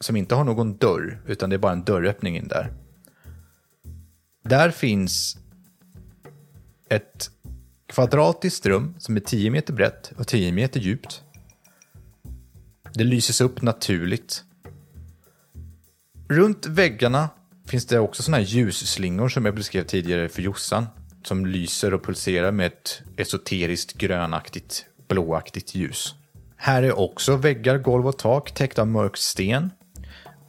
som 0.00 0.16
inte 0.16 0.34
har 0.34 0.44
någon 0.44 0.76
dörr, 0.76 1.22
utan 1.26 1.50
det 1.50 1.56
är 1.56 1.58
bara 1.58 1.72
en 1.72 1.84
dörröppning 1.84 2.36
in 2.36 2.48
där. 2.48 2.72
Där 4.42 4.70
finns 4.70 5.38
ett 6.88 7.30
kvadratiskt 7.86 8.66
rum 8.66 8.94
som 8.98 9.16
är 9.16 9.20
10 9.20 9.50
meter 9.50 9.72
brett 9.72 10.12
och 10.18 10.26
10 10.26 10.52
meter 10.52 10.80
djupt. 10.80 11.22
Det 12.94 13.04
lyses 13.04 13.40
upp 13.40 13.62
naturligt. 13.62 14.44
Runt 16.28 16.66
väggarna 16.66 17.28
finns 17.66 17.86
det 17.86 17.98
också 17.98 18.22
sådana 18.22 18.36
här 18.36 18.44
ljusslingor 18.44 19.28
som 19.28 19.44
jag 19.44 19.54
beskrev 19.54 19.84
tidigare 19.84 20.28
för 20.28 20.42
Jossan. 20.42 20.86
Som 21.24 21.46
lyser 21.46 21.94
och 21.94 22.04
pulserar 22.04 22.52
med 22.52 22.66
ett 22.66 23.02
esoteriskt 23.16 23.92
grönaktigt, 23.92 24.84
blåaktigt 25.08 25.74
ljus. 25.74 26.14
Här 26.56 26.82
är 26.82 26.98
också 26.98 27.36
väggar, 27.36 27.78
golv 27.78 28.06
och 28.06 28.18
tak 28.18 28.54
täckta 28.54 28.82
av 28.82 28.88
mörk 28.88 29.16
sten. 29.16 29.70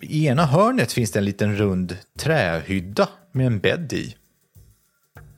I 0.01 0.27
ena 0.27 0.45
hörnet 0.45 0.93
finns 0.93 1.11
det 1.11 1.19
en 1.19 1.25
liten 1.25 1.57
rund 1.57 1.97
trähydda 2.19 3.09
med 3.31 3.47
en 3.47 3.59
bädd 3.59 3.93
i. 3.93 4.15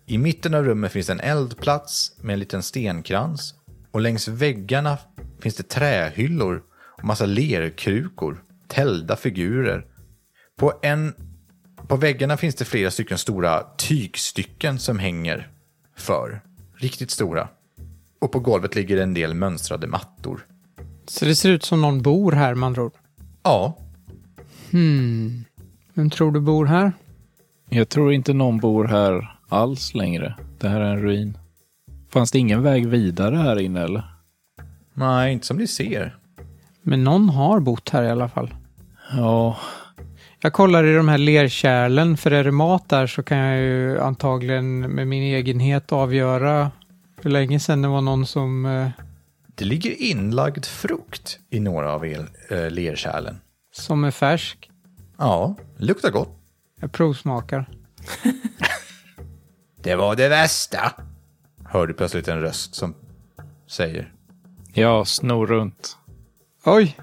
I 0.05 0.17
mitten 0.17 0.53
av 0.53 0.65
rummet 0.65 0.91
finns 0.91 1.09
en 1.09 1.19
eldplats 1.19 2.11
med 2.21 2.33
en 2.33 2.39
liten 2.39 2.63
stenkrans. 2.63 3.53
Och 3.91 4.01
längs 4.01 4.27
väggarna 4.27 4.97
finns 5.39 5.55
det 5.55 5.69
trähyllor 5.69 6.63
och 6.97 7.03
massa 7.03 7.25
lerkrukor, 7.25 8.43
tällda 8.67 9.15
figurer. 9.15 9.85
På, 10.55 10.79
en, 10.81 11.13
på 11.87 11.95
väggarna 11.95 12.37
finns 12.37 12.55
det 12.55 12.65
flera 12.65 12.91
stycken 12.91 13.17
stora 13.17 13.63
tygstycken 13.77 14.79
som 14.79 14.99
hänger 14.99 15.47
för. 15.95 16.41
Riktigt 16.75 17.11
stora. 17.11 17.47
Och 18.19 18.31
på 18.31 18.39
golvet 18.39 18.75
ligger 18.75 18.97
en 18.97 19.13
del 19.13 19.33
mönstrade 19.33 19.87
mattor. 19.87 20.45
Så 21.07 21.25
det 21.25 21.35
ser 21.35 21.49
ut 21.49 21.63
som 21.63 21.81
någon 21.81 22.01
bor 22.01 22.31
här 22.31 22.55
man 22.55 22.73
tror. 22.73 22.91
Ja, 23.43 23.77
Vem 25.93 26.09
tror 26.09 26.31
du 26.31 26.39
bor 26.39 26.65
här? 26.65 26.91
Jag 27.69 27.89
tror 27.89 28.13
inte 28.13 28.33
någon 28.33 28.57
bor 28.57 28.85
här 28.85 29.37
alls 29.49 29.93
längre. 29.93 30.35
Det 30.59 30.69
här 30.69 30.81
är 30.81 30.91
en 30.91 31.01
ruin. 31.01 31.37
Fanns 32.09 32.31
det 32.31 32.39
ingen 32.39 32.63
väg 32.63 32.87
vidare 32.87 33.35
här 33.35 33.59
inne 33.59 33.83
eller? 33.83 34.03
nej, 34.93 35.33
inte 35.33 35.47
som 35.47 35.57
ni 35.57 35.67
ser. 35.67 36.17
Men 36.81 37.03
någon 37.03 37.29
har 37.29 37.59
bott 37.59 37.89
här 37.89 38.03
i 38.03 38.09
alla 38.09 38.29
fall. 38.29 38.53
Ja, 39.11 39.57
Jag 40.41 40.53
kollar 40.53 40.83
i 40.83 40.93
de 40.95 41.07
här 41.09 41.17
lerkärlen, 41.17 42.17
för 42.17 42.31
är 42.31 42.43
det 42.43 42.51
mat 42.51 42.89
där 42.89 43.07
så 43.07 43.23
kan 43.23 43.37
jag 43.37 43.59
ju 43.61 43.99
antagligen 44.01 44.79
med 44.79 45.07
min 45.07 45.23
egenhet 45.23 45.91
avgöra 45.91 46.71
hur 47.21 47.29
länge 47.29 47.59
sedan 47.59 47.81
det 47.81 47.87
var 47.87 48.01
någon 48.01 48.25
som... 48.25 48.65
Eh, 48.65 48.89
Det 49.55 49.65
ligger 49.65 50.01
inlagd 50.01 50.65
frukt 50.65 51.39
i 51.49 51.59
några 51.59 51.91
av 51.93 52.05
el, 52.05 52.25
eh, 52.49 52.69
lerkärlen. 52.71 53.41
som 53.71 54.03
är 54.03 54.11
färsk. 54.11 54.69
Ja, 55.17 55.55
luktar 55.77 56.11
gott. 56.11 56.35
Jag 56.81 56.91
provsmakar. 56.91 57.65
Det 59.83 59.95
var 59.95 60.15
det 60.15 60.29
värsta. 60.29 60.91
Hör 61.65 61.87
du 61.87 61.93
plötsligt 61.93 62.27
en 62.27 62.41
röst 62.41 62.75
som 62.75 62.93
säger. 63.67 64.13
Jag 64.73 65.07
snor 65.07 65.47
runt. 65.47 65.97
Oj! 66.65 66.97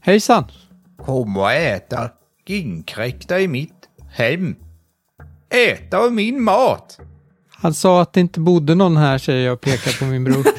Hejsan! 0.00 0.44
Kom 0.96 1.36
och 1.36 1.52
äta 1.52 2.10
inkräkta 2.58 3.40
i 3.40 3.48
mitt 3.48 3.88
hem. 4.10 4.56
Äta 5.48 5.98
av 5.98 6.12
min 6.12 6.42
mat. 6.42 6.98
Han 7.50 7.74
sa 7.74 8.02
att 8.02 8.12
det 8.12 8.20
inte 8.20 8.40
bodde 8.40 8.74
någon 8.74 8.96
här, 8.96 9.18
säger 9.18 9.46
jag 9.46 9.52
och 9.52 9.60
pekar 9.60 9.98
på 9.98 10.04
min 10.04 10.24
bror. 10.24 10.46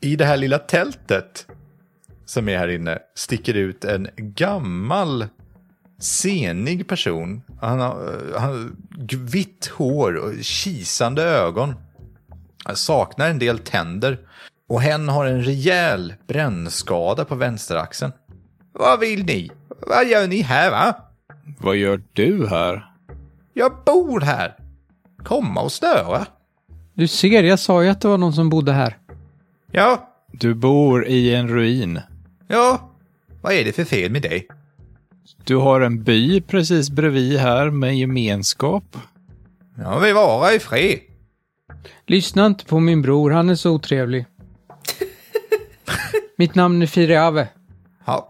I 0.00 0.16
det 0.16 0.24
här 0.24 0.36
lilla 0.36 0.58
tältet 0.58 1.46
som 2.26 2.48
är 2.48 2.58
här 2.58 2.68
inne 2.68 2.98
sticker 3.14 3.54
ut 3.54 3.84
en 3.84 4.08
gammal 4.16 5.26
senig 5.98 6.88
person. 6.88 7.42
Han 7.60 7.80
har, 7.80 8.22
han 8.38 8.50
har 8.50 8.70
vitt 9.16 9.66
hår 9.66 10.14
och 10.14 10.32
kisande 10.42 11.22
ögon. 11.22 11.74
Han 12.64 12.76
saknar 12.76 13.30
en 13.30 13.38
del 13.38 13.58
tänder. 13.58 14.18
Och 14.70 14.80
hen 14.82 15.08
har 15.08 15.26
en 15.26 15.42
rejäl 15.42 16.14
brännskada 16.26 17.24
på 17.24 17.34
vänsteraxeln. 17.34 18.12
Vad 18.72 19.00
vill 19.00 19.24
ni? 19.24 19.50
Vad 19.86 20.06
gör 20.08 20.26
ni 20.28 20.40
här 20.40 20.70
va? 20.70 20.94
Vad 21.58 21.76
gör 21.76 22.02
du 22.12 22.46
här? 22.48 22.86
Jag 23.54 23.72
bor 23.86 24.20
här. 24.20 24.56
Komma 25.24 25.60
och 25.62 25.72
störa. 25.72 26.26
Du 26.94 27.08
ser, 27.08 27.42
jag 27.42 27.58
sa 27.58 27.82
ju 27.82 27.88
att 27.88 28.00
det 28.00 28.08
var 28.08 28.18
någon 28.18 28.32
som 28.32 28.48
bodde 28.50 28.72
här. 28.72 28.98
Ja, 29.72 30.08
Du 30.32 30.54
bor 30.54 31.06
i 31.06 31.34
en 31.34 31.48
ruin. 31.48 32.00
ja. 32.48 32.90
Vad 33.42 33.52
är 33.52 33.64
det 33.64 33.72
för 33.72 33.84
fel 33.84 34.10
med 34.12 34.22
dig? 34.22 34.46
Du 35.44 35.56
har 35.56 35.80
en 35.80 36.02
by 36.02 36.40
precis 36.40 36.90
bredvid 36.90 37.38
här 37.38 37.70
med 37.70 37.98
gemenskap. 37.98 38.96
Jag 39.78 40.00
vill 40.00 40.14
vara 40.14 40.52
i 40.52 40.58
fred. 40.58 40.98
Lyssna 42.06 42.46
inte 42.46 42.64
på 42.64 42.80
min 42.80 43.02
bror, 43.02 43.30
han 43.30 43.50
är 43.50 43.54
så 43.54 43.70
otrevlig. 43.70 44.26
Mitt 46.40 46.54
namn 46.54 46.82
är 46.82 46.86
Firiave. 46.86 47.48
Ja, 48.04 48.28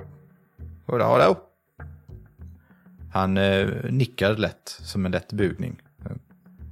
goddag 0.87 1.19
då. 1.19 1.41
Han 3.13 3.37
eh, 3.37 3.69
nickar 3.91 4.37
lätt, 4.37 4.77
som 4.83 5.07
en 5.07 5.13
lätt 5.13 5.33
bugning. 5.33 5.83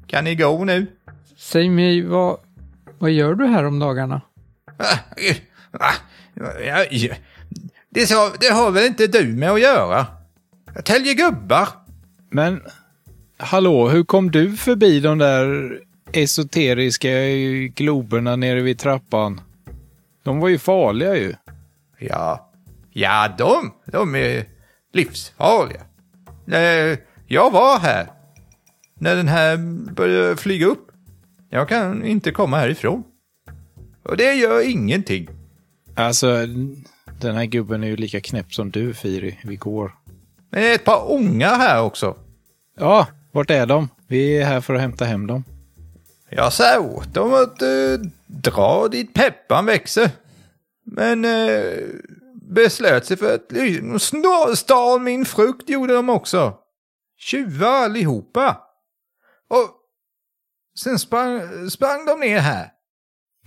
Kan 0.07 0.24
ni 0.24 0.34
gå 0.34 0.64
nu? 0.64 0.86
Säg 1.36 1.70
mig, 1.70 2.03
vad, 2.03 2.41
vad 2.99 3.11
gör 3.11 3.34
du 3.34 3.47
här 3.47 3.64
om 3.64 3.78
dagarna? 3.78 4.20
Det, 7.91 8.07
sa, 8.07 8.32
det 8.41 8.49
har 8.49 8.70
väl 8.70 8.86
inte 8.86 9.07
du 9.07 9.26
med 9.26 9.51
att 9.51 9.61
göra? 9.61 10.07
Jag 10.74 10.84
täljer 10.84 11.14
gubbar. 11.14 11.68
Men 12.30 12.62
hallå, 13.36 13.89
hur 13.89 14.05
kom 14.05 14.30
du 14.30 14.57
förbi 14.57 15.01
de 15.01 15.18
där 15.18 15.78
esoteriska 16.12 17.09
globerna 17.74 18.36
nere 18.36 18.61
vid 18.61 18.78
trappan? 18.78 19.41
De 20.29 20.41
var 20.41 20.49
ju 20.49 20.59
farliga 20.59 21.16
ju. 21.16 21.35
Ja, 21.99 22.51
ja 22.93 23.35
de, 23.39 23.72
de 23.87 24.14
är 24.14 24.45
livsfarliga. 24.93 25.81
Eh, 26.51 26.99
Jag 27.26 27.51
var 27.51 27.79
här 27.79 28.07
när 28.99 29.16
den 29.16 29.29
här 29.29 29.57
började 29.93 30.37
flyga 30.37 30.66
upp. 30.66 30.89
Jag 31.51 31.68
kan 31.68 32.05
inte 32.05 32.31
komma 32.33 32.57
härifrån. 32.59 33.05
Och 34.03 34.16
det 34.16 34.35
gör 34.35 34.70
ingenting. 34.70 35.29
Alltså, 35.95 36.47
den 37.20 37.35
här 37.37 37.45
gubben 37.45 37.83
är 37.85 37.89
ju 37.89 37.97
lika 37.97 38.20
knäpp 38.20 38.55
som 38.55 38.70
du, 38.70 38.95
Firi. 38.95 39.39
Vi 39.45 39.57
går. 39.57 39.93
Men 40.51 40.62
det 40.62 40.70
är 40.70 40.74
ett 40.74 40.85
par 40.85 41.12
ungar 41.12 41.55
här 41.59 41.83
också. 41.83 42.16
Ja, 42.79 43.07
vart 43.33 43.51
är 43.51 43.66
de? 43.66 43.89
Vi 44.07 44.39
är 44.39 44.45
här 44.45 44.61
för 44.61 44.74
att 44.74 44.81
hämta 44.81 45.05
hem 45.05 45.26
dem. 45.26 45.45
Jag 46.31 46.53
sa 46.53 46.81
åt 46.81 47.14
dem 47.14 47.35
att 47.35 47.62
eh, 47.62 48.11
dra 48.26 48.89
dit 48.89 49.14
peppan 49.14 49.66
växer. 49.66 50.11
Men 50.85 51.24
eh, 51.24 51.85
beslöt 52.35 53.07
sig 53.07 53.16
för 53.16 53.35
att 53.35 53.49
de 53.49 54.57
stal 54.57 55.01
min 55.01 55.24
frukt 55.24 55.68
gjorde 55.68 55.95
de 55.95 56.11
också. 56.11 56.59
Tjuvar 57.18 57.85
allihopa. 57.85 58.61
Och 59.49 59.70
sen 60.81 60.99
sprang, 60.99 61.70
sprang 61.70 62.07
de 62.07 62.20
ner 62.20 62.39
här. 62.39 62.72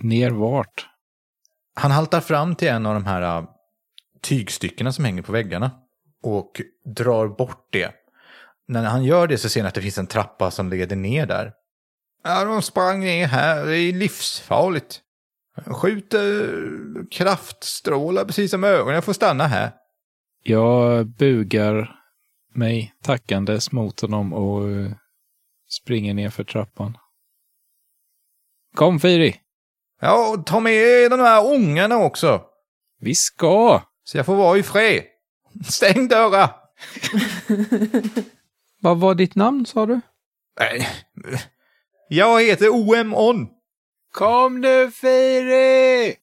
Ner 0.00 0.30
vart? 0.30 0.88
Han 1.74 1.90
haltar 1.90 2.20
fram 2.20 2.54
till 2.54 2.68
en 2.68 2.86
av 2.86 2.94
de 2.94 3.04
här 3.06 3.38
uh, 3.38 3.48
tygstyckena 4.20 4.92
som 4.92 5.04
hänger 5.04 5.22
på 5.22 5.32
väggarna 5.32 5.70
och 6.22 6.60
drar 6.84 7.28
bort 7.28 7.68
det. 7.70 7.94
När 8.68 8.84
han 8.84 9.04
gör 9.04 9.26
det 9.26 9.38
så 9.38 9.48
ser 9.48 9.60
han 9.60 9.68
att 9.68 9.74
det 9.74 9.82
finns 9.82 9.98
en 9.98 10.06
trappa 10.06 10.50
som 10.50 10.70
leder 10.70 10.96
ner 10.96 11.26
där. 11.26 11.52
Ja, 12.24 12.44
de 12.44 12.62
sprang 12.62 13.00
ner 13.00 13.26
här. 13.26 13.66
Det 13.66 13.78
är 13.78 13.92
livsfarligt. 13.92 15.00
Han 15.64 15.74
skjuter 15.74 17.10
kraftstrålar 17.10 18.24
precis 18.24 18.50
som 18.50 18.64
ögonen. 18.64 18.94
Jag 18.94 19.04
får 19.04 19.12
stanna 19.12 19.46
här. 19.46 19.72
Jag 20.42 21.06
bugar 21.06 21.96
mig 22.54 22.94
tackandes 23.02 23.72
mot 23.72 24.00
honom 24.00 24.32
och 24.32 24.70
eh, 24.70 24.92
springer 25.68 26.14
ner 26.14 26.30
för 26.30 26.44
trappan. 26.44 26.98
Kom 28.74 29.00
Firi! 29.00 29.36
Ja, 30.00 30.42
ta 30.46 30.60
med 30.60 31.10
de 31.10 31.20
här 31.20 31.54
ungarna 31.54 31.96
också. 31.96 32.42
Vi 33.00 33.14
ska! 33.14 33.82
Så 34.04 34.16
jag 34.16 34.26
får 34.26 34.36
vara 34.36 34.58
i 34.58 34.62
fred. 34.62 35.02
Stäng 35.64 36.08
dörrar! 36.08 36.50
Vad 38.80 39.00
var 39.00 39.14
ditt 39.14 39.34
namn, 39.34 39.66
sa 39.66 39.86
du? 39.86 40.00
Nej. 40.60 40.88
Jag 42.14 42.42
heter 42.42 42.68
OM 42.68 43.14
On. 43.14 43.48
Kom 44.10 44.60
nu 44.60 44.90
Firi! 44.90 46.14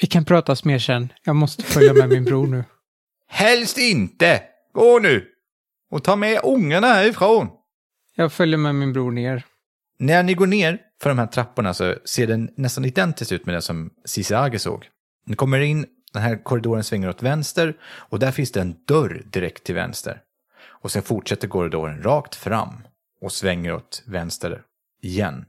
Vi 0.00 0.06
kan 0.06 0.24
pratas 0.24 0.64
mer 0.64 0.78
sen. 0.78 1.12
Jag 1.24 1.36
måste 1.36 1.62
följa 1.62 1.94
med 1.94 2.08
min 2.08 2.24
bror 2.24 2.46
nu. 2.46 2.64
Helst 3.28 3.78
inte. 3.78 4.42
Gå 4.72 4.98
nu. 4.98 5.26
Och 5.90 6.04
ta 6.04 6.16
med 6.16 6.40
ungarna 6.44 6.86
härifrån. 6.86 7.48
Jag 8.16 8.32
följer 8.32 8.58
med 8.58 8.74
min 8.74 8.92
bror 8.92 9.10
ner. 9.10 9.44
När 9.98 10.22
ni 10.22 10.34
går 10.34 10.46
ner 10.46 10.78
för 11.02 11.10
de 11.10 11.18
här 11.18 11.26
trapporna 11.26 11.74
så 11.74 11.94
ser 12.04 12.26
den 12.26 12.50
nästan 12.56 12.84
identiskt 12.84 13.32
ut 13.32 13.46
med 13.46 13.54
den 13.54 13.62
som 13.62 13.90
Cisage 14.04 14.60
såg. 14.60 14.88
Ni 15.26 15.36
kommer 15.36 15.60
in, 15.60 15.86
den 16.12 16.22
här 16.22 16.42
korridoren 16.44 16.84
svänger 16.84 17.08
åt 17.08 17.22
vänster 17.22 17.76
och 17.82 18.18
där 18.18 18.32
finns 18.32 18.52
det 18.52 18.60
en 18.60 18.76
dörr 18.86 19.22
direkt 19.32 19.64
till 19.64 19.74
vänster. 19.74 20.22
Och 20.82 20.90
sen 20.90 21.02
fortsätter 21.02 21.48
korridoren 21.48 22.02
rakt 22.02 22.34
fram 22.34 22.74
och 23.20 23.32
svänger 23.32 23.74
åt 23.74 24.02
vänster 24.06 24.62
igen. 25.02 25.44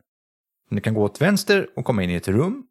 Ni 0.69 0.81
kan 0.81 0.93
gå 0.93 1.03
åt 1.03 1.21
vänster 1.21 1.69
och 1.75 1.85
komma 1.85 2.03
in 2.03 2.09
i 2.09 2.15
ett 2.15 2.27
rum. 2.27 2.67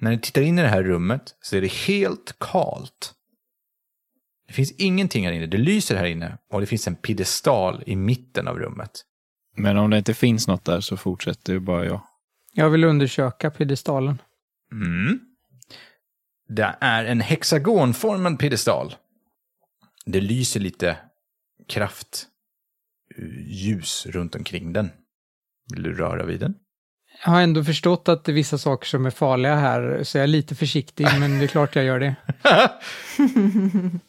När 0.00 0.10
ni 0.10 0.18
tittar 0.18 0.42
in 0.42 0.58
i 0.58 0.62
det 0.62 0.68
här 0.68 0.82
rummet 0.82 1.36
så 1.40 1.56
är 1.56 1.60
det 1.60 1.72
helt 1.72 2.36
kalt. 2.38 3.14
Det 4.46 4.52
finns 4.52 4.72
ingenting 4.72 5.26
här 5.26 5.32
inne, 5.32 5.46
det 5.46 5.56
lyser 5.56 5.96
här 5.96 6.04
inne 6.04 6.38
och 6.50 6.60
det 6.60 6.66
finns 6.66 6.88
en 6.88 6.96
piedestal 6.96 7.82
i 7.86 7.96
mitten 7.96 8.48
av 8.48 8.58
rummet. 8.58 9.04
Men 9.56 9.78
om 9.78 9.90
det 9.90 9.98
inte 9.98 10.14
finns 10.14 10.48
något 10.48 10.64
där 10.64 10.80
så 10.80 10.96
fortsätter 10.96 11.52
ju 11.52 11.60
bara 11.60 11.84
jag. 11.84 12.00
Jag 12.52 12.70
vill 12.70 12.84
undersöka 12.84 13.50
piedestalen. 13.50 14.18
Mm. 14.72 15.20
Det 16.48 16.76
är 16.80 17.04
en 17.04 17.20
hexagonformad 17.20 18.38
piedestal. 18.38 18.94
Det 20.06 20.20
lyser 20.20 20.60
lite 20.60 20.96
kraft, 21.68 22.26
eh, 23.16 24.10
runt 24.10 24.34
omkring 24.34 24.72
den. 24.72 24.90
Vill 25.72 25.82
du 25.82 25.94
röra 25.94 26.24
vid 26.24 26.40
den? 26.40 26.54
Jag 27.24 27.30
har 27.30 27.40
ändå 27.40 27.64
förstått 27.64 28.08
att 28.08 28.24
det 28.24 28.32
är 28.32 28.34
vissa 28.34 28.58
saker 28.58 28.86
som 28.86 29.06
är 29.06 29.10
farliga 29.10 29.54
här, 29.54 30.00
så 30.02 30.18
jag 30.18 30.22
är 30.22 30.28
lite 30.28 30.54
försiktig, 30.54 31.06
men 31.20 31.38
det 31.38 31.44
är 31.44 31.48
klart 31.48 31.76
jag 31.76 31.84
gör 31.84 32.00
det. 32.00 32.16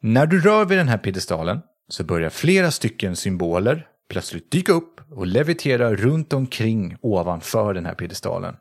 När 0.00 0.26
du 0.26 0.40
rör 0.40 0.64
vid 0.64 0.78
den 0.78 0.88
här 0.88 0.98
piedestalen 0.98 1.60
så 1.88 2.04
börjar 2.04 2.30
flera 2.30 2.70
stycken 2.70 3.16
symboler 3.16 3.86
plötsligt 4.08 4.50
dyka 4.50 4.72
upp 4.72 5.00
och 5.10 5.26
levitera 5.26 5.94
runt 5.94 6.32
omkring 6.32 6.96
ovanför 7.00 7.74
den 7.74 7.86
här 7.86 7.94
piedestalen. 7.94 8.56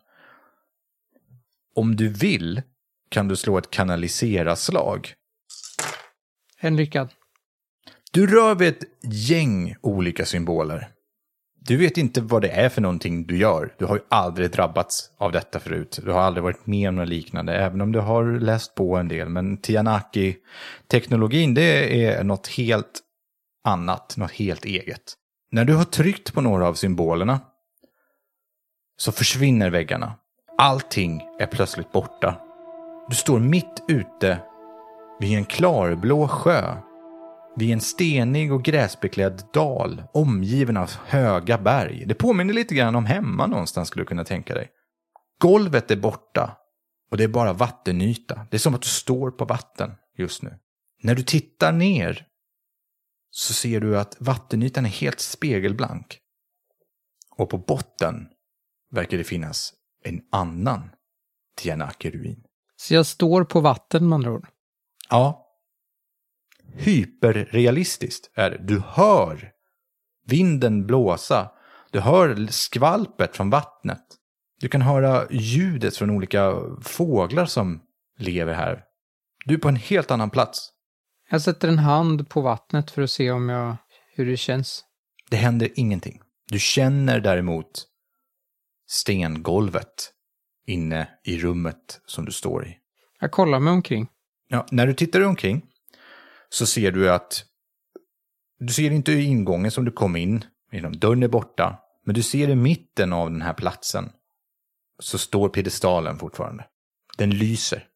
Om 1.75 1.95
du 1.95 2.07
vill 2.07 2.61
kan 3.09 3.27
du 3.27 3.35
slå 3.35 3.57
ett 3.57 3.71
kanalisera-slag. 3.71 5.13
En 6.59 6.75
lyckad. 6.75 7.09
Du 8.13 8.27
rör 8.27 8.55
vid 8.55 8.67
ett 8.67 8.83
gäng 9.01 9.75
olika 9.81 10.25
symboler. 10.25 10.87
Du 11.59 11.77
vet 11.77 11.97
inte 11.97 12.21
vad 12.21 12.41
det 12.41 12.49
är 12.49 12.69
för 12.69 12.81
någonting 12.81 13.25
du 13.27 13.37
gör. 13.37 13.73
Du 13.77 13.85
har 13.85 13.95
ju 13.95 14.01
aldrig 14.09 14.51
drabbats 14.51 15.11
av 15.17 15.31
detta 15.31 15.59
förut. 15.59 15.99
Du 16.03 16.11
har 16.11 16.19
aldrig 16.19 16.43
varit 16.43 16.67
med 16.67 16.89
om 16.89 16.95
något 16.95 17.07
liknande, 17.07 17.53
även 17.53 17.81
om 17.81 17.91
du 17.91 17.99
har 17.99 18.39
läst 18.39 18.75
på 18.75 18.95
en 18.95 19.07
del. 19.07 19.29
Men 19.29 19.57
Tianaki-teknologin, 19.57 21.53
det 21.53 22.05
är 22.05 22.23
något 22.23 22.47
helt 22.47 23.01
annat, 23.63 24.17
något 24.17 24.31
helt 24.31 24.65
eget. 24.65 25.13
När 25.51 25.65
du 25.65 25.73
har 25.73 25.83
tryckt 25.83 26.33
på 26.33 26.41
några 26.41 26.67
av 26.67 26.73
symbolerna 26.73 27.39
så 28.97 29.11
försvinner 29.11 29.69
väggarna. 29.69 30.13
Allting 30.57 31.21
är 31.39 31.47
plötsligt 31.47 31.91
borta. 31.91 32.35
Du 33.09 33.15
står 33.15 33.39
mitt 33.39 33.83
ute 33.87 34.39
vid 35.19 35.37
en 35.37 35.45
klarblå 35.45 36.27
sjö 36.27 36.75
vid 37.55 37.73
en 37.73 37.81
stenig 37.81 38.53
och 38.53 38.63
gräsbeklädd 38.63 39.43
dal 39.53 40.03
omgiven 40.13 40.77
av 40.77 40.91
höga 41.05 41.57
berg. 41.57 42.05
Det 42.05 42.13
påminner 42.13 42.53
lite 42.53 42.75
grann 42.75 42.95
om 42.95 43.05
hemma 43.05 43.47
någonstans 43.47 43.87
skulle 43.87 44.03
du 44.03 44.07
kunna 44.07 44.23
tänka 44.23 44.53
dig. 44.53 44.69
Golvet 45.39 45.91
är 45.91 45.95
borta 45.95 46.57
och 47.11 47.17
det 47.17 47.23
är 47.23 47.27
bara 47.27 47.53
vattenyta. 47.53 48.47
Det 48.51 48.57
är 48.57 48.59
som 48.59 48.75
att 48.75 48.81
du 48.81 48.87
står 48.87 49.31
på 49.31 49.45
vatten 49.45 49.91
just 50.17 50.41
nu. 50.41 50.59
När 51.03 51.15
du 51.15 51.23
tittar 51.23 51.71
ner 51.71 52.27
så 53.29 53.53
ser 53.53 53.79
du 53.79 53.99
att 53.99 54.17
vattenytan 54.19 54.85
är 54.85 54.89
helt 54.89 55.19
spegelblank. 55.19 56.19
Och 57.37 57.49
på 57.49 57.57
botten 57.57 58.27
verkar 58.91 59.17
det 59.17 59.23
finnas 59.23 59.73
en 60.03 60.21
annan 60.31 60.89
Tianaki-ruin. 61.57 62.43
Så 62.75 62.93
jag 62.93 63.05
står 63.05 63.43
på 63.43 63.59
vatten 63.59 64.09
med 64.09 64.15
andra 64.15 64.31
ord. 64.31 64.47
Ja. 65.09 65.40
Hyperrealistiskt 66.75 68.31
är 68.35 68.51
det. 68.51 68.57
Du 68.57 68.81
hör 68.87 69.51
vinden 70.27 70.87
blåsa. 70.87 71.51
Du 71.91 71.99
hör 71.99 72.47
skvalpet 72.47 73.35
från 73.35 73.49
vattnet. 73.49 74.03
Du 74.59 74.67
kan 74.67 74.81
höra 74.81 75.27
ljudet 75.31 75.97
från 75.97 76.09
olika 76.09 76.53
fåglar 76.81 77.45
som 77.45 77.81
lever 78.17 78.53
här. 78.53 78.83
Du 79.45 79.53
är 79.53 79.57
på 79.57 79.69
en 79.69 79.75
helt 79.75 80.11
annan 80.11 80.29
plats. 80.29 80.69
Jag 81.29 81.41
sätter 81.41 81.67
en 81.67 81.79
hand 81.79 82.29
på 82.29 82.41
vattnet 82.41 82.91
för 82.91 83.01
att 83.01 83.11
se 83.11 83.31
om 83.31 83.49
jag, 83.49 83.75
hur 84.15 84.25
det 84.25 84.37
känns. 84.37 84.83
Det 85.29 85.37
händer 85.37 85.69
ingenting. 85.75 86.21
Du 86.47 86.59
känner 86.59 87.19
däremot 87.19 87.85
stengolvet 88.87 90.13
inne 90.67 91.09
i 91.23 91.37
rummet 91.37 92.01
som 92.05 92.25
du 92.25 92.31
står 92.31 92.67
i. 92.67 92.77
Jag 93.19 93.31
kollar 93.31 93.59
mig 93.59 93.73
omkring. 93.73 94.07
Ja, 94.47 94.65
när 94.71 94.87
du 94.87 94.93
tittar 94.93 95.21
omkring 95.21 95.65
så 96.53 96.65
ser 96.65 96.91
du 96.91 97.11
att 97.11 97.45
du 98.59 98.73
ser 98.73 98.91
inte 98.91 99.13
ingången 99.13 99.71
som 99.71 99.85
du 99.85 99.91
kom 99.91 100.15
in, 100.15 100.45
genom 100.71 100.99
dörren 100.99 101.23
är 101.23 101.27
borta, 101.27 101.79
men 102.05 102.15
du 102.15 102.23
ser 102.23 102.49
i 102.49 102.55
mitten 102.55 103.13
av 103.13 103.31
den 103.31 103.41
här 103.41 103.53
platsen 103.53 104.11
så 104.99 105.17
står 105.17 105.49
piedestalen 105.49 106.19
fortfarande. 106.19 106.65
Den 107.17 107.29
lyser, 107.29 107.87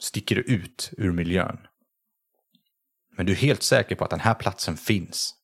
sticker 0.00 0.36
ut 0.36 0.90
ur 0.98 1.12
miljön. 1.12 1.58
Men 3.16 3.26
du 3.26 3.32
är 3.32 3.36
helt 3.36 3.62
säker 3.62 3.96
på 3.96 4.04
att 4.04 4.10
den 4.10 4.20
här 4.20 4.34
platsen 4.34 4.76
finns. 4.76 5.34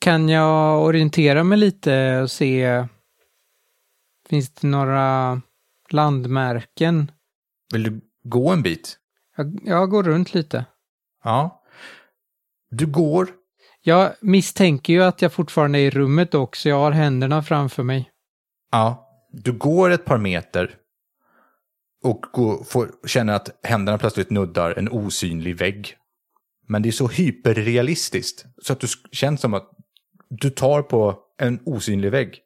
Kan 0.00 0.28
jag 0.28 0.82
orientera 0.82 1.44
mig 1.44 1.58
lite 1.58 2.20
och 2.20 2.30
se... 2.30 2.86
Finns 4.28 4.50
det 4.50 4.66
några 4.66 5.40
landmärken? 5.90 7.10
Vill 7.72 7.82
du 7.82 8.00
gå 8.22 8.50
en 8.50 8.62
bit? 8.62 8.98
Jag, 9.36 9.60
jag 9.64 9.90
går 9.90 10.02
runt 10.02 10.34
lite. 10.34 10.64
Ja. 11.24 11.57
Du 12.70 12.86
går. 12.86 13.28
Jag 13.82 14.12
misstänker 14.20 14.92
ju 14.92 15.02
att 15.02 15.22
jag 15.22 15.32
fortfarande 15.32 15.78
är 15.78 15.82
i 15.82 15.90
rummet 15.90 16.34
också. 16.34 16.68
Jag 16.68 16.78
har 16.78 16.90
händerna 16.90 17.42
framför 17.42 17.82
mig. 17.82 18.10
Ja. 18.72 19.04
Du 19.32 19.52
går 19.52 19.90
ett 19.90 20.04
par 20.04 20.18
meter 20.18 20.74
och 22.02 22.24
går, 22.32 22.64
får, 22.64 22.90
känner 23.06 23.32
att 23.32 23.50
händerna 23.62 23.98
plötsligt 23.98 24.30
nuddar 24.30 24.78
en 24.78 24.88
osynlig 24.88 25.56
vägg. 25.56 25.96
Men 26.66 26.82
det 26.82 26.88
är 26.88 26.92
så 26.92 27.08
hyperrealistiskt 27.08 28.44
så 28.62 28.72
att 28.72 28.80
du 28.80 28.86
känns 29.12 29.40
som 29.40 29.54
att 29.54 29.70
du 30.28 30.50
tar 30.50 30.82
på 30.82 31.18
en 31.38 31.60
osynlig 31.64 32.10
vägg. 32.10 32.38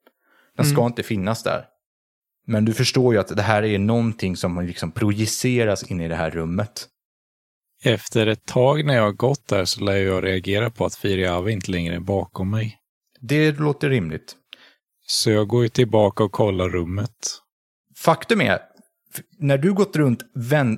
Den 0.56 0.66
ska 0.66 0.86
inte 0.86 1.02
finnas 1.02 1.42
där. 1.42 1.64
Men 2.46 2.64
du 2.64 2.74
förstår 2.74 3.14
ju 3.14 3.20
att 3.20 3.36
det 3.36 3.42
här 3.42 3.62
är 3.62 3.78
någonting 3.78 4.36
som 4.36 4.60
liksom 4.60 4.92
projiceras 4.92 5.82
in 5.82 6.00
i 6.00 6.08
det 6.08 6.14
här 6.14 6.30
rummet. 6.30 6.88
Efter 7.84 8.26
ett 8.26 8.46
tag 8.46 8.84
när 8.84 8.94
jag 8.94 9.02
har 9.02 9.12
gått 9.12 9.48
där 9.48 9.64
så 9.64 9.84
lär 9.84 9.96
jag 9.96 10.24
reagera 10.24 10.70
på 10.70 10.84
att 10.84 10.94
Firiavi 10.94 11.52
inte 11.52 11.70
längre 11.70 11.94
är 11.94 12.00
bakom 12.00 12.50
mig. 12.50 12.78
Det 13.20 13.52
låter 13.52 13.90
rimligt. 13.90 14.36
Så 15.06 15.30
jag 15.30 15.48
går 15.48 15.62
ju 15.62 15.68
tillbaka 15.68 16.24
och 16.24 16.32
kollar 16.32 16.68
rummet. 16.68 17.10
Faktum 17.96 18.40
är, 18.40 18.60
när 19.38 19.58
du 19.58 19.72
gått 19.72 19.96
runt 19.96 20.22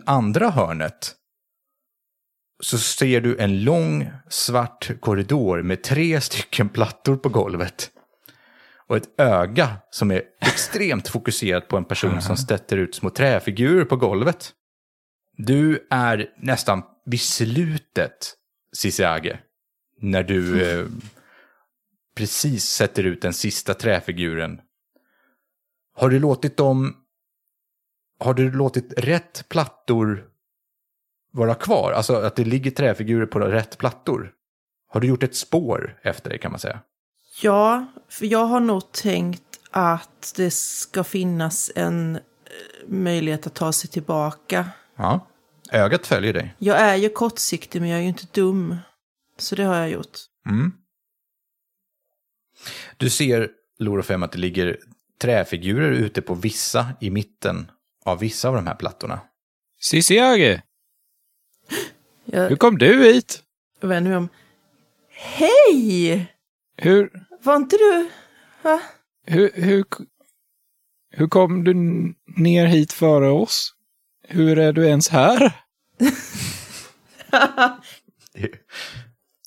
andra 0.07 0.51
hörnet 0.51 1.15
så 2.63 2.79
ser 2.79 3.21
du 3.21 3.39
en 3.39 3.65
lång 3.65 4.11
svart 4.29 4.91
korridor 5.01 5.63
med 5.63 5.83
tre 5.83 6.21
stycken 6.21 6.69
plattor 6.69 7.17
på 7.17 7.29
golvet. 7.29 7.91
Och 8.89 8.97
ett 8.97 9.21
öga 9.21 9.77
som 9.91 10.11
är 10.11 10.23
extremt 10.41 11.09
fokuserat 11.09 11.69
på 11.69 11.77
en 11.77 11.85
person 11.85 12.23
som 12.23 12.37
sätter 12.37 12.77
ut 12.77 12.95
små 12.95 13.11
träfigurer 13.11 13.85
på 13.85 13.97
golvet. 13.97 14.53
Du 15.37 15.87
är 15.91 16.27
nästan 16.39 16.83
vid 17.05 17.21
slutet, 17.21 18.35
Sisiage, 18.73 19.39
när 20.01 20.23
du 20.23 20.71
eh, 20.71 20.87
precis 22.15 22.65
sätter 22.65 23.05
ut 23.05 23.23
den 23.23 23.33
sista 23.33 23.75
träfiguren. 23.75 24.61
Har 25.95 26.09
du 26.09 26.19
låtit 26.19 26.57
dem... 26.57 26.97
Har 28.19 28.35
du 28.35 28.51
låtit 28.51 28.93
rätt 28.97 29.49
plattor 29.49 30.29
vara 31.31 31.55
kvar? 31.55 31.93
Alltså 31.93 32.15
att 32.15 32.37
det 32.37 32.45
ligger 32.45 32.71
träfigurer 32.71 33.27
på 33.27 33.39
rätt 33.39 33.79
plattor? 33.79 34.33
Har 34.89 35.01
du 35.01 35.07
gjort 35.07 35.23
ett 35.23 35.37
spår 35.37 35.99
efter 36.03 36.31
dig 36.31 36.39
kan 36.39 36.51
man 36.51 36.61
säga? 36.61 36.81
Ja, 37.43 37.87
för 38.09 38.27
jag 38.27 38.45
har 38.45 38.61
nog 38.61 38.93
tänkt 38.93 39.43
att 39.71 40.33
det 40.37 40.51
ska 40.55 41.05
finnas 41.05 41.71
en 41.75 42.17
eh, 42.17 42.21
möjlighet 42.87 43.47
att 43.47 43.55
ta 43.55 43.73
sig 43.73 43.91
tillbaka. 43.91 44.69
Ja. 44.97 45.27
Ögat 45.73 46.07
följer 46.07 46.33
dig. 46.33 46.55
Jag 46.59 46.79
är 46.81 46.97
ju 46.97 47.09
kortsiktig 47.09 47.81
men 47.81 47.91
jag 47.91 47.99
är 47.99 48.03
ju 48.03 48.09
inte 48.09 48.27
dum. 48.33 48.77
Så 49.39 49.55
det 49.55 49.63
har 49.65 49.77
jag 49.77 49.91
gjort. 49.91 50.19
Mm. 50.47 50.73
Du 52.97 53.11
ser, 53.11 53.51
Lorofem, 53.79 54.23
att 54.23 54.33
det 54.33 54.39
ligger 54.39 54.79
träfigurer 55.21 55.91
ute 55.93 56.23
på 56.23 56.35
vissa 56.35 56.87
i 57.01 57.11
mitten 57.11 57.71
av 58.05 58.19
vissa 58.19 58.49
av 58.49 58.55
de 58.55 58.67
här 58.67 58.75
plattorna. 58.75 59.21
Sisiage, 59.81 60.61
Jag 62.25 62.49
hur 62.49 62.57
kom 62.57 62.79
du 62.79 63.05
hit? 63.05 63.43
vänder 63.81 64.11
mig 64.11 64.19
om. 64.19 64.29
Hej! 65.11 66.27
Hur, 66.77 67.27
Var 67.43 67.57
inte 67.57 67.77
du... 67.77 68.11
Va? 68.63 68.81
hur, 69.27 69.51
hur, 69.55 69.85
hur 71.11 71.29
kom 71.29 71.65
du 71.65 71.75
ner 72.43 72.67
hit 72.67 72.93
före 72.93 73.31
oss? 73.31 73.75
Hur 74.35 74.59
är 74.59 74.73
du 74.73 74.87
ens 74.87 75.09
här? 75.09 75.53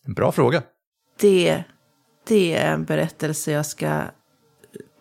En 0.05 0.13
bra 0.15 0.31
fråga. 0.31 0.63
Det, 1.19 1.63
det 2.27 2.53
är 2.53 2.73
en 2.73 2.85
berättelse 2.85 3.51
jag 3.51 3.65
ska 3.65 4.03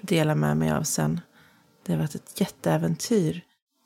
dela 0.03 0.35
med 0.35 0.57
mig 0.57 0.71
av 0.71 0.83
sen. 0.83 1.21
Det 1.87 1.93
har 1.93 1.99
varit 1.99 2.15
ett 2.15 2.41
jätteäventyr. 2.41 3.41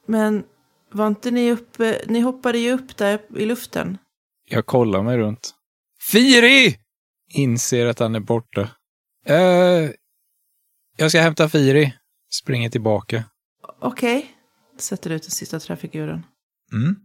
Men 0.07 0.45
var 0.93 1.07
inte 1.07 1.31
ni 1.31 1.53
uppe... 1.53 2.03
Ni 2.07 2.21
hoppade 2.21 2.59
ju 2.59 2.73
upp 2.73 2.97
där 2.97 3.21
i 3.37 3.47
luften. 3.47 3.99
Jag 4.49 4.67
kollar 4.67 5.03
mig 5.03 5.19
runt. 5.19 5.55
Firi! 6.13 6.79
Inser 7.35 7.87
att 7.87 7.99
han 7.99 8.15
är 8.15 8.21
borta. 8.21 8.69
Eh, 9.27 9.91
jag 10.97 11.11
ska 11.11 11.21
hämta 11.21 11.49
Firi. 11.49 11.95
Springer 12.43 12.71
tillbaka. 12.71 13.25
Okej. 13.81 14.37
Sätter 14.83 15.11
ut 15.11 15.23
den 15.23 15.31
sista 15.31 15.61
träfiguren. 15.61 16.27
Mm. 16.73 16.97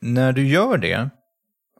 När 0.00 0.32
du 0.32 0.48
gör 0.48 0.78
det 0.78 1.10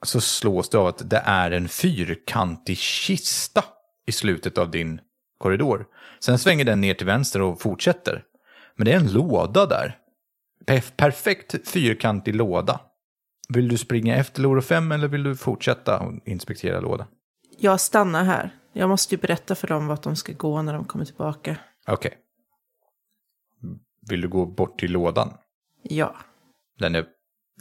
så 0.03 0.21
slås 0.21 0.69
du 0.69 0.77
av 0.77 0.87
att 0.87 1.09
det 1.09 1.21
är 1.25 1.51
en 1.51 1.69
fyrkantig 1.69 2.77
kista 2.77 3.63
i 4.07 4.11
slutet 4.11 4.57
av 4.57 4.71
din 4.71 5.01
korridor. 5.37 5.85
Sen 6.19 6.39
svänger 6.39 6.65
den 6.65 6.81
ner 6.81 6.93
till 6.93 7.05
vänster 7.05 7.41
och 7.41 7.61
fortsätter. 7.61 8.23
Men 8.75 8.85
det 8.85 8.91
är 8.91 8.97
en 8.97 9.11
låda 9.11 9.65
där. 9.65 9.97
Per- 10.65 10.97
perfekt 10.97 11.69
fyrkantig 11.69 12.35
låda. 12.35 12.79
Vill 13.49 13.67
du 13.67 13.77
springa 13.77 14.15
efter 14.15 14.41
Loro 14.41 14.61
5 14.61 14.91
eller 14.91 15.07
vill 15.07 15.23
du 15.23 15.35
fortsätta 15.35 15.99
och 15.99 16.13
inspektera 16.25 16.79
lådan? 16.79 17.07
Jag 17.57 17.79
stannar 17.79 18.23
här. 18.23 18.55
Jag 18.73 18.89
måste 18.89 19.15
ju 19.15 19.21
berätta 19.21 19.55
för 19.55 19.67
dem 19.67 19.87
vart 19.87 20.03
de 20.03 20.15
ska 20.15 20.33
gå 20.33 20.61
när 20.61 20.73
de 20.73 20.85
kommer 20.85 21.05
tillbaka. 21.05 21.57
Okej. 21.87 22.17
Vill 24.09 24.21
du 24.21 24.27
gå 24.27 24.45
bort 24.45 24.79
till 24.79 24.91
lådan? 24.91 25.33
Ja. 25.81 26.15
Den 26.79 26.95
är 26.95 27.05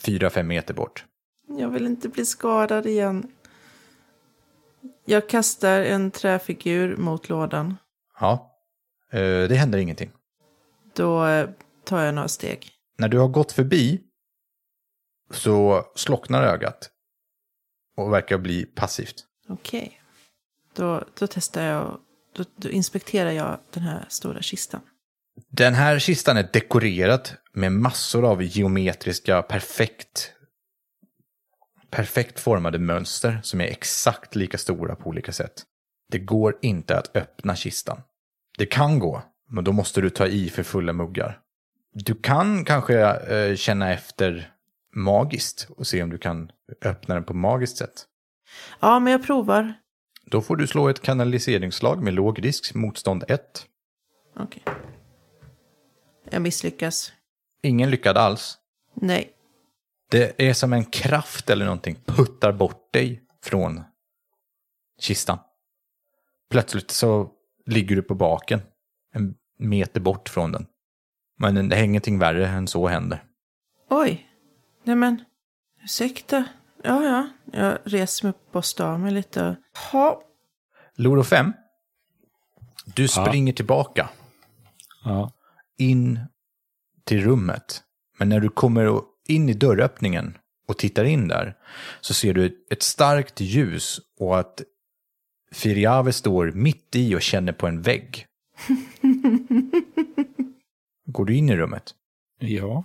fyra 0.05 0.31
fem 0.31 0.47
meter 0.47 0.75
bort. 0.75 1.05
Jag 1.49 1.69
vill 1.69 1.87
inte 1.87 2.09
bli 2.09 2.25
skadad 2.27 2.87
igen. 2.87 3.33
Jag 5.05 5.29
kastar 5.29 5.81
en 5.81 6.11
träfigur 6.11 6.97
mot 6.97 7.29
lådan. 7.29 7.77
Ja. 8.21 8.59
Eh, 9.11 9.19
Det 9.21 9.55
händer 9.55 9.79
ingenting. 9.79 10.11
Då 10.95 11.27
eh, 11.27 11.51
tar 11.85 12.03
jag 12.03 12.15
några 12.15 12.29
steg. 12.29 12.71
När 12.99 13.09
du 13.09 13.19
har 13.19 13.29
gått 13.29 13.53
förbi 13.53 14.01
så 15.31 15.85
slocknar 15.95 16.43
ögat 16.43 16.91
och 17.97 18.13
verkar 18.13 18.39
bli 18.39 18.65
passivt. 18.67 19.25
Okej. 19.49 20.01
Då, 20.75 21.05
då 21.19 21.27
testar 21.27 21.63
jag, 21.63 22.01
då, 22.33 22.45
då 22.57 22.69
inspekterar 22.71 23.31
jag 23.31 23.59
den 23.71 23.83
här 23.83 24.07
stora 24.09 24.43
kistan. 24.43 24.81
Den 25.49 25.75
här 25.75 25.99
kistan 25.99 26.37
är 26.37 26.49
dekorerad 26.53 27.29
med 27.53 27.73
massor 27.73 28.25
av 28.25 28.43
geometriska, 28.43 29.43
perfekt 29.43 30.33
perfekt 31.91 32.41
formade 32.41 32.79
mönster 32.79 33.41
som 33.43 33.61
är 33.61 33.65
exakt 33.65 34.35
lika 34.35 34.59
stora 34.59 34.97
på 34.97 35.09
olika 35.09 35.33
sätt. 35.33 35.63
Det 36.13 36.19
går 36.19 36.59
inte 36.63 36.99
att 36.99 37.17
öppna 37.17 37.57
kistan. 37.57 38.01
Det 38.59 38.67
kan 38.67 38.99
gå, 38.99 39.23
men 39.49 39.65
då 39.65 39.73
måste 39.73 40.01
du 40.01 40.11
ta 40.11 40.27
i 40.27 40.51
för 40.51 40.63
fulla 40.63 40.93
muggar. 40.93 41.41
Du 41.93 42.15
kan 42.15 42.65
kanske 42.65 43.01
eh, 43.01 43.57
känna 43.57 43.93
efter 43.93 44.53
magiskt 44.95 45.69
och 45.77 45.87
se 45.87 46.03
om 46.03 46.11
du 46.11 46.19
kan 46.19 46.51
öppna 46.85 47.15
den 47.15 47.25
på 47.25 47.35
magiskt 47.35 47.77
sätt. 47.77 48.05
Ja, 48.81 48.99
men 48.99 49.13
jag 49.13 49.27
provar. 49.27 49.75
Då 50.27 50.41
får 50.41 50.57
du 50.57 50.67
slå 50.67 50.89
ett 50.89 51.03
kanaliseringsslag 51.03 52.03
med 52.03 52.15
låg 52.15 52.45
risk, 52.45 52.75
motstånd 52.75 53.25
1. 53.29 53.67
Okej. 54.37 54.63
Jag 56.31 56.43
misslyckas. 56.43 57.13
Ingen 57.63 57.91
lyckad 57.91 58.17
alls. 58.17 58.59
Nej. 58.95 59.33
Det 60.11 60.49
är 60.49 60.53
som 60.55 60.73
en 60.73 60.85
kraft 60.85 61.51
eller 61.51 61.65
någonting 61.65 61.97
puttar 62.07 62.53
bort 62.53 62.93
dig 62.93 63.23
från 63.43 63.85
kistan. 65.01 65.39
Plötsligt 66.51 66.91
så 66.91 67.31
ligger 67.67 67.97
du 67.97 68.03
på 68.03 68.15
baken, 68.15 68.61
en 69.15 69.35
meter 69.59 70.01
bort 70.01 70.29
från 70.29 70.53
den. 70.53 70.67
Men 71.39 71.69
det 71.69 71.77
är 71.77 71.83
ingenting 71.83 72.19
värre 72.19 72.49
än 72.49 72.69
så 72.69 72.89
händer. 72.89 73.25
Oj. 73.91 74.27
Nej 74.85 74.97
men, 74.97 75.25
ursäkta. 75.85 76.45
Ja, 76.83 77.05
ja. 77.05 77.29
Jag 77.53 77.79
reser 77.85 78.27
mig 78.27 78.31
upp 78.31 78.57
och 78.57 78.65
star 78.65 78.99
mig 78.99 79.13
lite. 79.13 79.45
och- 79.45 79.79
Ha. 79.93 80.23
Loro 80.95 81.23
5. 81.25 81.53
Du 82.85 83.09
springer 83.09 83.53
tillbaka 83.53 84.09
Ja. 85.05 85.31
In 85.79 86.21
till 87.05 87.25
rummet. 87.25 87.83
Men 88.19 88.29
när 88.29 88.41
du 88.41 88.49
kommer 88.49 89.01
in 89.29 89.49
i 89.49 89.55
dörröppningen 89.55 90.39
och 90.69 90.79
tittar 90.79 91.05
in 91.05 91.29
där 91.29 91.57
så 92.01 92.15
ser 92.15 92.35
du 92.35 92.67
ett 92.71 92.83
starkt 92.83 93.41
ljus 93.41 94.01
och 94.19 94.39
att 94.39 94.63
Firiave 95.53 96.13
står 96.13 96.53
mitt 96.53 96.97
i 96.97 97.15
och 97.15 97.23
känner 97.23 97.53
på 97.53 97.67
en 97.67 97.83
vägg. 97.83 98.27
Går 101.07 101.25
du 101.25 101.35
in 101.35 101.49
i 101.49 101.57
rummet? 101.57 101.95
Ja. 102.39 102.85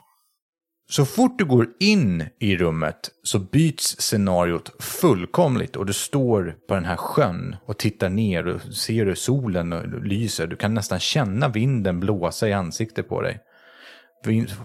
Så 0.92 1.06
fort 1.06 1.38
du 1.38 1.46
går 1.46 1.68
in 1.80 2.24
i 2.40 2.58
rummet 2.58 3.12
så 3.24 3.40
byts 3.40 4.02
scenariot 4.02 4.84
fullkomligt 4.84 5.76
och 5.76 5.86
du 5.86 5.94
står 5.94 6.56
på 6.68 6.74
den 6.74 6.86
här 6.86 6.96
sjön 6.96 7.56
och 7.66 7.78
tittar 7.78 8.10
ner 8.10 8.48
och 8.48 8.62
ser 8.62 9.06
hur 9.06 9.16
solen 9.16 9.70
lyser. 10.04 10.48
Du 10.48 10.56
kan 10.56 10.74
nästan 10.74 11.00
känna 11.00 11.48
vinden 11.48 12.00
blåsa 12.00 12.50
i 12.50 12.54
ansiktet 12.54 13.10
på 13.10 13.22
dig. 13.22 13.40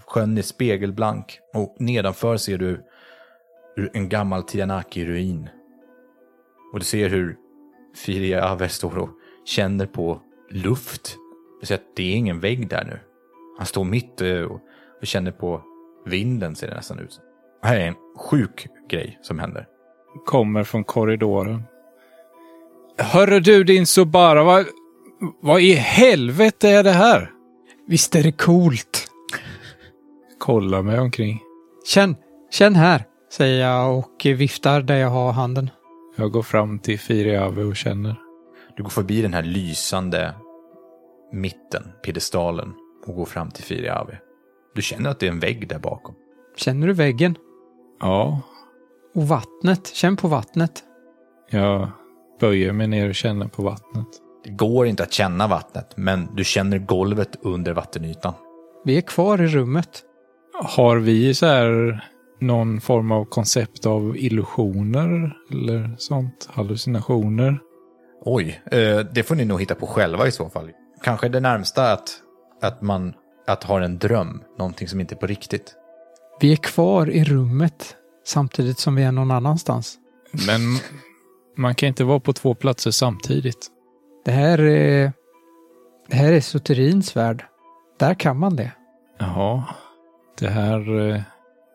Sjön 0.05 0.37
är 0.37 0.41
spegelblank 0.41 1.39
och 1.53 1.75
nedanför 1.79 2.37
ser 2.37 2.57
du 2.57 2.85
en 3.93 4.09
gammal 4.09 4.43
Tianaki-ruin. 4.43 5.49
Och 6.73 6.79
du 6.79 6.85
ser 6.85 7.09
hur 7.09 7.35
Firiave 7.95 8.69
står 8.69 8.97
och 8.97 9.09
känner 9.45 9.85
på 9.85 10.21
luft. 10.51 11.15
Du 11.59 11.65
ser 11.65 11.75
att 11.75 11.95
det 11.95 12.03
är 12.03 12.15
ingen 12.15 12.39
vägg 12.39 12.69
där 12.69 12.83
nu. 12.85 12.99
Han 13.57 13.67
står 13.67 13.83
mitt 13.83 14.21
eh, 14.21 14.41
och 14.41 14.61
känner 15.03 15.31
på 15.31 15.63
vinden 16.07 16.55
ser 16.55 16.67
det 16.67 16.75
nästan 16.75 16.99
ut. 16.99 17.19
Det 17.61 17.67
här 17.67 17.79
är 17.79 17.87
en 17.87 17.95
sjuk 18.17 18.67
grej 18.89 19.19
som 19.21 19.39
händer. 19.39 19.65
Kommer 20.25 20.63
från 20.63 20.83
korridoren. 20.83 21.63
Hörru 22.97 23.39
du 23.39 23.63
din 23.63 23.85
Subara, 23.85 24.43
vad, 24.43 24.65
vad 25.41 25.61
i 25.61 25.73
helvete 25.73 26.69
är 26.69 26.83
det 26.83 26.91
här? 26.91 27.31
Visst 27.87 28.15
är 28.15 28.23
det 28.23 28.31
coolt? 28.31 29.07
Kolla 30.39 30.81
mig 30.81 30.99
omkring. 30.99 31.41
Känn, 31.85 32.15
känn 32.51 32.75
här, 32.75 33.03
säger 33.31 33.65
jag 33.65 33.97
och 33.97 34.25
viftar 34.25 34.81
där 34.81 34.97
jag 34.97 35.09
har 35.09 35.31
handen. 35.31 35.69
Jag 36.15 36.31
går 36.31 36.43
fram 36.43 36.79
till 36.79 36.99
Firiave 36.99 37.63
och 37.63 37.75
känner. 37.75 38.15
Du 38.77 38.83
går 38.83 38.89
förbi 38.89 39.21
den 39.21 39.33
här 39.33 39.43
lysande 39.43 40.33
mitten, 41.31 41.83
piedestalen, 42.03 42.73
och 43.05 43.15
går 43.15 43.25
fram 43.25 43.51
till 43.51 43.63
Firiave. 43.63 44.17
Du 44.77 44.83
känner 44.83 45.09
att 45.09 45.19
det 45.19 45.27
är 45.27 45.31
en 45.31 45.39
vägg 45.39 45.67
där 45.67 45.79
bakom. 45.79 46.15
Känner 46.55 46.87
du 46.87 46.93
väggen? 46.93 47.37
Ja, 47.99 48.41
Och 49.15 49.27
vattnet? 49.27 49.87
Känn 49.87 50.17
på 50.17 50.27
vattnet. 50.27 50.83
jag 51.49 51.89
böjer 52.39 52.71
mig 52.73 52.87
ner 52.87 53.09
och 53.09 53.15
känner 53.15 53.47
på 53.47 53.63
vattnet. 53.63 54.07
Det 54.43 54.49
går 54.49 54.87
inte 54.87 55.03
att 55.03 55.13
känna 55.13 55.47
vattnet, 55.47 55.93
men 55.97 56.35
du 56.35 56.43
känner 56.43 56.77
golvet 56.77 57.35
under 57.41 57.73
vattenytan. 57.73 58.33
Vi 58.85 58.97
är 58.97 59.01
kvar 59.01 59.41
i 59.41 59.47
rummet. 59.47 60.03
Har 60.63 60.97
vi 60.97 61.33
så 61.33 61.45
här 61.45 62.01
någon 62.39 62.81
form 62.81 63.11
av 63.11 63.25
koncept 63.25 63.85
av 63.85 64.17
illusioner 64.17 65.37
eller 65.51 65.95
sånt? 65.97 66.49
Hallucinationer? 66.51 67.59
Oj, 68.21 68.61
eh, 68.71 68.99
det 68.99 69.23
får 69.23 69.35
ni 69.35 69.45
nog 69.45 69.59
hitta 69.59 69.75
på 69.75 69.87
själva 69.87 70.27
i 70.27 70.31
så 70.31 70.49
fall. 70.49 70.71
Kanske 71.03 71.29
det 71.29 71.39
närmsta 71.39 71.91
att, 71.91 72.09
att 72.61 72.81
man 72.81 73.13
att 73.47 73.63
ha 73.63 73.83
en 73.83 73.97
dröm, 73.97 74.43
någonting 74.57 74.87
som 74.87 74.99
inte 74.99 75.15
är 75.15 75.17
på 75.17 75.27
riktigt. 75.27 75.75
Vi 76.39 76.51
är 76.51 76.55
kvar 76.55 77.09
i 77.09 77.23
rummet 77.23 77.95
samtidigt 78.25 78.79
som 78.79 78.95
vi 78.95 79.03
är 79.03 79.11
någon 79.11 79.31
annanstans. 79.31 79.97
Men 80.47 80.61
man 81.57 81.75
kan 81.75 81.87
inte 81.87 82.03
vara 82.03 82.19
på 82.19 82.33
två 82.33 82.55
platser 82.55 82.91
samtidigt. 82.91 83.67
Det 84.25 84.31
här 84.31 84.59
är... 84.61 85.13
Det 86.07 86.15
här 86.15 86.33
är 86.33 86.41
Soterins 86.41 87.15
värld. 87.15 87.45
Där 87.99 88.13
kan 88.13 88.39
man 88.39 88.55
det. 88.55 88.71
Jaha, 89.19 89.63
det 90.39 90.49
här, 90.49 91.09
eh, 91.09 91.21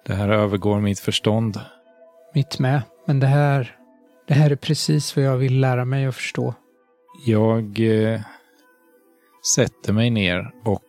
det 0.07 0.15
här 0.15 0.29
övergår 0.29 0.81
mitt 0.81 1.01
förstånd. 1.01 1.61
Mitt 2.35 2.59
med. 2.59 2.83
Men 3.07 3.21
det 3.21 3.27
här... 3.27 3.77
Det 4.29 4.35
här 4.35 4.51
är 4.51 4.57
precis 4.57 5.17
vad 5.17 5.25
jag 5.25 5.37
vill 5.37 5.61
lära 5.61 5.85
mig 5.85 6.07
att 6.07 6.15
förstå. 6.15 6.55
Jag 7.27 7.81
eh, 7.81 8.21
sätter 9.57 9.93
mig 9.93 10.11
ner 10.11 10.51
och 10.65 10.83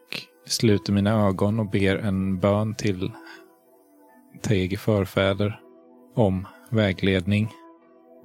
sluter 0.45 0.93
mina 0.93 1.27
ögon 1.27 1.59
och 1.59 1.69
ber 1.69 1.95
en 1.95 2.39
bön 2.39 2.75
till 2.75 3.11
Tegi 4.41 4.77
förfäder 4.77 5.59
om 6.15 6.47
vägledning. 6.69 7.51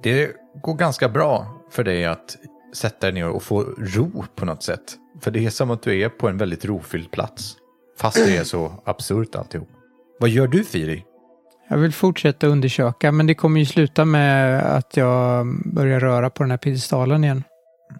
Det 0.03 0.31
går 0.61 0.75
ganska 0.75 1.09
bra 1.09 1.61
för 1.71 1.83
dig 1.83 2.05
att 2.05 2.37
sätta 2.73 3.07
dig 3.07 3.13
ner 3.13 3.29
och 3.29 3.43
få 3.43 3.61
ro 3.77 4.23
på 4.35 4.45
något 4.45 4.63
sätt. 4.63 4.97
För 5.21 5.31
det 5.31 5.45
är 5.45 5.49
som 5.49 5.71
att 5.71 5.81
du 5.81 6.01
är 6.01 6.09
på 6.09 6.29
en 6.29 6.37
väldigt 6.37 6.65
rofylld 6.65 7.11
plats. 7.11 7.55
Fast 7.97 8.25
det 8.25 8.37
är 8.37 8.43
så 8.43 8.71
absurt 8.85 9.35
alltihop. 9.35 9.69
Vad 10.19 10.29
gör 10.29 10.47
du 10.47 10.63
Firi? 10.63 11.05
Jag 11.69 11.77
vill 11.77 11.93
fortsätta 11.93 12.47
undersöka, 12.47 13.11
men 13.11 13.27
det 13.27 13.35
kommer 13.35 13.59
ju 13.59 13.65
sluta 13.65 14.05
med 14.05 14.63
att 14.63 14.97
jag 14.97 15.47
börjar 15.65 15.99
röra 15.99 16.29
på 16.29 16.43
den 16.43 16.51
här 16.51 16.57
piedestalen 16.57 17.23
igen. 17.23 17.43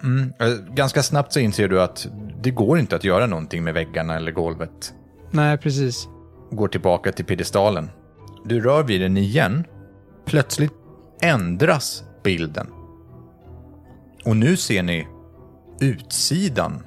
Mm. 0.04 0.34
eh, 0.40 0.48
Ganska 0.74 1.04
snabbt 1.04 1.34
så 1.34 1.40
inser 1.40 1.68
du 1.68 1.82
att 1.82 2.08
det 2.42 2.52
går 2.52 2.80
inte 2.80 2.96
att 2.96 3.04
göra 3.04 3.26
någonting 3.28 3.64
med 3.64 3.74
väggarna 3.74 4.16
eller 4.16 4.32
golvet. 4.32 4.94
Nej, 5.32 5.58
precis. 5.58 6.08
Går 6.52 6.68
tillbaka 6.68 7.12
till 7.12 7.26
piedestalen. 7.26 7.90
Du 8.46 8.62
rör 8.62 8.84
vid 8.84 9.02
den 9.02 9.18
igen. 9.18 9.64
Plötsligt 10.26 10.74
ändras 11.22 12.04
bilden. 12.24 12.68
Och 14.26 14.38
nu 14.38 14.58
ser 14.58 14.84
ni 14.84 15.08
utsidan 15.82 16.84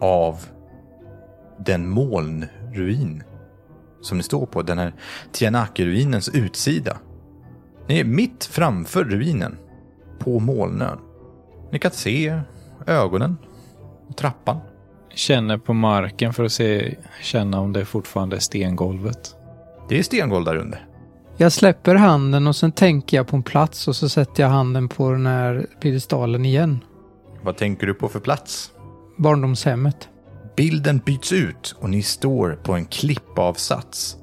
av 0.00 0.46
den 1.58 1.88
molnruin 1.88 3.22
som 4.00 4.16
ni 4.18 4.22
står 4.24 4.46
på. 4.46 4.62
Den 4.62 4.78
här 4.78 4.92
Tianaki-ruinens 5.32 6.36
utsida. 6.36 6.96
Ni 7.88 8.00
är 8.00 8.04
mitt 8.04 8.44
framför 8.44 9.04
ruinen. 9.04 9.58
På 10.18 10.40
molnön. 10.40 10.98
Ni 11.72 11.78
kan 11.78 11.90
se 11.90 12.40
ögonen 12.86 13.36
och 14.08 14.16
trappan. 14.16 14.60
Känner 15.14 15.58
på 15.58 15.74
marken 15.74 16.32
för 16.32 16.44
att 16.44 16.52
se, 16.52 16.94
känna 17.22 17.60
om 17.60 17.72
det 17.72 17.84
fortfarande 17.84 18.36
är 18.36 18.40
stengolvet. 18.40 19.34
Det 19.88 19.98
är 19.98 20.02
stengolv 20.02 20.44
där 20.44 20.56
under. 20.56 20.86
Jag 21.36 21.52
släpper 21.52 21.94
handen 21.94 22.46
och 22.46 22.56
sen 22.56 22.72
tänker 22.72 23.16
jag 23.16 23.26
på 23.26 23.36
en 23.36 23.42
plats 23.42 23.88
och 23.88 23.96
så 23.96 24.08
sätter 24.08 24.42
jag 24.42 24.50
handen 24.50 24.88
på 24.88 25.10
den 25.10 25.26
här 25.26 25.66
piedestalen 25.80 26.44
igen. 26.44 26.84
Vad 27.42 27.56
tänker 27.56 27.86
du 27.86 27.94
på 27.94 28.08
för 28.08 28.20
plats? 28.20 28.72
Barndomshemmet. 29.16 30.08
Bilden 30.56 30.98
byts 30.98 31.32
ut 31.32 31.76
och 31.78 31.90
ni 31.90 32.02
står 32.02 32.58
på 32.62 32.72
en 32.72 32.86
klippavsats. 32.86 34.16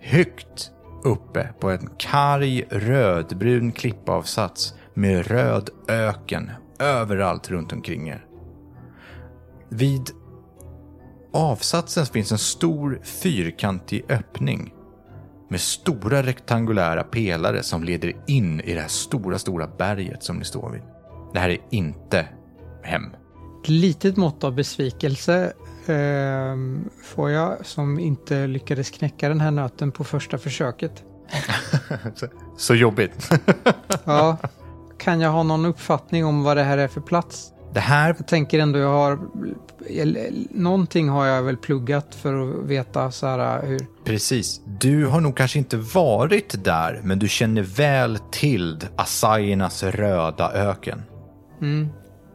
Högt 0.00 0.70
uppe 1.04 1.48
på 1.60 1.70
en 1.70 1.88
karg 1.98 2.64
rödbrun 2.70 3.72
klippavsats 3.72 4.74
med 4.94 5.26
röd 5.26 5.70
öken 5.88 6.50
överallt 6.78 7.50
runt 7.50 7.72
omkring 7.72 8.08
er. 8.08 8.26
Vid 9.68 10.10
avsatsen 11.32 12.06
finns 12.06 12.32
en 12.32 12.38
stor 12.38 13.00
fyrkantig 13.02 14.04
öppning 14.08 14.74
med 15.48 15.60
stora 15.60 16.22
rektangulära 16.22 17.02
pelare 17.02 17.62
som 17.62 17.84
leder 17.84 18.12
in 18.26 18.60
i 18.60 18.74
det 18.74 18.80
här 18.80 18.88
stora, 18.88 19.38
stora 19.38 19.66
berget 19.66 20.22
som 20.22 20.36
ni 20.36 20.44
står 20.44 20.70
vid. 20.70 20.82
Det 21.32 21.38
här 21.38 21.48
är 21.48 21.58
inte 21.70 22.28
hem. 22.82 23.04
Ett 23.62 23.68
litet 23.68 24.16
mått 24.16 24.44
av 24.44 24.54
besvikelse 24.54 25.52
ehm, 25.86 26.90
får 27.02 27.30
jag 27.30 27.66
som 27.66 27.98
inte 27.98 28.46
lyckades 28.46 28.90
knäcka 28.90 29.28
den 29.28 29.40
här 29.40 29.50
nöten 29.50 29.92
på 29.92 30.04
första 30.04 30.38
försöket. 30.38 31.04
Så 32.56 32.74
jobbigt. 32.74 33.30
Ja. 34.04 34.36
Kan 35.04 35.20
jag 35.20 35.30
ha 35.30 35.42
någon 35.42 35.66
uppfattning 35.66 36.24
om 36.24 36.42
vad 36.42 36.56
det 36.56 36.62
här 36.62 36.78
är 36.78 36.88
för 36.88 37.00
plats? 37.00 37.52
Det 37.72 37.80
här, 37.80 38.14
Jag 38.18 38.26
tänker 38.26 38.58
ändå 38.58 38.78
jag 38.78 38.88
har... 38.88 39.18
Någonting 40.50 41.08
har 41.08 41.26
jag 41.26 41.42
väl 41.42 41.56
pluggat 41.56 42.14
för 42.14 42.34
att 42.42 42.64
veta 42.64 43.10
så 43.10 43.26
här 43.26 43.66
hur... 43.66 43.86
precis. 44.04 44.60
Du 44.80 45.06
har 45.06 45.20
nog 45.20 45.36
kanske 45.36 45.58
inte 45.58 45.76
varit 45.76 46.64
där, 46.64 47.00
men 47.02 47.18
du 47.18 47.28
känner 47.28 47.62
väl 47.62 48.18
till 48.30 48.78
Assaiernas 48.96 49.82
röda 49.82 50.52
öken. 50.52 51.02
Mm. 51.60 51.88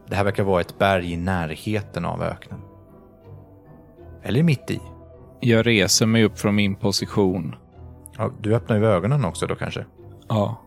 Det 0.08 0.16
här 0.16 0.24
verkar 0.24 0.42
vara 0.42 0.60
ett 0.60 0.78
berg 0.78 1.12
i 1.12 1.16
närheten 1.16 2.04
av 2.04 2.22
öknen. 2.22 2.60
Eller 4.22 4.42
mitt 4.42 4.70
i. 4.70 4.80
Jag 5.40 5.66
reser 5.66 6.06
mig 6.06 6.24
upp 6.24 6.38
från 6.38 6.54
min 6.54 6.74
position. 6.74 7.54
Ja, 8.18 8.32
du 8.40 8.54
öppnar 8.54 8.76
ju 8.76 8.86
ögonen 8.86 9.24
också 9.24 9.46
då 9.46 9.54
kanske. 9.54 9.84
Ja, 10.28 10.60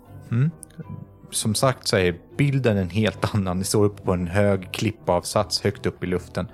Som 1.33 1.55
sagt 1.55 1.87
så 1.87 1.97
är 1.97 2.15
bilden 2.37 2.77
en 2.77 2.89
helt 2.89 3.35
annan. 3.35 3.57
Ni 3.57 3.63
står 3.63 3.85
uppe 3.85 4.01
på 4.01 4.13
en 4.13 4.27
hög 4.27 4.71
klippavsats 4.71 5.61
högt 5.61 5.85
upp 5.85 6.03
i 6.03 6.07
luften. 6.07 6.47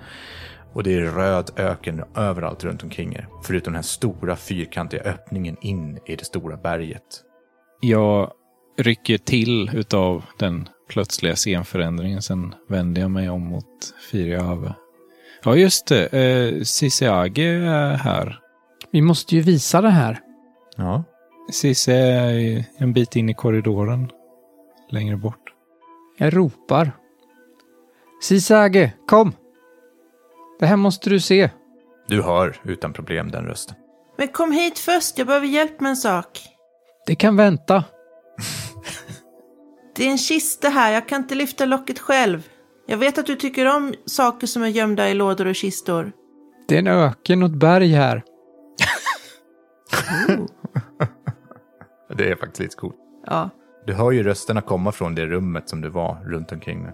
Och 0.72 0.82
det 0.82 0.94
är 0.94 1.00
röd 1.00 1.50
öken 1.56 2.04
överallt 2.16 2.64
runt 2.64 2.82
omkring 2.82 3.12
er. 3.14 3.28
Förutom 3.42 3.72
den 3.72 3.76
här 3.78 3.82
stora 3.82 4.36
fyrkantiga 4.36 5.02
öppningen 5.02 5.56
in 5.60 5.98
i 6.06 6.16
det 6.16 6.24
stora 6.24 6.56
berget. 6.56 7.22
jag 7.80 8.32
rycker 8.78 9.18
till 9.18 9.70
utav 9.74 10.24
den 10.38 10.68
plötsliga 10.88 11.36
scenförändringen. 11.36 12.22
Sen 12.22 12.54
vänder 12.68 13.02
jag 13.02 13.10
mig 13.10 13.30
om 13.30 13.42
mot 13.42 13.94
Firiave. 14.10 14.74
Ja, 15.44 15.56
just 15.56 15.86
det. 15.86 16.06
Eh, 16.06 16.62
Siseage 16.62 17.38
är 17.38 17.94
här. 17.94 18.38
Vi 18.92 19.02
måste 19.02 19.36
ju 19.36 19.42
visa 19.42 19.80
det 19.80 19.90
här. 19.90 20.18
Ja, 20.76 21.04
Sisse 21.52 21.92
är 21.92 22.64
en 22.76 22.92
bit 22.92 23.16
in 23.16 23.28
i 23.28 23.34
korridoren. 23.34 24.10
Längre 24.90 25.16
bort. 25.16 25.52
Jag 26.18 26.36
ropar. 26.36 26.92
Sisage, 28.22 28.90
kom! 29.06 29.32
Det 30.58 30.66
här 30.66 30.76
måste 30.76 31.10
du 31.10 31.20
se. 31.20 31.50
du 32.08 32.22
hör 32.22 32.56
utan 32.64 32.92
problem 32.92 33.30
den 33.30 33.44
rösten. 33.44 33.76
Men 34.18 34.28
kom 34.28 34.52
hit 34.52 34.78
först, 34.78 35.18
jag 35.18 35.26
behöver 35.26 35.46
hjälp 35.46 35.80
med 35.80 35.90
en 35.90 35.96
sak. 35.96 36.40
Det 37.06 37.14
kan 37.14 37.36
vänta. 37.36 37.84
Det 39.94 40.06
är 40.06 40.10
en 40.10 40.18
kista 40.18 40.68
här, 40.68 40.92
jag 40.92 41.08
kan 41.08 41.22
inte 41.22 41.34
lyfta 41.34 41.64
locket 41.64 41.98
själv. 41.98 42.48
Jag 42.86 42.96
vet 42.98 43.18
att 43.18 43.26
du 43.26 43.36
tycker 43.36 43.76
om 43.76 43.94
saker 44.06 44.46
som 44.46 44.62
är 44.62 44.68
gömda 44.68 45.08
i 45.10 45.14
lådor 45.14 45.46
och 45.46 45.54
kistor. 45.54 46.12
Det 46.68 46.74
är 46.74 46.78
en 46.78 46.86
öken 46.86 47.42
och 47.42 47.48
ett 47.48 47.54
berg 47.54 47.92
här. 47.92 48.22
Det 52.16 52.30
är 52.30 52.36
faktiskt 52.36 52.60
lite 52.60 52.76
coolt. 52.76 52.96
Ja, 53.26 53.50
Du 53.90 53.96
hör 53.96 54.10
ju 54.10 54.22
rösterna 54.22 54.60
komma 54.60 54.92
från 54.92 55.14
det 55.14 55.26
rummet 55.26 55.68
som 55.68 55.80
du 55.80 55.88
var 55.88 56.24
runt 56.24 56.52
omkring 56.52 56.82
nu. 56.82 56.92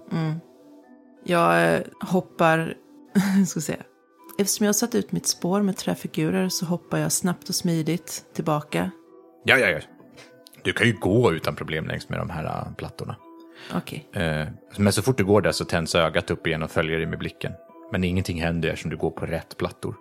jag 1.25 1.75
eh, 1.75 1.81
hoppar, 2.01 2.75
ska 3.47 3.61
säga. 3.61 3.83
Eftersom 4.39 4.65
jag 4.65 4.69
har 4.69 4.75
satt 4.75 4.95
ut 4.95 5.13
mitt 5.13 5.27
spår 5.27 5.63
med 5.63 5.77
träfigurer 5.77 6.49
så 6.49 6.67
hoppar 6.67 6.99
jag 6.99 7.13
snabbt 7.13 7.49
och 7.49 7.55
smidigt 7.55 8.25
tillbaka. 8.35 8.91
Ja, 9.45 9.59
ja, 9.59 9.69
ja. 9.69 9.81
Du 10.63 10.73
kan 10.73 10.87
ju 10.87 10.93
gå 10.93 11.33
utan 11.33 11.57
problem 11.57 11.87
längs 11.87 12.09
med 12.09 12.19
de 12.19 12.31
här 12.31 12.45
äh, 12.45 12.75
plattorna. 12.77 13.17
Okej. 13.75 14.09
Eh, 14.13 14.47
men 14.77 14.93
så 14.93 15.03
fort 15.03 15.19
du 15.19 15.25
går 15.25 15.41
där 15.41 15.53
så 15.53 15.65
tänds 15.65 15.95
ögat 15.95 16.31
upp 16.31 16.47
igen 16.47 16.63
och 16.63 16.71
följer 16.71 16.99
dig 16.99 17.07
med 17.07 17.19
blicken. 17.19 17.53
Men 17.93 18.05
ingenting 18.05 18.43
händer 18.43 18.69
eftersom 18.69 18.91
du 18.91 18.97
går 18.97 19.11
på 19.11 19.27
rätt 19.27 19.57
plattor. 19.57 19.97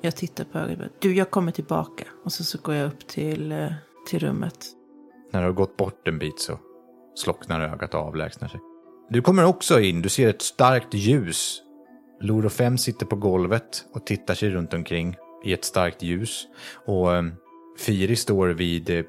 Jag 0.00 0.16
tittar 0.16 0.44
på 0.44 0.58
ögat. 0.58 0.90
Du, 0.98 1.14
jag 1.14 1.30
kommer 1.30 1.52
tillbaka. 1.52 2.04
Och 2.24 2.32
så, 2.32 2.44
så 2.44 2.58
går 2.62 2.74
jag 2.74 2.86
upp 2.86 3.06
till, 3.06 3.52
eh, 3.52 3.72
till 4.06 4.18
rummet. 4.18 4.77
När 5.30 5.40
du 5.40 5.46
har 5.46 5.52
gått 5.52 5.76
bort 5.76 6.08
en 6.08 6.18
bit 6.18 6.40
så 6.40 6.58
slocknar 7.14 7.60
ögat 7.60 7.94
och 7.94 8.00
avlägsnar 8.00 8.48
sig. 8.48 8.60
Du 9.10 9.22
kommer 9.22 9.44
också 9.44 9.80
in, 9.80 10.02
du 10.02 10.08
ser 10.08 10.28
ett 10.28 10.42
starkt 10.42 10.94
ljus. 10.94 11.62
Loro 12.20 12.48
5 12.48 12.78
sitter 12.78 13.06
på 13.06 13.16
golvet 13.16 13.84
och 13.92 14.06
tittar 14.06 14.34
sig 14.34 14.50
runt 14.50 14.74
omkring 14.74 15.16
i 15.44 15.52
ett 15.52 15.64
starkt 15.64 16.02
ljus. 16.02 16.46
Och 16.86 17.14
eh, 17.14 17.24
Firi 17.78 18.16
står 18.16 18.48
vid 18.48 18.90
eh, 18.90 19.04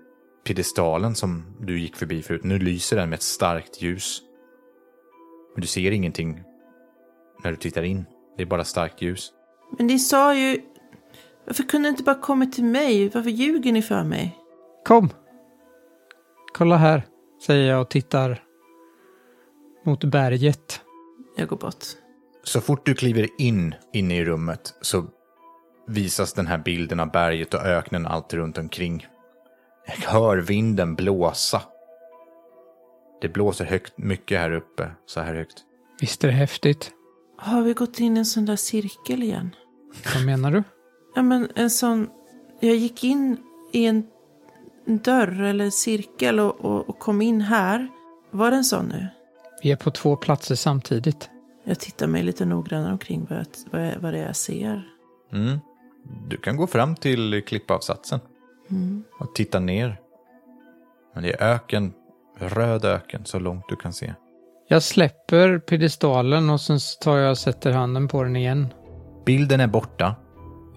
piedestalen 0.48 1.16
som 1.16 1.44
du 1.60 1.80
gick 1.80 1.96
förbi 1.96 2.22
förut. 2.22 2.44
Nu 2.44 2.60
lyser 2.60 2.98
den 2.98 3.10
med 3.10 3.18
ett 3.18 3.24
starkt 3.24 3.82
ljus. 3.82 4.22
Men 5.56 5.62
du 5.62 5.68
ser 5.68 5.92
ingenting 5.92 6.44
när 7.44 7.52
du 7.52 7.58
tittar 7.58 7.84
in. 7.84 8.06
Det 8.38 8.44
är 8.44 8.48
bara 8.48 8.64
starkt 8.64 9.02
ljus. 9.02 9.32
Men 9.78 9.88
ni 9.88 10.00
sa 10.00 10.36
ju... 10.36 10.62
Varför 11.46 11.64
kunde 11.64 11.90
ni 11.90 11.92
inte 11.92 12.04
bara 12.04 12.22
kommit 12.22 12.54
till 12.54 12.64
mig? 12.64 13.10
Varför 13.10 13.30
ljuger 13.30 13.72
ni 13.72 13.82
för 13.82 14.04
mig? 14.04 14.38
Kom! 14.86 15.10
Kolla 16.54 16.78
här, 16.78 17.06
säger 17.45 17.72
jag 17.72 17.82
och 17.82 17.89
tittar 17.89 18.43
mot 19.86 20.04
berget. 20.04 20.82
Jag 21.36 21.47
går 21.47 21.58
bort. 21.58 21.86
Så 22.43 22.62
fort 22.62 22.86
du 22.86 22.93
kliver 22.93 23.28
in 23.38 23.76
inne 23.93 24.18
i 24.18 24.26
rummet 24.26 24.74
så 24.82 25.06
visas 25.88 26.34
den 26.34 26.47
här 26.47 26.58
bilden 26.58 27.00
av 27.00 27.12
berget 27.12 27.54
och 27.54 27.62
öknen 27.62 28.06
allt 28.08 28.34
runt 28.34 28.58
omkring. 28.58 29.08
Jag 29.88 30.10
hör 30.10 30.38
vinden 30.38 30.95
blåsa. 30.95 31.62
Det 33.22 33.30
blåser 33.30 33.66
högt, 33.66 33.97
mycket 33.97 34.39
här 34.39 34.52
uppe, 34.52 34.91
så 35.06 35.22
här 35.22 35.36
högt. 35.36 35.64
Visst 36.02 36.24
är 36.24 36.28
det 36.28 36.34
häftigt? 36.34 36.91
Har 37.38 37.62
vi 37.62 37.74
gått 37.74 38.00
in 38.00 38.18
i 38.18 38.20
en 38.20 38.26
sån 38.26 38.45
där 38.45 38.56
cirkel 38.56 39.24
igen? 39.24 39.56
Vad 40.16 40.26
menar 40.26 40.52
du? 40.52 40.64
Ja, 41.16 41.22
men 41.22 41.52
en 41.56 41.70
sån... 41.70 42.10
Jag 42.60 42.76
gick 42.76 43.04
in 43.04 43.38
i 43.72 43.86
en 43.86 44.08
dörr 44.98 45.42
eller 45.42 45.70
cirkel 45.70 46.40
och, 46.40 46.66
och, 46.66 46.90
och 46.90 47.00
kom 47.00 47.22
in 47.22 47.42
här. 47.42 47.88
Var 48.32 48.52
det 48.52 48.58
en 48.58 48.64
sån 48.64 48.86
nu? 48.86 49.08
Vi 49.64 49.72
är 49.72 49.76
på 49.76 49.92
två 49.92 50.16
platser 50.16 50.56
samtidigt. 50.56 51.30
Jag 51.64 51.80
tittar 51.80 52.08
mig 52.08 52.24
lite 52.24 52.46
noggrannare 52.46 52.92
omkring 52.92 53.28
vad, 53.30 53.40
jag, 53.40 53.46
vad, 53.72 53.88
jag, 53.88 54.00
vad 54.00 54.14
det 54.14 54.20
är 54.20 54.26
jag 54.26 54.36
ser. 54.36 54.84
Mm. 55.34 55.60
Du 56.28 56.38
kan 56.38 56.58
gå 56.58 56.68
fram 56.68 56.96
till 56.96 57.44
klippavsatsen 57.48 58.20
och 59.20 59.36
titta 59.36 59.60
ner. 59.60 60.00
Men 61.14 61.24
det 61.24 61.34
är 61.34 61.54
öken, 61.54 61.94
röd 62.40 62.86
öken, 62.86 63.26
så 63.26 63.40
långt 63.40 63.66
du 63.70 63.76
kan 63.76 63.94
se. 63.94 64.14
Jag 64.68 64.84
släpper 64.84 65.60
piedestalen 65.60 66.50
och 66.50 66.62
sen 66.62 66.80
så 66.80 67.00
tar 67.00 67.18
jag 67.18 67.32
och 67.32 67.38
sätter 67.38 67.72
handen 67.72 68.08
på 68.08 68.24
den 68.24 68.36
igen. 68.36 68.68
Bilden 69.26 69.60
är 69.60 69.68
borta. 69.68 70.16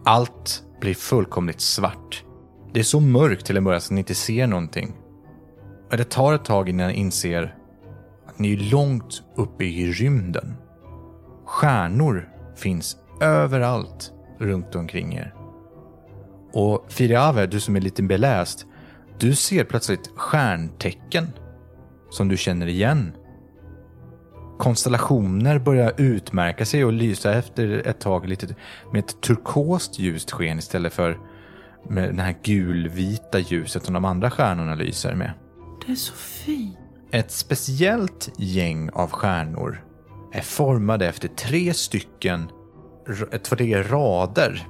Allt 0.04 0.62
blir 0.80 0.94
fullkomligt 0.94 1.60
svart. 1.60 2.24
Det 2.72 2.80
är 2.80 2.84
så 2.84 3.00
mörkt 3.00 3.46
till 3.46 3.56
en 3.56 3.64
början 3.64 3.80
så 3.80 3.94
ni 3.94 4.00
inte 4.00 4.14
ser 4.14 4.46
någonting. 4.46 4.94
Men 5.88 5.98
det 5.98 6.04
tar 6.04 6.34
ett 6.34 6.44
tag 6.44 6.68
innan 6.68 6.88
ni 6.88 6.94
inser 6.94 7.56
att 8.26 8.38
ni 8.38 8.52
är 8.52 8.70
långt 8.70 9.22
uppe 9.36 9.64
i 9.64 9.92
rymden. 9.92 10.54
Stjärnor 11.44 12.28
finns 12.56 12.96
överallt 13.20 14.12
runt 14.38 14.74
omkring 14.74 15.14
er. 15.14 15.34
Och 16.52 16.84
Firiave, 16.88 17.46
du 17.46 17.60
som 17.60 17.76
är 17.76 17.80
lite 17.80 18.02
beläst, 18.02 18.66
du 19.18 19.34
ser 19.34 19.64
plötsligt 19.64 20.10
stjärntecken 20.16 21.26
som 22.10 22.28
du 22.28 22.36
känner 22.36 22.66
igen. 22.66 23.12
Konstellationer 24.58 25.58
börjar 25.58 25.92
utmärka 25.96 26.64
sig 26.64 26.84
och 26.84 26.92
lysa 26.92 27.34
efter 27.34 27.86
ett 27.86 28.00
tag 28.00 28.28
lite 28.28 28.54
med 28.92 28.98
ett 28.98 29.20
turkost 29.20 29.98
ljust 29.98 30.30
sken 30.30 30.58
istället 30.58 30.92
för 30.92 31.18
med 31.88 32.14
det 32.14 32.22
här 32.22 32.34
gulvita 32.42 33.38
ljuset 33.38 33.84
som 33.84 33.94
de 33.94 34.04
andra 34.04 34.30
stjärnorna 34.30 34.74
lyser 34.74 35.14
med. 35.14 35.32
Det 35.86 35.92
är 35.92 35.96
så 35.96 36.14
fint. 36.14 36.78
Ett 37.10 37.30
speciellt 37.30 38.30
gäng 38.38 38.90
av 38.90 39.10
stjärnor 39.10 39.84
är 40.32 40.40
formade 40.40 41.08
efter 41.08 41.28
tre 41.28 41.74
stycken 41.74 42.48
tre 43.42 43.82
rader. 43.82 44.66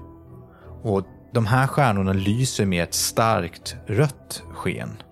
Och 0.83 1.07
de 1.35 1.47
här 1.47 1.67
stjärnorna 1.67 2.13
lyser 2.13 2.67
med 2.67 2.83
ett 2.83 2.95
starkt 2.95 3.77
rött 3.87 4.43
sken. 4.55 5.03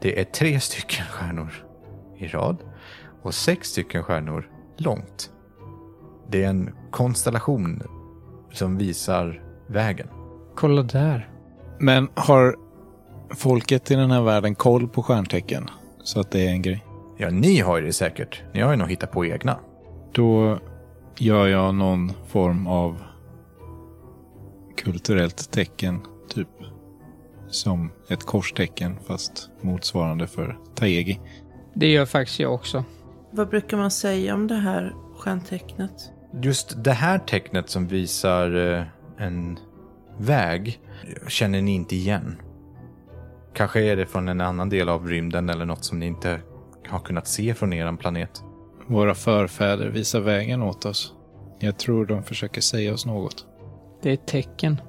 Det 0.00 0.20
är 0.20 0.24
tre 0.24 0.60
stycken 0.60 1.06
stjärnor 1.06 1.64
i 2.18 2.26
rad 2.26 2.56
och 3.22 3.34
sex 3.34 3.68
stycken 3.68 4.02
stjärnor 4.02 4.50
långt. 4.76 5.30
Det 6.30 6.44
är 6.44 6.48
en 6.48 6.74
konstellation 6.90 7.82
som 8.52 8.78
visar 8.78 9.42
vägen. 9.66 10.08
Kolla 10.56 10.82
där. 10.82 11.30
Men 11.80 12.08
har 12.14 12.56
folket 13.30 13.90
i 13.90 13.94
den 13.94 14.10
här 14.10 14.22
världen 14.22 14.54
koll 14.54 14.88
på 14.88 15.02
stjärntecken? 15.02 15.70
Så 16.02 16.20
att 16.20 16.30
det 16.30 16.46
är 16.46 16.50
en 16.50 16.62
grej. 16.62 16.84
Ja, 17.16 17.30
ni 17.30 17.60
har 17.60 17.78
ju 17.78 17.86
det 17.86 17.92
säkert. 17.92 18.42
Ni 18.54 18.60
har 18.60 18.70
ju 18.70 18.76
nog 18.76 18.90
hittat 18.90 19.12
på 19.12 19.26
egna. 19.26 19.58
Då 20.12 20.58
gör 21.18 21.46
jag 21.46 21.74
någon 21.74 22.12
form 22.28 22.66
av 22.66 23.02
kulturellt 24.76 25.50
tecken, 25.50 26.00
typ. 26.28 26.48
Som 27.48 27.90
ett 28.08 28.24
korstecken, 28.24 28.96
fast 29.06 29.50
motsvarande 29.60 30.26
för 30.26 30.58
Taegi. 30.74 31.20
Det 31.74 31.86
gör 31.86 32.06
faktiskt 32.06 32.40
jag 32.40 32.54
också. 32.54 32.84
Vad 33.30 33.48
brukar 33.48 33.76
man 33.76 33.90
säga 33.90 34.34
om 34.34 34.46
det 34.46 34.54
här 34.54 34.94
stjärntecknet? 35.16 36.12
Just 36.42 36.84
det 36.84 36.92
här 36.92 37.18
tecknet 37.18 37.70
som 37.70 37.86
visar 37.86 38.74
eh, 38.74 38.84
en 39.26 39.58
väg 40.18 40.80
känner 41.28 41.62
ni 41.62 41.74
inte 41.74 41.96
igen. 41.96 42.42
Kanske 43.54 43.80
är 43.80 43.96
det 43.96 44.06
från 44.06 44.28
en 44.28 44.40
annan 44.40 44.68
del 44.68 44.88
av 44.88 45.08
rymden 45.08 45.48
eller 45.48 45.64
något 45.64 45.84
som 45.84 45.98
ni 45.98 46.06
inte 46.06 46.40
har 46.88 46.98
kunnat 46.98 47.28
se 47.28 47.54
från 47.54 47.72
er 47.72 47.96
planet. 47.96 48.42
Våra 48.86 49.14
förfäder 49.14 49.88
visar 49.88 50.20
vägen 50.20 50.62
åt 50.62 50.84
oss. 50.84 51.14
Jag 51.58 51.78
tror 51.78 52.06
de 52.06 52.22
försöker 52.22 52.60
säga 52.60 52.94
oss 52.94 53.06
något. 53.06 53.46
Det 54.02 54.10
är 54.10 54.14
ett 54.14 54.26
tecken. 54.26 54.80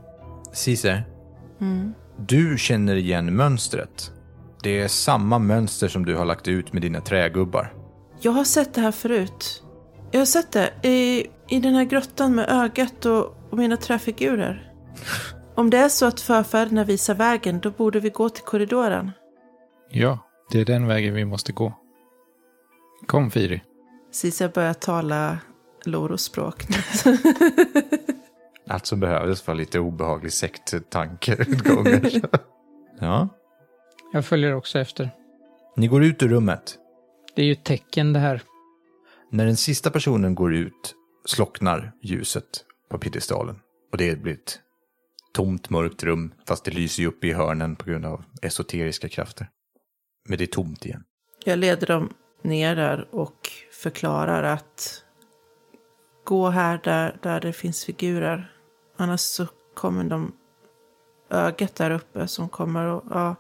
Caesar, 0.66 1.04
du 2.18 2.58
känner 2.58 2.96
igen 2.96 3.36
mönstret. 3.36 4.12
Det 4.64 4.82
är 4.82 4.88
samma 4.88 5.40
mönster 5.40 5.88
som 5.88 6.06
du 6.06 6.16
har 6.16 6.26
lagt 6.26 6.48
ut 6.48 6.74
med 6.74 6.82
dina 6.82 7.02
trägubbar. 7.02 7.74
Jag 8.22 8.32
har 8.32 8.44
sett 8.44 8.74
det 8.74 8.82
här 8.82 8.92
förut. 8.92 9.64
Jag 10.12 10.20
har 10.20 10.26
sett 10.26 10.52
det 10.52 10.88
i, 10.88 11.28
i 11.50 11.60
den 11.60 11.74
här 11.74 11.84
grottan 11.84 12.36
med 12.36 12.50
ögat 12.50 13.06
och, 13.06 13.36
och 13.50 13.58
mina 13.58 13.78
träfigurer. 13.78 14.72
Om 15.60 15.70
det 15.70 15.78
är 15.78 15.90
så 15.90 16.06
att 16.06 16.20
förfäderna 16.20 16.84
visar 16.84 17.16
vägen, 17.16 17.60
då 17.60 17.72
borde 17.72 18.00
vi 18.00 18.10
gå 18.10 18.30
till 18.30 18.44
korridoren. 18.44 19.12
Ja, 19.90 20.20
det 20.52 20.62
är 20.62 20.66
den 20.66 20.88
vägen 20.88 21.14
vi 21.14 21.26
måste 21.26 21.52
gå. 21.52 21.74
Kom 23.08 23.32
Firi. 23.32 23.62
Cesar 24.12 24.50
börjar 24.50 24.74
tala 24.74 25.40
Loros 25.86 26.24
språk 26.24 26.66
nu. 26.70 26.78
Allt 28.68 28.86
som 28.86 29.00
behövdes 29.00 29.48
var 29.48 29.56
lite 29.56 29.80
obehaglig 29.80 30.34
sekttankeutgångar. 30.34 32.12
ja. 33.00 33.30
Jag 34.14 34.26
följer 34.26 34.54
också 34.54 34.80
efter. 34.80 35.10
Ni 35.76 35.88
går 35.88 36.04
ut 36.04 36.24
ur 36.24 36.30
rummet. 36.30 36.78
Det 37.36 37.42
är 37.42 37.46
ju 37.46 37.52
ett 37.52 37.66
tecken 37.66 38.14
det 38.14 38.20
här. 38.20 38.42
När 39.32 39.46
den 39.46 39.58
sista 39.58 39.92
personen 39.92 40.36
går 40.36 40.56
ut 40.56 40.96
slocknar 41.26 41.92
ljuset 42.02 42.66
på 42.90 42.98
piedestalen. 42.98 43.60
Och 43.92 43.98
det 43.98 44.22
blir 44.22 44.34
ett 44.34 44.60
tomt, 45.34 45.70
mörkt 45.70 46.04
rum, 46.04 46.34
fast 46.48 46.66
det 46.66 46.72
lyser 46.72 47.04
ju 47.04 47.10
upp 47.10 47.24
i 47.24 47.34
hörnen 47.34 47.76
på 47.76 47.86
grund 47.90 48.06
av 48.06 48.24
esoteriska 48.42 49.10
krafter. 49.10 49.50
Men 50.30 50.38
det 50.38 50.44
är 50.44 50.48
tomt 50.48 50.86
igen. 50.86 51.04
Jag 51.46 51.60
leder 51.60 51.88
dem 51.88 52.14
ner 52.42 52.76
där 52.76 53.08
och 53.12 53.50
förklarar 53.72 54.44
att 54.44 55.04
gå 56.24 56.50
här 56.50 56.80
där, 56.84 57.18
där 57.24 57.42
det 57.42 57.54
finns 57.54 57.86
figurer. 57.86 58.52
Annars 58.98 59.20
så 59.20 59.48
kommer 59.76 60.04
de 60.04 60.32
ögat 61.30 61.76
där 61.76 61.92
uppe 61.92 62.28
som 62.28 62.50
kommer 62.50 62.86
och 62.86 63.04
ja, 63.10 63.36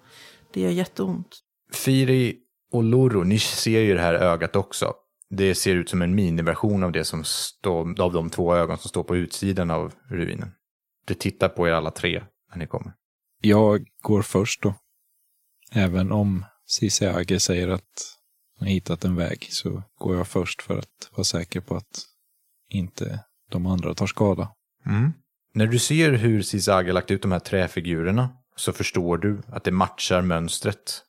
det 0.53 0.61
gör 0.61 0.69
jätteont. 0.69 1.39
Firi 1.73 2.37
och 2.71 2.83
Loro, 2.83 3.23
ni 3.23 3.39
ser 3.39 3.79
ju 3.79 3.93
det 3.93 4.01
här 4.01 4.13
ögat 4.13 4.55
också. 4.55 4.93
Det 5.29 5.55
ser 5.55 5.75
ut 5.75 5.89
som 5.89 6.01
en 6.01 6.15
miniversion 6.15 6.83
av 6.83 6.91
det 6.91 7.03
som 7.03 7.23
står, 7.23 8.01
av 8.01 8.13
de 8.13 8.29
två 8.29 8.55
ögon 8.55 8.77
som 8.77 8.89
står 8.89 9.03
på 9.03 9.15
utsidan 9.15 9.71
av 9.71 9.93
ruinen. 10.09 10.51
Det 11.09 11.15
tittar 11.15 11.49
på 11.49 11.67
er 11.67 11.71
alla 11.71 11.91
tre 11.91 12.23
när 12.51 12.57
ni 12.57 12.67
kommer. 12.67 12.93
Jag 13.41 13.87
går 14.01 14.21
först 14.21 14.61
då. 14.61 14.75
Även 15.71 16.11
om 16.11 16.45
Siseage 16.65 17.41
säger 17.41 17.67
att 17.67 18.17
han 18.59 18.67
har 18.67 18.73
hittat 18.73 19.05
en 19.05 19.15
väg 19.15 19.47
så 19.49 19.83
går 19.97 20.15
jag 20.15 20.27
först 20.27 20.61
för 20.61 20.77
att 20.77 21.09
vara 21.11 21.23
säker 21.23 21.61
på 21.61 21.75
att 21.75 22.05
inte 22.69 23.23
de 23.51 23.65
andra 23.65 23.93
tar 23.93 24.07
skada. 24.07 24.51
När 25.53 25.67
du 25.67 25.79
ser 25.79 26.11
hur 26.11 26.41
Sisaga 26.41 26.93
lagt 26.93 27.11
ut 27.11 27.21
de 27.21 27.31
här 27.31 27.39
träfigurerna 27.39 28.29
så 28.55 28.73
förstår 28.73 29.17
du 29.17 29.41
att 29.47 29.63
det 29.63 29.71
matchar 29.71 30.21
mönstret 30.21 31.03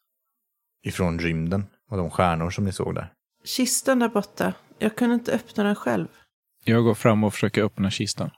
ifrån 0.82 1.18
rymden 1.18 1.66
och 1.90 1.96
de 1.96 2.10
stjärnor 2.10 2.50
som 2.50 2.64
ni 2.64 2.72
såg 2.72 2.94
där. 2.94 3.12
Kistan 3.44 3.98
där 3.98 4.08
borta, 4.08 4.54
jag 4.78 4.96
kunde 4.96 5.14
inte 5.14 5.32
öppna 5.32 5.64
den 5.64 5.74
själv. 5.74 6.08
Jag 6.64 6.84
går 6.84 6.94
fram 6.94 7.24
och 7.24 7.34
försöker 7.34 7.62
öppna 7.62 7.90
kistan. 7.90 8.30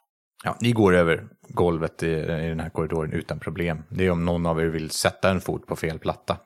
Ja, 0.44 0.56
ni 0.60 0.72
går 0.72 0.94
över 0.94 1.28
golvet 1.48 2.02
i, 2.02 2.10
i 2.10 2.48
den 2.48 2.60
här 2.60 2.70
korridoren 2.70 3.12
utan 3.12 3.38
problem. 3.40 3.82
Det 3.88 4.06
är 4.06 4.10
om 4.10 4.24
någon 4.24 4.46
av 4.46 4.60
er 4.60 4.66
vill 4.66 4.90
sätta 4.90 5.30
en 5.30 5.40
fot 5.40 5.66
på 5.66 5.76
fel 5.76 5.98
platta. 5.98 6.36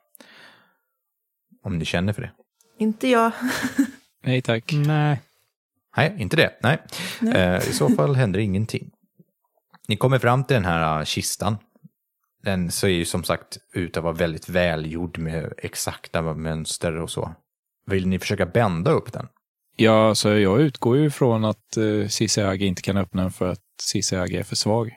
Om 1.62 1.78
ni 1.78 1.84
känner 1.84 2.12
för 2.12 2.22
det. 2.22 2.30
Inte 2.78 3.08
jag. 3.08 3.32
Nej 4.22 4.42
tack. 4.42 4.72
Nej. 4.72 5.20
Nej, 5.96 6.16
inte 6.18 6.36
det. 6.36 6.52
Nej. 6.62 6.78
Eh, 7.34 7.68
I 7.68 7.72
så 7.72 7.88
fall 7.88 8.14
händer 8.14 8.40
ingenting. 8.40 8.90
Ni 9.88 9.96
kommer 9.96 10.18
fram 10.18 10.44
till 10.44 10.54
den 10.54 10.64
här 10.64 10.98
eh, 10.98 11.04
kistan. 11.04 11.56
Den 12.42 12.70
ser 12.70 12.88
ju 12.88 13.04
som 13.04 13.24
sagt 13.24 13.58
ut 13.72 13.96
att 13.96 14.02
vara 14.02 14.12
väldigt 14.12 14.48
välgjord 14.48 15.18
med 15.18 15.52
exakta 15.58 16.22
mönster 16.34 16.96
och 16.96 17.10
så. 17.10 17.34
Vill 17.86 18.06
ni 18.06 18.18
försöka 18.18 18.46
bända 18.46 18.90
upp 18.90 19.12
den? 19.12 19.28
Ja, 19.76 20.14
så 20.14 20.28
jag 20.28 20.60
utgår 20.60 20.96
ju 20.96 21.10
från 21.10 21.44
att 21.44 21.76
uh, 21.78 22.08
Siseage 22.08 22.62
inte 22.62 22.82
kan 22.82 22.96
öppna 22.96 23.22
den 23.22 23.32
för 23.32 23.48
att 23.52 23.62
Siseage 23.82 24.32
är 24.32 24.42
för 24.42 24.56
svag. 24.56 24.92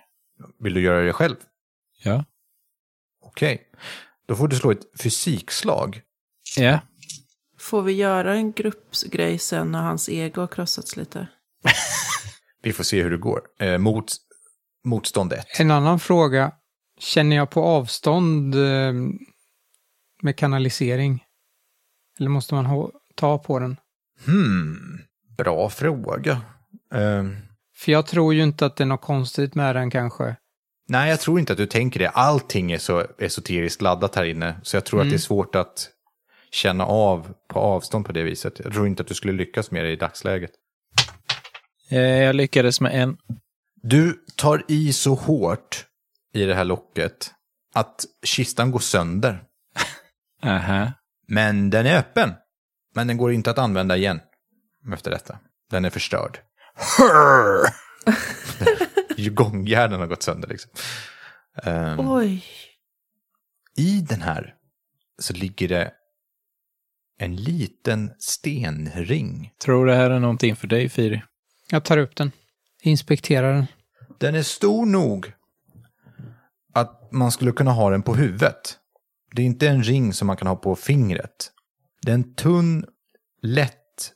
Vill 0.59 0.73
du 0.73 0.81
göra 0.81 1.01
det 1.01 1.13
själv? 1.13 1.35
Ja. 2.03 2.25
Okej. 3.21 3.61
Då 4.27 4.35
får 4.35 4.47
du 4.47 4.55
slå 4.55 4.71
ett 4.71 5.01
fysikslag. 5.01 6.01
Ja. 6.57 6.79
Får 7.59 7.81
vi 7.81 7.93
göra 7.93 8.35
en 8.35 8.51
gruppgrej 8.51 9.37
sen 9.37 9.71
när 9.71 9.81
hans 9.81 10.09
ego 10.09 10.41
har 10.41 10.47
krossats 10.47 10.97
lite? 10.97 11.27
Vi 12.61 12.73
får 12.73 12.83
se 12.83 13.03
hur 13.03 13.11
det 13.11 13.17
går. 13.17 13.41
Eh, 13.59 13.77
mot, 13.77 14.11
motstånd 14.85 15.33
1. 15.33 15.45
En 15.59 15.71
annan 15.71 15.99
fråga. 15.99 16.51
Känner 16.99 17.35
jag 17.35 17.49
på 17.49 17.63
avstånd 17.63 18.55
eh, 18.55 18.93
med 20.21 20.37
kanalisering? 20.37 21.23
Eller 22.19 22.29
måste 22.29 22.55
man 22.55 22.91
ta 23.15 23.37
på 23.37 23.59
den? 23.59 23.77
Hmm, 24.25 24.99
bra 25.37 25.69
fråga. 25.69 26.31
Eh, 26.93 27.23
För 27.77 27.91
jag 27.91 28.05
tror 28.07 28.33
ju 28.33 28.43
inte 28.43 28.65
att 28.65 28.75
det 28.75 28.83
är 28.83 28.85
något 28.85 29.01
konstigt 29.01 29.55
med 29.55 29.75
den 29.75 29.91
kanske. 29.91 30.35
nej, 30.87 31.09
jag 31.09 31.19
tror 31.19 31.39
inte 31.39 31.53
att 31.53 31.57
du 31.57 31.65
tänker 31.65 31.99
det. 31.99 32.09
Allting 32.09 32.71
är 32.71 32.77
så 32.77 33.05
esoteriskt 33.19 33.81
laddat 33.81 34.15
här 34.15 34.25
inne. 34.25 34.55
Så 34.63 34.75
jag 34.75 34.85
tror 34.85 35.01
att 35.01 35.09
det 35.09 35.15
är 35.15 35.17
svårt 35.19 35.55
att 35.55 35.89
känna 36.51 36.85
av 36.85 37.33
på 37.47 37.59
avstånd 37.59 38.05
på 38.05 38.11
det 38.11 38.23
viset. 38.23 38.59
Jag 38.63 38.73
tror 38.73 38.87
inte 38.87 39.01
att 39.01 39.07
du 39.07 39.13
skulle 39.13 39.33
lyckas 39.33 39.71
med 39.71 39.83
det 39.85 39.91
i 39.91 39.95
dagsläget. 39.95 40.51
Eh, 41.91 41.99
Jag 41.99 42.35
lyckades 42.35 42.81
med 42.81 43.01
en. 43.03 43.17
Du 43.81 44.23
tar 44.35 44.63
i 44.67 44.93
så 44.93 45.13
hårt 45.15 45.85
i 46.33 46.45
det 46.45 46.55
här 46.55 46.65
locket 46.65 47.31
att 47.75 48.05
kistan 48.25 48.71
går 48.71 48.79
sönder. 48.79 49.43
Aha. 50.43 50.91
Men 51.27 51.69
den 51.69 51.85
är 51.85 51.97
öppen. 51.99 52.33
Men 52.95 53.07
den 53.07 53.17
går 53.17 53.33
inte 53.33 53.51
att 53.51 53.57
använda 53.57 53.97
igen 53.97 54.19
efter 54.93 55.11
detta. 55.11 55.39
Den 55.71 55.85
är 55.85 55.89
förstörd. 55.89 56.39
Gångjärnen 59.31 59.99
har 59.99 60.07
gått 60.07 60.23
sönder 60.23 60.47
liksom. 60.47 60.71
Ehm, 61.63 61.99
Oj. 61.99 62.43
I 63.77 64.01
den 64.01 64.21
här 64.21 64.55
så 65.19 65.33
ligger 65.33 65.67
det 65.67 65.93
en 67.17 67.35
liten 67.35 68.11
stenring. 68.19 69.53
Tror 69.63 69.85
det 69.85 69.95
här 69.95 70.09
är 70.09 70.19
någonting 70.19 70.55
för 70.55 70.67
dig, 70.67 70.89
Firi. 70.89 71.23
Jag 71.69 71.83
tar 71.85 71.97
upp 71.97 72.15
den. 72.15 72.31
Inspekterar 72.81 73.53
den. 73.53 73.65
Den 74.17 74.35
är 74.35 74.43
stor 74.43 74.85
nog 74.85 75.33
att 76.73 77.11
man 77.11 77.31
skulle 77.31 77.51
kunna 77.51 77.71
ha 77.71 77.89
den 77.89 78.01
på 78.01 78.15
huvudet. 78.15 78.77
Det 79.35 79.41
är 79.41 79.45
inte 79.45 79.67
en 79.67 79.83
ring 79.83 80.13
som 80.13 80.27
man 80.27 80.37
kan 80.37 80.47
ha 80.47 80.55
på 80.55 80.75
fingret. 80.75 81.51
Det 82.01 82.11
är 82.11 82.15
en 82.15 82.35
tunn, 82.35 82.85
lätt 83.41 84.13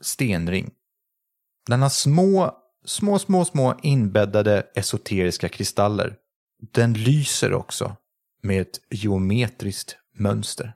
stenring. 0.00 0.70
Den 1.66 1.82
har 1.82 1.88
små, 1.88 2.54
små, 2.84 3.18
små, 3.18 3.44
små 3.44 3.74
inbäddade 3.82 4.66
esoteriska 4.74 5.48
kristaller. 5.48 6.14
Den 6.72 6.92
lyser 6.92 7.52
också 7.52 7.96
med 8.42 8.62
ett 8.62 8.80
geometriskt 8.90 9.96
mönster. 10.14 10.72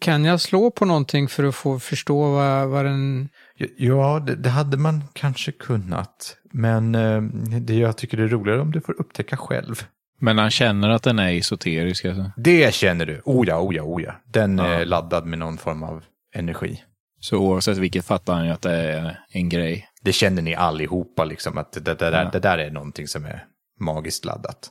Kan 0.00 0.24
jag 0.24 0.40
slå 0.40 0.70
på 0.70 0.84
någonting 0.84 1.28
för 1.28 1.44
att 1.44 1.54
få 1.54 1.78
förstå 1.78 2.32
vad, 2.32 2.68
vad 2.68 2.84
den... 2.84 3.28
Ja, 3.76 4.22
det, 4.26 4.34
det 4.34 4.50
hade 4.50 4.76
man 4.76 5.04
kanske 5.12 5.52
kunnat. 5.52 6.36
Men 6.52 6.94
eh, 6.94 7.22
det 7.60 7.74
jag 7.74 7.96
tycker 7.96 8.16
det 8.16 8.22
är 8.22 8.28
roligare 8.28 8.60
om 8.60 8.72
du 8.72 8.80
får 8.80 9.00
upptäcka 9.00 9.36
själv. 9.36 9.86
Men 10.22 10.38
han 10.38 10.50
känner 10.50 10.88
att 10.90 11.02
den 11.02 11.18
är 11.18 11.32
esoterisk. 11.32 12.04
Alltså. 12.04 12.30
Det 12.36 12.74
känner 12.74 13.06
du. 13.06 13.22
Oh 13.24 13.48
ja, 13.48 13.60
oh 13.60 13.74
ja, 13.76 13.82
oh 13.82 14.02
ja. 14.02 14.12
Den 14.26 14.58
Ja. 14.58 14.64
är 14.66 14.84
laddad 14.84 15.26
med 15.26 15.38
någon 15.38 15.58
form 15.58 15.82
av 15.82 16.04
energi. 16.34 16.82
Så 17.20 17.36
oavsett 17.38 17.78
vilket 17.78 18.04
fattar 18.04 18.34
han 18.34 18.46
ju 18.46 18.50
att 18.52 18.62
det 18.62 18.72
är 18.72 19.18
en 19.32 19.48
grej. 19.48 19.88
Det 20.02 20.12
känner 20.12 20.42
ni 20.42 20.54
allihopa, 20.54 21.24
liksom, 21.24 21.58
att 21.58 21.72
det, 21.72 21.80
det, 21.80 21.94
där, 21.94 22.12
Ja. 22.24 22.30
det 22.32 22.38
där 22.38 22.58
är 22.58 22.70
någonting 22.70 23.08
som 23.08 23.24
är 23.24 23.44
magiskt 23.80 24.24
laddat. 24.24 24.70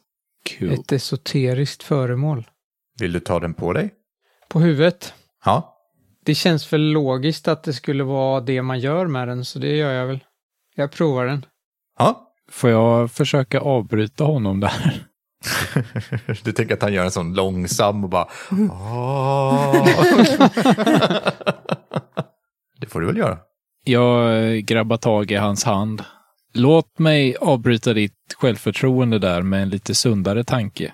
Cool. 0.60 0.72
Ett 0.72 0.91
esoteriskt 0.91 1.84
föremål. 1.84 2.47
Vill 2.99 3.12
du 3.14 3.20
ta 3.20 3.39
den 3.39 3.54
på 3.54 3.74
dig? 3.74 3.93
På 4.49 4.60
huvudet. 4.60 5.14
Ja. 5.45 5.78
Det 6.26 6.36
känns 6.36 6.74
väl 6.74 6.82
logiskt 6.82 7.47
att 7.47 7.64
det 7.64 7.74
skulle 7.74 8.04
vara 8.04 8.41
det 8.41 8.62
man 8.62 8.80
gör 8.80 9.08
med 9.08 9.28
den, 9.28 9.45
så 9.45 9.60
det 9.60 9.76
gör 9.76 9.91
jag 9.93 10.08
väl. 10.08 10.20
Jag 10.76 10.91
provar 10.91 11.26
den. 11.26 11.45
Ja. 11.99 12.28
Får 12.52 12.70
jag 12.70 13.12
försöka 13.12 13.60
avbryta 13.60 14.24
honom 14.24 14.60
där? 14.60 15.04
Du 16.44 16.52
tänker 16.52 16.74
att 16.74 16.82
han 16.82 16.94
gör 16.94 17.06
en 17.06 17.12
sån 17.12 17.34
långsam 17.34 18.04
och 18.04 18.10
bara... 18.10 18.28
"Ah." 18.72 19.74
det 22.78 22.88
får 22.88 23.02
du 23.02 23.08
väl 23.08 23.18
göra. 23.18 23.38
Jag 23.84 24.44
eh, 24.48 24.58
grabbar 24.58 24.98
tag 24.98 25.32
i 25.32 25.36
hans 25.36 25.64
hand. 25.64 26.04
Låt 26.54 27.00
mig 27.00 27.36
avbryta 27.36 27.94
ditt 27.94 28.36
självförtroende 28.38 29.20
där 29.20 29.42
med 29.42 29.62
en 29.62 29.70
lite 29.70 29.96
sundare 29.96 30.44
tanke. 30.44 30.94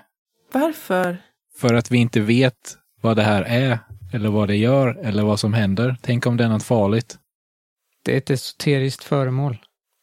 Varför? 0.54 1.18
För 1.60 1.74
att 1.74 1.92
vi 1.92 1.98
inte 1.98 2.20
vet 2.20 2.78
vad 3.02 3.16
det 3.16 3.24
här 3.24 3.42
är, 3.42 3.80
eller 4.14 4.30
vad 4.30 4.48
det 4.48 4.56
gör, 4.56 5.00
eller 5.04 5.24
vad 5.24 5.40
som 5.40 5.54
händer. 5.54 5.96
Tänk 6.02 6.26
om 6.26 6.38
det 6.38 6.44
är 6.44 6.50
något 6.50 6.64
farligt. 6.64 7.18
Det 8.06 8.14
är 8.14 8.18
ett 8.18 8.30
esoteriskt 8.30 9.04
föremål. 9.04 9.58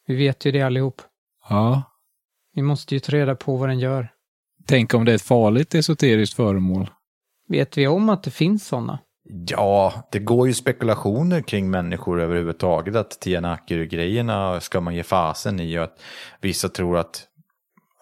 Vi 0.07 0.17
vet 0.17 0.45
ju 0.45 0.53
det 0.53 0.63
allihop. 0.63 1.03
Ja. 1.49 1.83
Vi 2.55 2.63
måste 2.63 2.95
ju 2.95 3.01
ta 3.01 3.13
reda 3.13 3.35
på 3.35 3.57
vad 3.57 3.69
den 3.69 3.79
gör. 3.79 4.09
Tänk 4.67 4.95
om 4.95 5.05
det 5.05 5.13
är 5.13 5.17
ett 5.17 5.23
farligt 5.23 5.75
esoteriskt 5.75 6.37
föremål. 6.37 6.91
Vet 7.49 7.79
vi 7.79 7.87
om 7.87 8.09
att 8.09 8.23
det 8.23 8.31
finns 8.31 8.67
sådana? 8.67 8.99
Ja, 9.47 9.93
det 10.11 10.19
går 10.19 10.47
ju 10.47 10.55
spekulationer 10.55 11.41
kring 11.41 11.71
människor 11.71 12.21
överhuvudtaget. 12.21 12.97
Att 12.97 13.21
Tianaker-grejerna 13.21 14.61
ska 14.61 14.81
man 14.81 14.95
ge 14.95 15.03
fasen 15.03 15.61
i. 15.61 15.79
Och 15.79 15.83
att 15.85 16.01
vissa 16.41 16.69
tror 16.69 16.99
att 16.99 17.27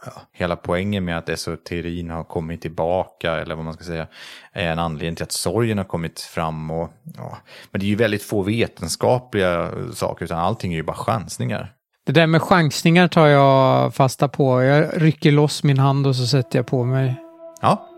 ja, 0.07 0.13
hela 0.33 0.57
poängen 0.57 1.05
med 1.05 1.19
att 1.19 1.29
esoterin 1.29 2.11
har 2.11 2.25
kommit 2.25 2.63
tillbaka, 2.63 3.33
eller 3.33 3.55
vad 3.55 3.65
man 3.65 3.75
ska 3.75 3.85
säga, 3.85 4.07
är 4.53 4.73
en 4.73 4.79
anledning 4.79 5.17
till 5.17 5.25
att 5.25 5.33
sorgen 5.33 5.79
har 5.79 5.85
kommit 5.85 6.21
fram. 6.21 6.71
Och, 6.71 6.91
ja. 7.17 7.39
Men 7.71 7.81
det 7.81 7.87
är 7.87 7.89
ju 7.89 7.97
väldigt 7.97 8.23
få 8.23 8.43
vetenskapliga 8.43 9.73
saker, 9.95 10.25
utan 10.25 10.39
allting 10.39 10.73
är 10.73 10.77
ju 10.77 10.83
bara 10.83 10.97
chansningar. 10.97 11.75
Det 12.05 12.13
där 12.13 12.27
med 12.27 12.43
chansningar 12.43 13.09
tar 13.09 13.27
jag 13.27 13.95
fasta 13.95 14.29
på. 14.29 14.63
Jag 14.63 15.03
rycker 15.03 15.33
loss 15.33 15.63
min 15.63 15.79
hand 15.79 16.07
och 16.07 16.17
så 16.17 16.27
sätter 16.27 16.59
jag 16.59 16.67
på 16.67 16.85
mig. 16.85 17.17
Ja, 17.61 17.89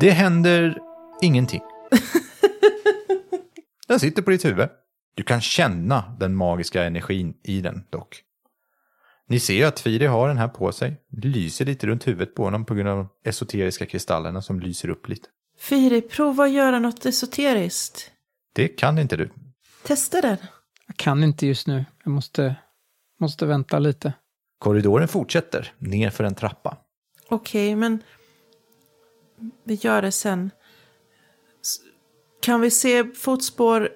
det 0.00 0.10
händer 0.10 0.78
ingenting. 1.22 1.60
den 3.88 4.00
sitter 4.00 4.22
på 4.22 4.30
ditt 4.30 4.44
huvud. 4.44 4.68
Du 5.14 5.22
kan 5.22 5.40
känna 5.40 6.16
den 6.20 6.34
magiska 6.34 6.84
energin 6.84 7.34
i 7.44 7.60
den 7.60 7.84
dock. 7.90 8.22
Ni 9.28 9.40
ser 9.40 9.54
ju 9.54 9.64
att 9.64 9.80
Firi 9.80 10.06
har 10.06 10.28
den 10.28 10.38
här 10.38 10.48
på 10.48 10.72
sig. 10.72 10.96
Det 11.08 11.28
lyser 11.28 11.64
lite 11.64 11.86
runt 11.86 12.06
huvudet 12.06 12.34
på 12.34 12.44
honom 12.44 12.64
på 12.64 12.74
grund 12.74 12.88
av 12.88 12.96
de 12.96 13.08
esoteriska 13.28 13.86
kristallerna 13.86 14.42
som 14.42 14.60
lyser 14.60 14.88
upp 14.88 15.08
lite. 15.08 15.28
Firi, 15.58 16.00
prova 16.00 16.44
att 16.44 16.50
göra 16.50 16.78
något 16.78 17.06
esoteriskt. 17.06 18.10
Det 18.54 18.68
kan 18.68 18.98
inte 18.98 19.16
du. 19.16 19.30
Testa 19.82 20.20
den. 20.20 20.36
Jag 20.86 20.96
kan 20.96 21.24
inte 21.24 21.46
just 21.46 21.66
nu. 21.66 21.84
Jag 22.04 22.10
måste, 22.10 22.56
måste 23.18 23.46
vänta 23.46 23.78
lite. 23.78 24.12
Korridoren 24.58 25.08
fortsätter 25.08 25.72
ner 25.78 26.10
för 26.10 26.24
en 26.24 26.34
trappa. 26.34 26.76
Okej, 27.28 27.76
men 27.76 28.02
vi 29.64 29.74
gör 29.74 30.02
det 30.02 30.12
sen. 30.12 30.50
Kan 32.42 32.60
vi 32.60 32.70
se 32.70 33.04
fotspår 33.04 33.88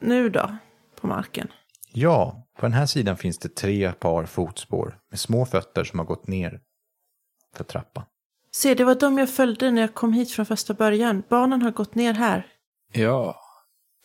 nu 0.00 0.28
då, 0.28 0.56
på 1.00 1.06
marken? 1.06 1.48
Ja, 1.92 2.46
på 2.58 2.66
den 2.66 2.72
här 2.72 2.86
sidan 2.86 3.16
finns 3.16 3.38
det 3.38 3.48
tre 3.54 3.92
par 3.92 4.26
fotspår 4.26 4.98
med 5.10 5.20
små 5.20 5.46
fötter 5.46 5.84
som 5.84 5.98
har 5.98 6.06
gått 6.06 6.26
ner 6.26 6.60
för 7.56 7.64
trappan. 7.64 8.04
Se, 8.50 8.74
det 8.74 8.84
var 8.84 8.94
de 8.94 9.18
jag 9.18 9.30
följde 9.30 9.70
när 9.70 9.80
jag 9.80 9.94
kom 9.94 10.12
hit 10.12 10.30
från 10.30 10.46
första 10.46 10.74
början. 10.74 11.22
Barnen 11.28 11.62
har 11.62 11.70
gått 11.70 11.94
ner 11.94 12.14
här. 12.14 12.46
Ja. 12.92 13.36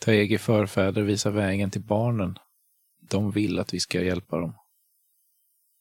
Taegi 0.01 0.37
förfäder 0.37 1.01
visar 1.01 1.31
vägen 1.31 1.71
till 1.71 1.83
barnen. 1.83 2.37
De 3.09 3.31
vill 3.31 3.59
att 3.59 3.73
vi 3.73 3.79
ska 3.79 4.01
hjälpa 4.01 4.37
dem. 4.37 4.55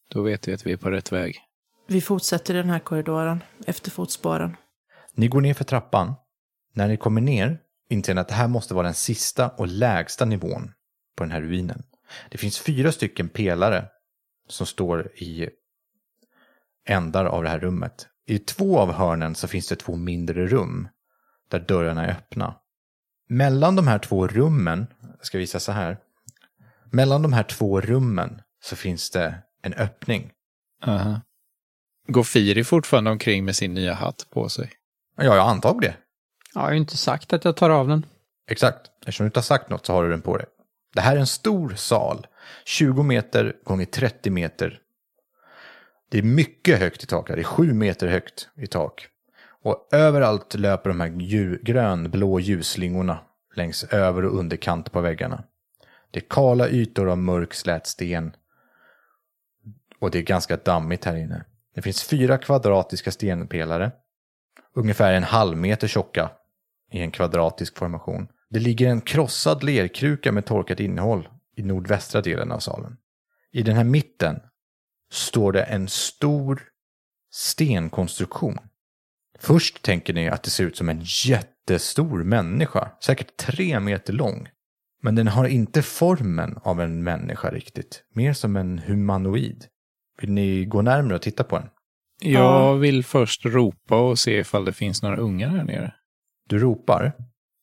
Då 0.09 0.23
vet 0.23 0.49
vi 0.49 0.55
att 0.55 0.67
vi 0.67 0.73
är 0.73 0.77
på 0.77 0.91
rätt 0.91 1.13
väg. 1.13 1.39
Vi 1.87 2.01
fortsätter 2.01 2.55
i 2.55 2.57
den 2.57 2.71
här 2.71 2.79
korridoren, 2.79 3.43
efter 3.67 3.91
fotspåren. 3.91 4.57
Ni 5.15 5.29
går 5.29 5.41
ner 5.41 5.55
för 5.55 5.65
trappan. 5.65 6.15
När 6.73 6.89
ni 6.89 6.97
kommer 6.97 7.21
ner 7.21 7.59
inser 7.89 8.15
ni 8.15 8.21
att 8.21 8.29
det 8.29 8.35
här 8.35 8.49
måste 8.49 8.75
vara 8.75 8.85
den 8.85 8.95
sista 8.95 9.49
och 9.49 9.69
lägsta 9.69 10.25
nivån 10.25 10.73
på 11.17 11.25
den 11.25 11.31
här 11.31 11.41
ruinen. 11.41 11.83
Det 12.31 12.39
finns 12.39 12.59
fyra 12.59 12.93
stycken 12.93 13.29
pelare 13.29 13.89
som 14.49 14.67
står 14.67 15.13
i 15.15 15.49
ändar 16.87 17.25
av 17.25 17.43
det 17.43 17.49
här 17.49 17.59
rummet. 17.59 18.09
I 18.27 18.39
två 18.39 18.79
av 18.79 18.93
hörnen 18.93 19.35
så 19.35 19.49
finns 19.49 19.69
det 19.69 19.77
två 19.77 19.97
mindre 19.97 20.47
rum 20.47 20.89
där 21.49 21.59
dörrarna 21.59 22.07
är 22.07 22.11
öppna. 22.11 22.55
Mellan 23.29 23.77
de 23.77 23.87
här 23.87 23.99
två 23.99 24.27
rummen, 24.27 24.87
jag 25.19 25.27
ska 25.27 25.39
visa 25.39 25.61
så 25.61 25.73
här. 25.73 25.99
Mellan 26.91 27.23
de 27.23 27.33
här 27.33 27.43
två 27.43 27.81
rummen 27.81 28.43
så 28.65 28.77
finns 28.77 29.11
det 29.11 29.35
en 29.63 29.75
öppning. 29.75 30.31
Aha. 30.87 31.21
Går 32.09 32.23
Firi 32.23 32.65
fortfarande 32.65 33.11
omkring 33.11 33.45
med 33.45 33.57
sin 33.57 33.75
nya 33.75 33.95
hatt 33.95 34.27
på 34.31 34.49
sig? 34.49 34.71
Ja, 35.17 35.25
jag 35.25 35.39
antar 35.39 35.81
det. 35.81 35.97
Jag 36.55 36.61
har 36.61 36.71
ju 36.71 36.79
inte 36.79 36.97
sagt 36.97 37.33
att 37.33 37.45
jag 37.45 37.57
tar 37.57 37.71
av 37.71 37.89
den. 37.89 38.07
Exakt. 38.51 38.91
Eftersom 39.01 39.25
du 39.25 39.29
inte 39.29 39.39
har 39.39 39.43
sagt 39.43 39.71
något 39.71 39.87
så 39.87 39.93
har 39.93 40.05
du 40.05 40.11
den 40.11 40.23
på 40.23 40.37
dig. 40.37 40.47
Det 40.95 41.01
här 41.01 41.17
är 41.17 41.21
en 41.21 41.27
stor 41.27 41.75
sal. 41.75 42.27
20 42.65 43.03
meter 43.03 43.57
gånger 43.65 43.85
30 43.85 44.31
meter. 44.31 44.81
Det 46.11 46.19
är 46.19 46.23
mycket 46.23 46.79
högt 46.79 47.03
i 47.03 47.07
tak. 47.07 47.29
Det 47.29 47.35
är 47.35 47.43
7 47.43 47.73
meter 47.73 48.09
högt 48.09 48.49
i 48.57 48.67
tak. 48.67 49.09
Och 49.63 49.89
överallt 49.93 50.55
löper 50.55 50.91
de 50.91 51.01
här 51.01 51.09
grönblå 51.63 52.41
ljusslingorna 52.41 53.19
längs 53.55 53.85
över 53.85 54.25
och 54.25 54.39
underkant 54.39 54.93
på 54.93 55.01
väggarna. 55.01 55.45
Det 56.17 56.21
är 56.21 56.29
kala 56.29 56.69
ytor 56.69 57.09
av 57.09 57.19
mörk 57.19 57.55
slät 57.55 57.87
sten. 57.87 58.33
Och 59.99 60.11
det 60.11 60.19
är 60.19 60.23
ganska 60.23 60.57
dammigt 60.57 61.05
här 61.05 61.17
inne. 61.17 61.45
Det 61.75 61.83
finns 61.83 62.03
fyra 62.05 62.39
kvadratiska 62.39 63.11
stenpelare. 63.11 63.93
Ungefär 64.75 65.13
en 65.13 65.23
halv 65.23 65.57
meter 65.57 65.89
tjocka 65.89 66.31
i 66.93 67.01
en 67.01 67.11
kvadratisk 67.11 67.79
formation. 67.79 68.29
Det 68.51 68.59
ligger 68.59 68.89
en 68.89 69.01
krossad 69.01 69.63
lerkruka 69.63 70.33
med 70.33 70.47
torkat 70.47 70.81
innehåll 70.81 71.29
i 71.57 71.63
nordvästra 71.63 72.21
delen 72.21 72.53
av 72.53 72.59
salen. 72.59 72.97
I 73.53 73.63
den 73.63 73.77
här 73.77 73.85
mitten 73.85 74.41
står 75.11 75.53
det 75.53 75.63
en 75.63 75.89
stor 75.89 76.63
stenkonstruktion. 77.31 78.59
Först 79.39 79.83
tänker 79.83 80.13
ni 80.13 80.29
att 80.29 80.43
det 80.43 80.51
ser 80.51 80.65
ut 80.65 80.77
som 80.77 80.89
en 80.89 81.03
jättestor 81.05 82.25
människa, 82.25 82.91
säkert 83.01 83.37
tre 83.37 83.81
meter 83.81 84.13
lång. 84.13 84.49
Men 85.07 85.15
den 85.15 85.29
har 85.29 85.45
inte 85.45 85.83
formen 85.83 86.59
av 86.63 86.81
en 86.81 87.05
människa 87.05 87.51
riktigt, 87.51 88.05
mer 88.15 88.33
som 88.33 88.57
en 88.57 88.79
humanoid. 88.79 89.65
Vill 90.21 90.31
ni 90.31 90.65
gå 90.65 90.83
närmare 90.83 91.15
och 91.15 91.23
titta 91.23 91.45
på 91.45 91.59
den? 91.59 91.69
Jag 92.21 92.75
vill 92.75 93.05
först 93.05 93.45
ropa 93.45 94.01
och 94.01 94.19
se 94.19 94.39
ifall 94.39 94.65
det 94.65 94.73
finns 94.73 95.03
några 95.03 95.17
ungar 95.17 95.49
här 95.49 95.65
nere. 95.65 95.95
Du 96.49 96.59
ropar. 96.59 97.13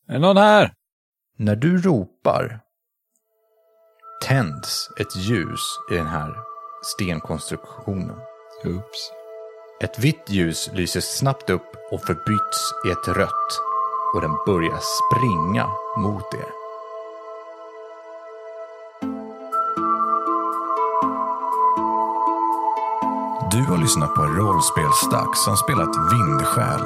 Är 0.08 0.14
det 0.14 0.20
någon 0.20 0.38
här? 0.38 0.74
När 1.38 1.56
du 1.56 1.78
ropar 1.78 2.60
tänds 4.28 4.90
ett 5.00 5.16
ljus 5.16 5.62
i 5.92 5.96
den 5.96 6.08
här 6.08 6.36
stenkonstruktionen. 6.84 8.18
Oops. 8.66 9.12
Ett 9.84 10.00
vitt 10.00 10.30
ljus 10.30 10.70
lyser 10.74 11.02
snabbt 11.02 11.50
upp 11.50 11.76
och 11.92 12.02
förbyts 12.02 12.74
i 12.88 12.90
ett 12.90 13.18
rött 13.18 13.60
och 14.16 14.22
den 14.22 14.36
börjar 14.46 14.80
springa 14.80 15.68
mot 15.98 16.34
er. 16.34 16.63
Du 23.54 23.66
har 23.66 23.78
lyssnat 23.78 24.16
på 24.16 24.24
Rollspelsdags 24.24 25.44
som 25.46 25.58
spelat 25.58 25.94
Vindsjäl. 26.12 26.84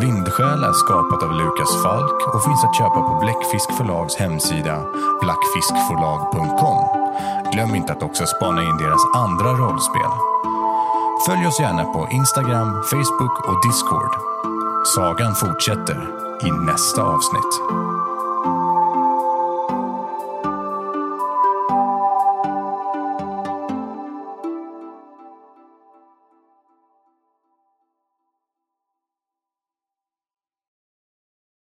Vindsjäl 0.00 0.64
är 0.64 0.72
skapat 0.72 1.22
av 1.22 1.32
Lukas 1.32 1.82
Falk 1.82 2.34
och 2.34 2.44
finns 2.44 2.64
att 2.64 2.76
köpa 2.76 3.00
på 3.08 3.18
Bläckfisk 3.22 3.68
förlags 3.78 4.16
hemsida 4.16 4.76
blackfiskförlag.com. 5.22 6.80
Glöm 7.52 7.74
inte 7.74 7.92
att 7.92 8.02
också 8.02 8.26
spana 8.26 8.62
in 8.62 8.76
deras 8.76 9.04
andra 9.14 9.50
rollspel. 9.52 10.12
Följ 11.26 11.46
oss 11.46 11.60
gärna 11.60 11.84
på 11.84 12.08
Instagram, 12.12 12.70
Facebook 12.90 13.48
och 13.48 13.58
Discord. 13.66 14.12
Sagan 14.94 15.34
fortsätter 15.34 15.98
i 16.46 16.50
nästa 16.50 17.02
avsnitt. 17.02 17.52